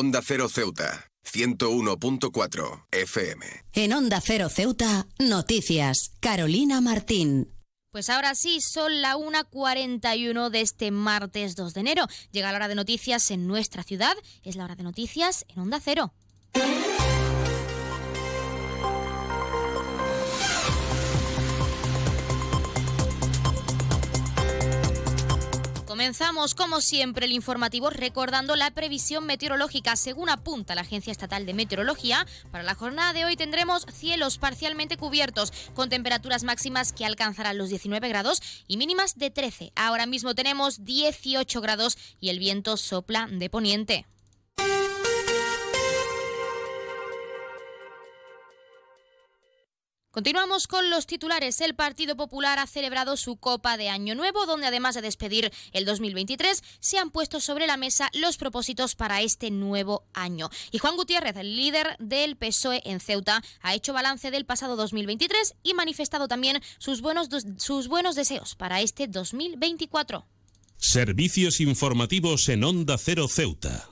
Onda 0.00 0.22
Cero 0.24 0.48
Ceuta, 0.48 1.10
101.4 1.30 2.86
FM. 2.90 3.44
En 3.74 3.92
Onda 3.92 4.22
Cero 4.22 4.48
Ceuta, 4.48 5.06
noticias. 5.18 6.12
Carolina 6.20 6.80
Martín. 6.80 7.52
Pues 7.92 8.08
ahora 8.08 8.34
sí, 8.34 8.62
son 8.62 9.02
la 9.02 9.16
1.41 9.16 10.48
de 10.48 10.62
este 10.62 10.90
martes 10.90 11.54
2 11.54 11.74
de 11.74 11.80
enero. 11.80 12.06
Llega 12.32 12.50
la 12.50 12.56
hora 12.56 12.68
de 12.68 12.76
noticias 12.76 13.30
en 13.30 13.46
nuestra 13.46 13.82
ciudad. 13.82 14.14
Es 14.42 14.56
la 14.56 14.64
hora 14.64 14.74
de 14.74 14.84
noticias 14.84 15.44
en 15.48 15.58
Onda 15.58 15.80
Cero. 15.84 16.14
Comenzamos, 26.00 26.54
como 26.54 26.80
siempre, 26.80 27.26
el 27.26 27.32
informativo 27.32 27.90
recordando 27.90 28.56
la 28.56 28.70
previsión 28.70 29.26
meteorológica. 29.26 29.96
Según 29.96 30.30
apunta 30.30 30.74
la 30.74 30.80
Agencia 30.80 31.10
Estatal 31.10 31.44
de 31.44 31.52
Meteorología, 31.52 32.26
para 32.50 32.64
la 32.64 32.74
jornada 32.74 33.12
de 33.12 33.26
hoy 33.26 33.36
tendremos 33.36 33.84
cielos 33.92 34.38
parcialmente 34.38 34.96
cubiertos, 34.96 35.52
con 35.74 35.90
temperaturas 35.90 36.42
máximas 36.42 36.94
que 36.94 37.04
alcanzarán 37.04 37.58
los 37.58 37.68
19 37.68 38.08
grados 38.08 38.40
y 38.66 38.78
mínimas 38.78 39.18
de 39.18 39.28
13. 39.30 39.72
Ahora 39.76 40.06
mismo 40.06 40.34
tenemos 40.34 40.86
18 40.86 41.60
grados 41.60 41.98
y 42.18 42.30
el 42.30 42.38
viento 42.38 42.78
sopla 42.78 43.28
de 43.30 43.50
poniente. 43.50 44.06
Continuamos 50.12 50.66
con 50.66 50.90
los 50.90 51.06
titulares. 51.06 51.60
El 51.60 51.76
Partido 51.76 52.16
Popular 52.16 52.58
ha 52.58 52.66
celebrado 52.66 53.16
su 53.16 53.36
Copa 53.36 53.76
de 53.76 53.90
Año 53.90 54.16
Nuevo, 54.16 54.44
donde 54.44 54.66
además 54.66 54.96
de 54.96 55.02
despedir 55.02 55.52
el 55.70 55.84
2023, 55.84 56.64
se 56.80 56.98
han 56.98 57.12
puesto 57.12 57.38
sobre 57.38 57.68
la 57.68 57.76
mesa 57.76 58.10
los 58.14 58.36
propósitos 58.36 58.96
para 58.96 59.22
este 59.22 59.52
nuevo 59.52 60.02
año. 60.12 60.50
Y 60.72 60.78
Juan 60.78 60.96
Gutiérrez, 60.96 61.36
el 61.36 61.54
líder 61.54 61.94
del 62.00 62.36
PSOE 62.36 62.82
en 62.84 62.98
Ceuta, 62.98 63.40
ha 63.62 63.74
hecho 63.76 63.92
balance 63.92 64.32
del 64.32 64.46
pasado 64.46 64.74
2023 64.74 65.54
y 65.62 65.74
manifestado 65.74 66.26
también 66.26 66.60
sus 66.78 67.02
buenos, 67.02 67.28
sus 67.58 67.86
buenos 67.86 68.16
deseos 68.16 68.56
para 68.56 68.80
este 68.80 69.06
2024. 69.06 70.26
Servicios 70.76 71.60
informativos 71.60 72.48
en 72.48 72.64
Onda 72.64 72.98
Cero 72.98 73.28
Ceuta. 73.28 73.89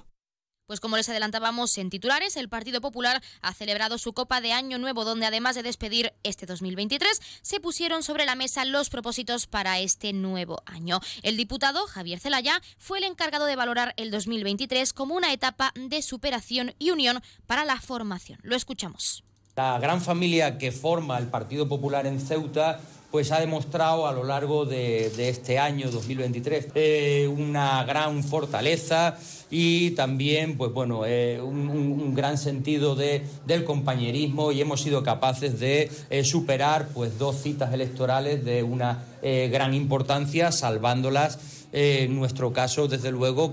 Pues 0.69 0.81
como 0.81 0.99
les 0.99 1.09
adelantábamos 1.09 1.79
en 1.79 1.89
titulares, 1.89 2.37
el 2.37 2.51
Partido 2.51 2.83
Popular 2.83 3.23
ha 3.41 3.55
celebrado 3.55 3.97
su 3.97 4.13
Copa 4.13 4.43
de 4.43 4.53
Año 4.53 4.77
Nuevo, 4.77 5.07
donde 5.07 5.25
además 5.25 5.55
de 5.55 5.63
despedir 5.63 6.13
este 6.25 6.45
2023, 6.45 7.23
se 7.41 7.59
pusieron 7.59 8.03
sobre 8.03 8.27
la 8.27 8.35
mesa 8.35 8.67
los 8.67 8.91
propósitos 8.91 9.47
para 9.47 9.79
este 9.79 10.13
nuevo 10.13 10.61
año. 10.67 11.01
El 11.23 11.39
diputado 11.39 11.87
Javier 11.87 12.21
Zelaya 12.21 12.61
fue 12.77 12.99
el 12.99 13.05
encargado 13.05 13.47
de 13.47 13.57
valorar 13.57 13.95
el 13.97 14.11
2023 14.11 14.93
como 14.93 15.15
una 15.15 15.33
etapa 15.33 15.73
de 15.75 16.03
superación 16.03 16.75
y 16.79 16.91
unión 16.91 17.23
para 17.47 17.65
la 17.65 17.81
formación. 17.81 18.39
Lo 18.43 18.55
escuchamos. 18.55 19.25
La 19.57 19.79
gran 19.79 20.03
familia 20.03 20.59
que 20.59 20.71
forma 20.71 21.17
el 21.17 21.29
Partido 21.29 21.67
Popular 21.67 22.07
en 22.07 22.21
Ceuta 22.21 22.79
pues 23.11 23.33
ha 23.33 23.41
demostrado 23.41 24.07
a 24.07 24.13
lo 24.13 24.25
largo 24.25 24.67
de, 24.67 25.07
este 25.29 25.59
año 25.59 25.91
2023 25.91 26.69
eh, 26.75 27.29
una 27.35 27.83
gran 27.85 28.23
fortaleza 28.23 29.17
y 29.51 29.93
también 29.93 30.59
pues 30.59 30.73
bueno 30.73 31.07
eh, 31.07 31.41
un, 31.41 32.15
gran 32.15 32.37
sentido 32.37 32.97
de, 32.97 33.23
del 33.47 33.65
compañerismo 33.65 34.53
y 34.53 34.61
hemos 34.61 34.83
sido 34.83 35.03
capaces 35.03 35.59
de 35.59 35.91
eh, 36.11 36.25
superar 36.25 36.89
pues 36.89 37.19
dos 37.19 37.37
citas 37.43 37.73
electorales 37.73 38.45
de 38.45 38.63
una 38.63 39.05
gran 39.21 39.75
importancia 39.75 40.53
salvándolas 40.53 41.58
eh, 41.73 42.05
en 42.05 42.17
nuestro 42.17 42.53
caso, 42.53 42.89
desde 42.89 43.11
luego, 43.11 43.53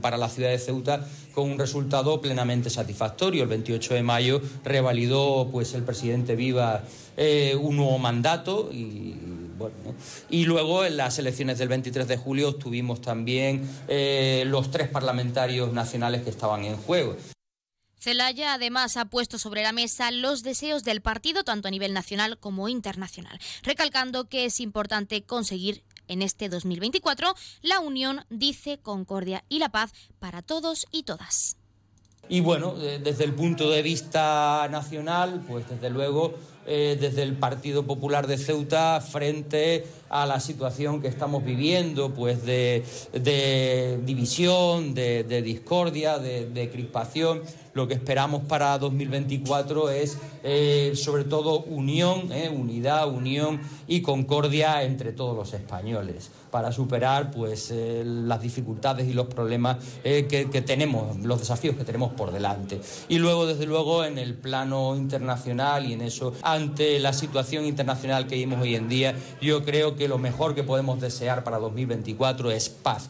para 0.00 0.16
la 0.16 0.28
ciudad 0.28 0.50
de 0.50 0.58
Ceuta, 0.58 1.06
con 1.34 1.50
un 1.50 1.58
resultado 1.58 2.20
plenamente 2.20 2.70
satisfactorio. 2.70 3.42
El 3.42 3.48
28 3.48 3.94
de 3.94 4.02
mayo 4.02 4.40
revalidó 4.64 5.48
pues, 5.50 5.74
el 5.74 5.82
presidente 5.82 6.36
Viva 6.36 6.82
eh, 7.16 7.56
un 7.60 7.76
nuevo 7.76 7.98
mandato 7.98 8.70
y, 8.72 9.16
y 10.30 10.44
luego 10.44 10.84
en 10.84 10.96
las 10.96 11.18
elecciones 11.18 11.58
del 11.58 11.68
23 11.68 12.08
de 12.08 12.16
julio 12.16 12.50
obtuvimos 12.50 13.00
también 13.00 13.68
eh, 13.88 14.44
los 14.46 14.70
tres 14.70 14.88
parlamentarios 14.88 15.72
nacionales 15.72 16.22
que 16.22 16.30
estaban 16.30 16.64
en 16.64 16.76
juego. 16.76 17.16
Celaya 17.98 18.54
además 18.54 18.96
ha 18.96 19.04
puesto 19.04 19.38
sobre 19.38 19.62
la 19.62 19.70
mesa 19.70 20.10
los 20.10 20.42
deseos 20.42 20.82
del 20.82 21.02
partido 21.02 21.44
tanto 21.44 21.68
a 21.68 21.70
nivel 21.70 21.92
nacional 21.92 22.36
como 22.36 22.68
internacional, 22.68 23.38
recalcando 23.62 24.28
que 24.28 24.44
es 24.44 24.58
importante 24.58 25.22
conseguir 25.22 25.84
en 26.12 26.22
este 26.22 26.48
2024 26.48 27.34
la 27.62 27.80
unión, 27.80 28.24
dice, 28.30 28.78
concordia 28.78 29.44
y 29.48 29.58
la 29.58 29.70
paz 29.70 29.92
para 30.18 30.42
todos 30.42 30.86
y 30.92 31.02
todas. 31.02 31.56
Y 32.28 32.40
bueno, 32.40 32.74
desde 32.74 33.24
el 33.24 33.34
punto 33.34 33.68
de 33.68 33.82
vista 33.82 34.68
nacional, 34.70 35.44
pues 35.46 35.68
desde 35.68 35.90
luego 35.90 36.34
eh, 36.64 36.96
desde 37.00 37.24
el 37.24 37.34
Partido 37.34 37.82
Popular 37.84 38.28
de 38.28 38.38
Ceuta 38.38 39.00
frente 39.00 39.84
a 40.08 40.26
la 40.26 40.38
situación 40.38 41.02
que 41.02 41.08
estamos 41.08 41.44
viviendo, 41.44 42.14
pues 42.14 42.44
de, 42.44 42.84
división, 44.04 44.94
de, 44.94 45.42
discordia, 45.42 46.18
de, 46.18 46.70
crispación. 46.72 47.42
Lo 47.74 47.88
que 47.88 47.94
esperamos 47.94 48.42
para 48.44 48.78
2024 48.78 49.90
es 49.90 50.18
eh, 50.42 50.92
sobre 50.94 51.24
todo 51.24 51.60
unión, 51.60 52.30
eh, 52.32 52.48
unidad, 52.48 53.08
unión 53.08 53.60
y 53.86 54.02
concordia 54.02 54.82
entre 54.82 55.12
todos 55.12 55.36
los 55.36 55.54
españoles 55.54 56.30
para 56.50 56.70
superar 56.70 57.30
pues 57.30 57.72
las 57.74 58.42
dificultades 58.42 59.08
y 59.08 59.14
los 59.14 59.26
problemas 59.26 59.78
que, 60.02 60.48
que 60.52 60.62
tenemos, 60.62 61.16
los 61.20 61.38
desafíos 61.38 61.76
que 61.76 61.84
tenemos 61.84 62.12
por 62.12 62.30
delante. 62.30 62.78
Y 63.08 63.18
luego, 63.18 63.46
desde 63.46 63.64
luego, 63.64 64.04
en 64.04 64.18
el 64.18 64.34
plano 64.34 64.94
internacional 64.94 65.86
y 65.86 65.94
en 65.94 66.02
eso 66.02 66.34
ante 66.42 66.98
la 67.00 67.12
situación 67.12 67.64
internacional 67.64 68.26
que 68.26 68.34
vivimos 68.34 68.60
hoy 68.60 68.74
en 68.74 68.88
día, 68.88 69.14
yo 69.40 69.64
creo 69.64 69.96
que 69.96 70.08
lo 70.08 70.18
mejor 70.18 70.54
que 70.54 70.62
podemos 70.62 71.00
desear 71.00 71.44
para 71.44 71.58
2024 71.58 72.50
es 72.50 72.68
paz. 72.68 73.08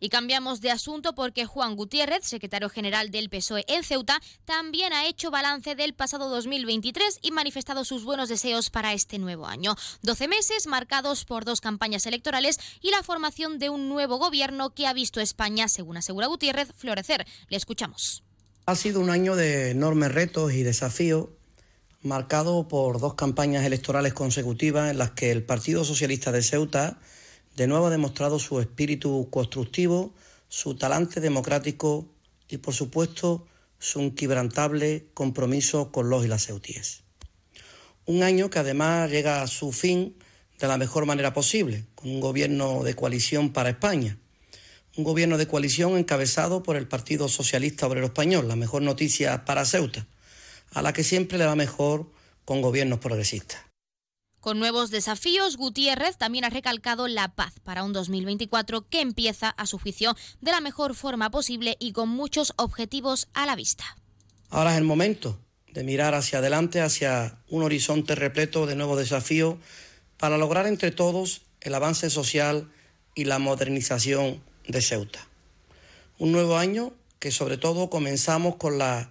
Y 0.00 0.08
cambiamos 0.08 0.62
de 0.62 0.70
asunto 0.70 1.14
porque 1.14 1.44
Juan 1.44 1.76
Gutiérrez, 1.76 2.24
secretario 2.24 2.70
general 2.70 3.10
del 3.10 3.28
PSOE 3.28 3.64
en 3.68 3.84
Ceuta, 3.84 4.20
también 4.46 4.94
ha 4.94 5.06
hecho 5.06 5.30
balance 5.30 5.74
del 5.74 5.92
pasado 5.92 6.30
2023 6.30 7.18
y 7.20 7.30
manifestado 7.30 7.84
sus 7.84 8.04
buenos 8.04 8.30
deseos 8.30 8.70
para 8.70 8.94
este 8.94 9.18
nuevo 9.18 9.46
año. 9.46 9.76
12 10.02 10.26
meses 10.26 10.66
marcados 10.66 11.26
por 11.26 11.44
dos 11.44 11.60
campañas 11.60 12.06
electorales 12.06 12.58
y 12.80 12.90
la 12.90 13.02
formación 13.02 13.58
de 13.58 13.68
un 13.68 13.90
nuevo 13.90 14.16
gobierno 14.16 14.70
que 14.70 14.86
ha 14.86 14.94
visto 14.94 15.20
España, 15.20 15.68
según 15.68 15.98
asegura 15.98 16.26
Gutiérrez, 16.28 16.72
florecer. 16.74 17.26
Le 17.48 17.58
escuchamos. 17.58 18.24
Ha 18.64 18.76
sido 18.76 19.00
un 19.00 19.10
año 19.10 19.36
de 19.36 19.70
enormes 19.70 20.12
retos 20.12 20.52
y 20.54 20.62
desafíos, 20.62 21.28
marcado 22.02 22.68
por 22.68 23.00
dos 23.00 23.14
campañas 23.14 23.66
electorales 23.66 24.14
consecutivas 24.14 24.90
en 24.90 24.98
las 24.98 25.10
que 25.10 25.30
el 25.30 25.44
Partido 25.44 25.84
Socialista 25.84 26.32
de 26.32 26.42
Ceuta 26.42 26.98
de 27.60 27.66
nuevo 27.66 27.88
ha 27.88 27.90
demostrado 27.90 28.38
su 28.38 28.58
espíritu 28.58 29.28
constructivo, 29.30 30.14
su 30.48 30.76
talante 30.76 31.20
democrático 31.20 32.08
y, 32.48 32.56
por 32.56 32.72
supuesto, 32.72 33.46
su 33.78 34.00
inquebrantable 34.00 35.08
compromiso 35.12 35.92
con 35.92 36.08
los 36.08 36.24
y 36.24 36.28
las 36.28 36.46
ceutíes. 36.46 37.02
Un 38.06 38.22
año 38.22 38.48
que 38.48 38.60
además 38.60 39.10
llega 39.10 39.42
a 39.42 39.46
su 39.46 39.72
fin 39.72 40.16
de 40.58 40.68
la 40.68 40.78
mejor 40.78 41.04
manera 41.04 41.34
posible, 41.34 41.84
con 41.94 42.08
un 42.08 42.20
gobierno 42.20 42.82
de 42.82 42.94
coalición 42.94 43.52
para 43.52 43.68
España. 43.68 44.16
Un 44.96 45.04
gobierno 45.04 45.36
de 45.36 45.46
coalición 45.46 45.98
encabezado 45.98 46.62
por 46.62 46.76
el 46.76 46.88
Partido 46.88 47.28
Socialista 47.28 47.86
Obrero 47.86 48.06
Español, 48.06 48.48
la 48.48 48.56
mejor 48.56 48.80
noticia 48.80 49.44
para 49.44 49.66
Ceuta, 49.66 50.06
a 50.72 50.80
la 50.80 50.94
que 50.94 51.04
siempre 51.04 51.36
le 51.36 51.44
va 51.44 51.56
mejor 51.56 52.10
con 52.46 52.62
gobiernos 52.62 53.00
progresistas. 53.00 53.69
Con 54.40 54.58
nuevos 54.58 54.90
desafíos, 54.90 55.58
Gutiérrez 55.58 56.16
también 56.16 56.46
ha 56.46 56.50
recalcado 56.50 57.08
la 57.08 57.28
paz 57.34 57.60
para 57.62 57.84
un 57.84 57.92
2024 57.92 58.88
que 58.88 59.02
empieza, 59.02 59.50
a 59.50 59.66
su 59.66 59.78
juicio, 59.78 60.16
de 60.40 60.50
la 60.50 60.62
mejor 60.62 60.94
forma 60.94 61.30
posible 61.30 61.76
y 61.78 61.92
con 61.92 62.08
muchos 62.08 62.54
objetivos 62.56 63.28
a 63.34 63.44
la 63.44 63.54
vista. 63.54 63.84
Ahora 64.48 64.72
es 64.72 64.78
el 64.78 64.84
momento 64.84 65.38
de 65.70 65.84
mirar 65.84 66.14
hacia 66.14 66.38
adelante, 66.38 66.80
hacia 66.80 67.38
un 67.50 67.62
horizonte 67.62 68.14
repleto 68.14 68.64
de 68.64 68.76
nuevos 68.76 68.98
desafíos 68.98 69.56
para 70.16 70.38
lograr 70.38 70.66
entre 70.66 70.90
todos 70.90 71.42
el 71.60 71.74
avance 71.74 72.08
social 72.08 72.72
y 73.14 73.26
la 73.26 73.38
modernización 73.38 74.42
de 74.66 74.80
Ceuta. 74.80 75.28
Un 76.18 76.32
nuevo 76.32 76.56
año 76.56 76.94
que 77.18 77.30
sobre 77.30 77.58
todo 77.58 77.90
comenzamos 77.90 78.56
con 78.56 78.78
la 78.78 79.10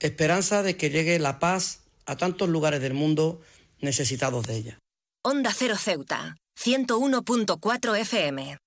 esperanza 0.00 0.62
de 0.62 0.78
que 0.78 0.88
llegue 0.88 1.18
la 1.18 1.38
paz 1.38 1.80
a 2.06 2.16
tantos 2.16 2.48
lugares 2.48 2.80
del 2.80 2.94
mundo 2.94 3.42
necesitados 3.82 4.46
de 4.46 4.56
ella. 4.56 4.78
Onda 5.24 5.52
Cero 5.54 5.76
Ceuta, 5.76 6.36
101.4 6.58 7.98
FM. 7.98 8.58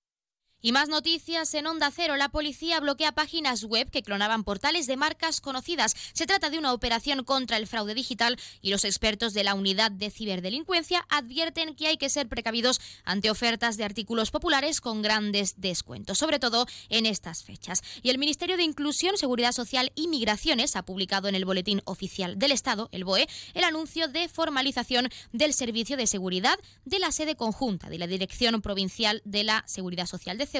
Y 0.66 0.72
más 0.72 0.88
noticias 0.88 1.54
en 1.54 1.68
Onda 1.68 1.92
Cero. 1.94 2.16
La 2.16 2.28
policía 2.28 2.80
bloquea 2.80 3.12
páginas 3.12 3.62
web 3.62 3.88
que 3.88 4.02
clonaban 4.02 4.42
portales 4.42 4.88
de 4.88 4.96
marcas 4.96 5.40
conocidas. 5.40 5.94
Se 6.12 6.26
trata 6.26 6.50
de 6.50 6.58
una 6.58 6.72
operación 6.72 7.22
contra 7.22 7.56
el 7.56 7.68
fraude 7.68 7.94
digital 7.94 8.36
y 8.62 8.70
los 8.70 8.84
expertos 8.84 9.32
de 9.32 9.44
la 9.44 9.54
unidad 9.54 9.92
de 9.92 10.10
ciberdelincuencia 10.10 11.06
advierten 11.08 11.76
que 11.76 11.86
hay 11.86 11.98
que 11.98 12.10
ser 12.10 12.26
precavidos 12.26 12.80
ante 13.04 13.30
ofertas 13.30 13.76
de 13.76 13.84
artículos 13.84 14.32
populares 14.32 14.80
con 14.80 15.02
grandes 15.02 15.54
descuentos, 15.56 16.18
sobre 16.18 16.40
todo 16.40 16.66
en 16.88 17.06
estas 17.06 17.44
fechas. 17.44 17.84
Y 18.02 18.10
el 18.10 18.18
Ministerio 18.18 18.56
de 18.56 18.64
Inclusión, 18.64 19.16
Seguridad 19.16 19.52
Social 19.52 19.92
y 19.94 20.08
Migraciones 20.08 20.74
ha 20.74 20.84
publicado 20.84 21.28
en 21.28 21.36
el 21.36 21.44
Boletín 21.44 21.80
Oficial 21.84 22.40
del 22.40 22.50
Estado, 22.50 22.88
el 22.90 23.04
BOE, 23.04 23.28
el 23.54 23.62
anuncio 23.62 24.08
de 24.08 24.28
formalización 24.28 25.10
del 25.32 25.54
Servicio 25.54 25.96
de 25.96 26.08
Seguridad 26.08 26.58
de 26.84 26.98
la 26.98 27.12
sede 27.12 27.36
conjunta 27.36 27.88
de 27.88 27.98
la 27.98 28.08
Dirección 28.08 28.60
Provincial 28.62 29.22
de 29.24 29.44
la 29.44 29.62
Seguridad 29.68 30.06
Social 30.06 30.38
de 30.38 30.55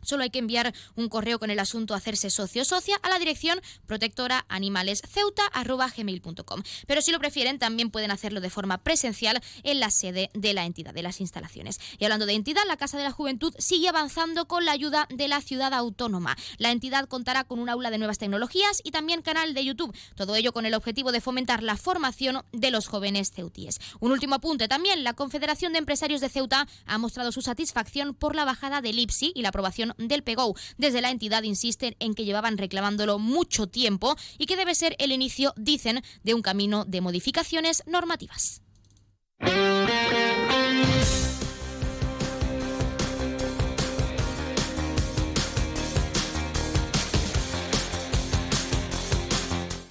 Solo 0.06 0.22
hay 0.22 0.30
que 0.30 0.38
enviar 0.38 0.72
un 0.94 1.08
correo 1.08 1.40
con 1.40 1.50
el 1.50 1.58
asunto 1.58 1.94
hacerse 1.94 2.30
socio 2.30 2.64
socia 2.64 2.96
a 3.02 3.08
la 3.08 3.18
dirección 3.18 3.60
protectoraanimalesceuta.gmail.com. 3.86 6.62
Pero 6.86 7.02
si 7.02 7.10
lo 7.10 7.18
prefieren, 7.18 7.58
también 7.58 7.90
pueden 7.90 8.12
hacerlo 8.12 8.40
de 8.40 8.50
forma 8.50 8.78
presencial 8.78 9.42
en 9.64 9.80
la 9.80 9.90
sede 9.90 10.30
de 10.32 10.54
la 10.54 10.64
entidad, 10.64 10.94
de 10.94 11.02
las 11.02 11.20
instalaciones. 11.20 11.80
Y 11.98 12.04
hablando 12.04 12.26
de 12.26 12.34
entidad, 12.34 12.62
la 12.68 12.76
Casa 12.76 12.96
de 12.96 13.02
la 13.02 13.10
Juventud 13.10 13.52
sigue 13.58 13.88
avanzando 13.88 14.46
con 14.46 14.64
la 14.64 14.70
ayuda 14.72 15.08
de 15.10 15.26
la 15.26 15.40
ciudad 15.40 15.74
autónoma. 15.74 16.36
La 16.58 16.70
entidad 16.70 17.08
contará 17.08 17.42
con 17.42 17.58
un 17.58 17.68
aula 17.68 17.90
de 17.90 17.98
nuevas 17.98 18.18
tecnologías 18.18 18.82
y 18.84 18.92
también 18.92 19.22
canal 19.22 19.54
de 19.54 19.64
YouTube. 19.64 19.92
Todo 20.14 20.36
ello 20.36 20.52
con 20.52 20.66
el 20.66 20.74
objetivo 20.74 21.10
de 21.10 21.20
fomentar 21.20 21.64
la 21.64 21.76
formación 21.76 22.44
de 22.52 22.70
los 22.70 22.86
jóvenes 22.86 23.32
ceutíes. 23.32 23.80
Un 23.98 24.12
último 24.12 24.36
apunte 24.36 24.68
también, 24.68 25.02
la 25.02 25.14
Confederación 25.14 25.72
de 25.72 25.80
Empresarios 25.80 26.20
de 26.20 26.28
Ceuta 26.28 26.68
ha 26.86 26.98
mostrado 26.98 27.32
su 27.32 27.42
satisfacción 27.42 28.14
por 28.14 28.36
la 28.36 28.44
bajada 28.44 28.80
del 28.80 28.98
IPSI 28.98 29.32
y 29.34 29.42
la 29.42 29.48
aprobación 29.48 29.95
del 29.98 30.22
PEGO. 30.22 30.54
Desde 30.78 31.00
la 31.00 31.10
entidad 31.10 31.42
insisten 31.42 31.96
en 31.98 32.14
que 32.14 32.24
llevaban 32.24 32.58
reclamándolo 32.58 33.18
mucho 33.18 33.66
tiempo 33.66 34.16
y 34.38 34.46
que 34.46 34.56
debe 34.56 34.74
ser 34.74 34.96
el 34.98 35.12
inicio, 35.12 35.52
dicen, 35.56 36.02
de 36.22 36.34
un 36.34 36.42
camino 36.42 36.84
de 36.84 37.00
modificaciones 37.00 37.82
normativas. 37.86 38.62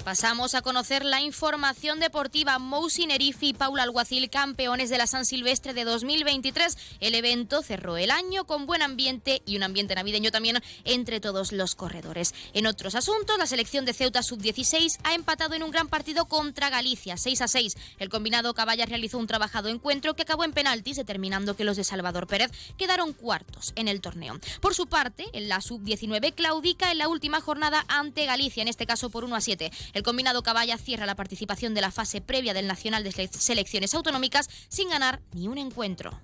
Pasamos 0.06 0.53
a 0.53 0.61
conocer 0.61 1.03
la 1.03 1.19
información 1.19 1.99
deportiva. 1.99 2.60
Mousi 2.60 3.07
Nerifi 3.07 3.48
y 3.48 3.53
Paula 3.53 3.82
Alguacil, 3.82 4.30
campeones 4.30 4.91
de 4.91 4.99
la 4.99 5.07
San 5.07 5.26
Silvestre 5.26 5.73
de 5.73 5.84
2023. 5.84 6.77
El 6.99 7.15
evento 7.15 7.64
cerró 7.64 7.98
el 7.98 8.11
año 8.11 8.45
con 8.45 8.68
buen 8.68 8.84
ambiente 8.84 9.41
y 9.48 9.57
un 9.57 9.64
ambiente 9.64 9.95
navideño 9.95 10.30
también 10.30 10.61
entre 10.84 11.19
todos 11.19 11.52
los 11.52 11.73
corredores. 11.73 12.36
En 12.53 12.68
otros 12.68 12.94
asuntos, 12.94 13.40
la 13.40 13.48
selección 13.48 13.84
de 13.84 13.94
Ceuta 13.94 14.22
Sub-16 14.22 14.99
ha 15.03 15.15
empatado 15.15 15.56
en 15.56 15.64
un 15.64 15.72
gran 15.72 15.88
partido 15.88 16.26
contra 16.26 16.69
Galicia, 16.69 17.18
6 17.18 17.41
a 17.41 17.48
6. 17.48 17.76
El 17.98 18.10
combinado 18.10 18.53
Caballa 18.53 18.86
realizó 18.86 19.18
un 19.18 19.26
trabajado 19.26 19.69
encuentro 19.69 20.14
que 20.14 20.22
acabó 20.22 20.44
en 20.44 20.53
penaltis, 20.53 20.98
determinando 20.98 21.56
que 21.56 21.64
los 21.64 21.77
de 21.77 21.84
Salvador 21.84 22.27
Pérez 22.27 22.52
quedaron 22.77 23.14
cuartos 23.14 23.73
en 23.76 23.88
el 23.88 24.02
torneo. 24.02 24.40
Por 24.61 24.76
su 24.76 24.86
parte, 24.86 25.26
en 25.34 25.49
la 25.49 25.61
Sub-19 25.61 26.36
claudica 26.36 26.91
en 26.91 26.99
la 26.99 27.07
última 27.07 27.41
jornada 27.41 27.84
ante 27.88 28.27
Galicia, 28.27 28.61
en 28.61 28.68
este 28.68 28.86
caso 28.86 29.10
por 29.10 29.23
1 29.23 29.36
a 29.36 29.41
7. 29.41 29.72
El 29.95 30.03
combinado 30.03 30.43
Caballa 30.43 30.77
cierra 30.77 31.05
la 31.05 31.15
participación 31.15 31.73
de 31.73 31.80
la 31.80 31.89
fase 31.89 32.19
previa 32.19 32.53
del 32.53 32.67
Nacional 32.67 33.05
de 33.05 33.30
Selecciones 33.31 33.93
Autonómicas 33.93 34.49
sin 34.67 34.89
ganar 34.89 35.22
ni 35.31 35.47
un 35.47 35.57
encuentro. 35.57 36.19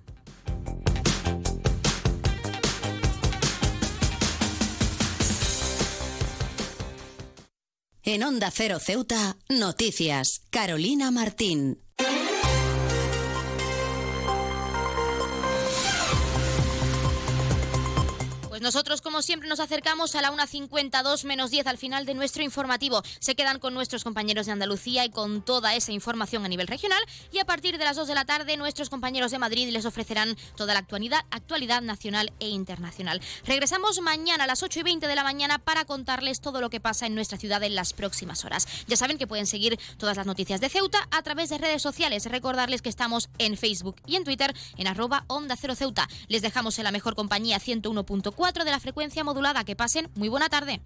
En 8.02 8.22
Onda 8.24 8.50
Cero 8.50 8.78
Ceuta, 8.78 9.38
noticias. 9.48 10.42
Carolina 10.50 11.10
Martín. 11.10 11.78
Nosotros, 18.62 19.02
como 19.02 19.22
siempre, 19.22 19.48
nos 19.48 19.60
acercamos 19.60 20.14
a 20.14 20.22
la 20.22 20.30
1.52 20.30 21.24
menos 21.24 21.50
10 21.50 21.66
al 21.66 21.78
final 21.78 22.06
de 22.06 22.14
nuestro 22.14 22.44
informativo. 22.44 23.02
Se 23.18 23.34
quedan 23.34 23.58
con 23.58 23.74
nuestros 23.74 24.04
compañeros 24.04 24.46
de 24.46 24.52
Andalucía 24.52 25.04
y 25.04 25.10
con 25.10 25.42
toda 25.42 25.74
esa 25.74 25.90
información 25.90 26.44
a 26.44 26.48
nivel 26.48 26.68
regional. 26.68 27.02
Y 27.32 27.40
a 27.40 27.44
partir 27.44 27.76
de 27.76 27.84
las 27.84 27.96
2 27.96 28.06
de 28.06 28.14
la 28.14 28.24
tarde, 28.24 28.56
nuestros 28.56 28.88
compañeros 28.88 29.32
de 29.32 29.40
Madrid 29.40 29.68
les 29.70 29.84
ofrecerán 29.84 30.36
toda 30.56 30.74
la 30.74 30.78
actualidad, 30.78 31.24
actualidad 31.30 31.82
nacional 31.82 32.32
e 32.38 32.48
internacional. 32.48 33.20
Regresamos 33.44 34.00
mañana 34.00 34.44
a 34.44 34.46
las 34.46 34.62
8 34.62 34.78
y 34.78 34.82
20 34.84 35.08
de 35.08 35.16
la 35.16 35.24
mañana 35.24 35.58
para 35.58 35.84
contarles 35.84 36.40
todo 36.40 36.60
lo 36.60 36.70
que 36.70 36.80
pasa 36.80 37.06
en 37.06 37.16
nuestra 37.16 37.38
ciudad 37.38 37.62
en 37.64 37.74
las 37.74 37.92
próximas 37.92 38.44
horas. 38.44 38.68
Ya 38.86 38.96
saben 38.96 39.18
que 39.18 39.26
pueden 39.26 39.46
seguir 39.46 39.76
todas 39.98 40.16
las 40.16 40.26
noticias 40.26 40.60
de 40.60 40.68
Ceuta 40.68 41.08
a 41.10 41.22
través 41.22 41.48
de 41.48 41.58
redes 41.58 41.82
sociales. 41.82 42.26
Recordarles 42.26 42.80
que 42.80 42.88
estamos 42.88 43.28
en 43.38 43.56
Facebook 43.56 43.96
y 44.06 44.14
en 44.14 44.22
Twitter 44.22 44.54
en 44.76 44.86
arroba 44.86 45.24
Onda 45.26 45.56
Cero 45.56 45.74
Ceuta. 45.74 46.08
Les 46.28 46.42
dejamos 46.42 46.78
en 46.78 46.84
la 46.84 46.92
mejor 46.92 47.16
compañía 47.16 47.58
101.4 47.58 48.51
de 48.52 48.70
la 48.70 48.80
frecuencia 48.80 49.24
modulada. 49.24 49.64
Que 49.64 49.74
pasen 49.76 50.10
muy 50.14 50.28
buena 50.28 50.48
tarde. 50.48 50.80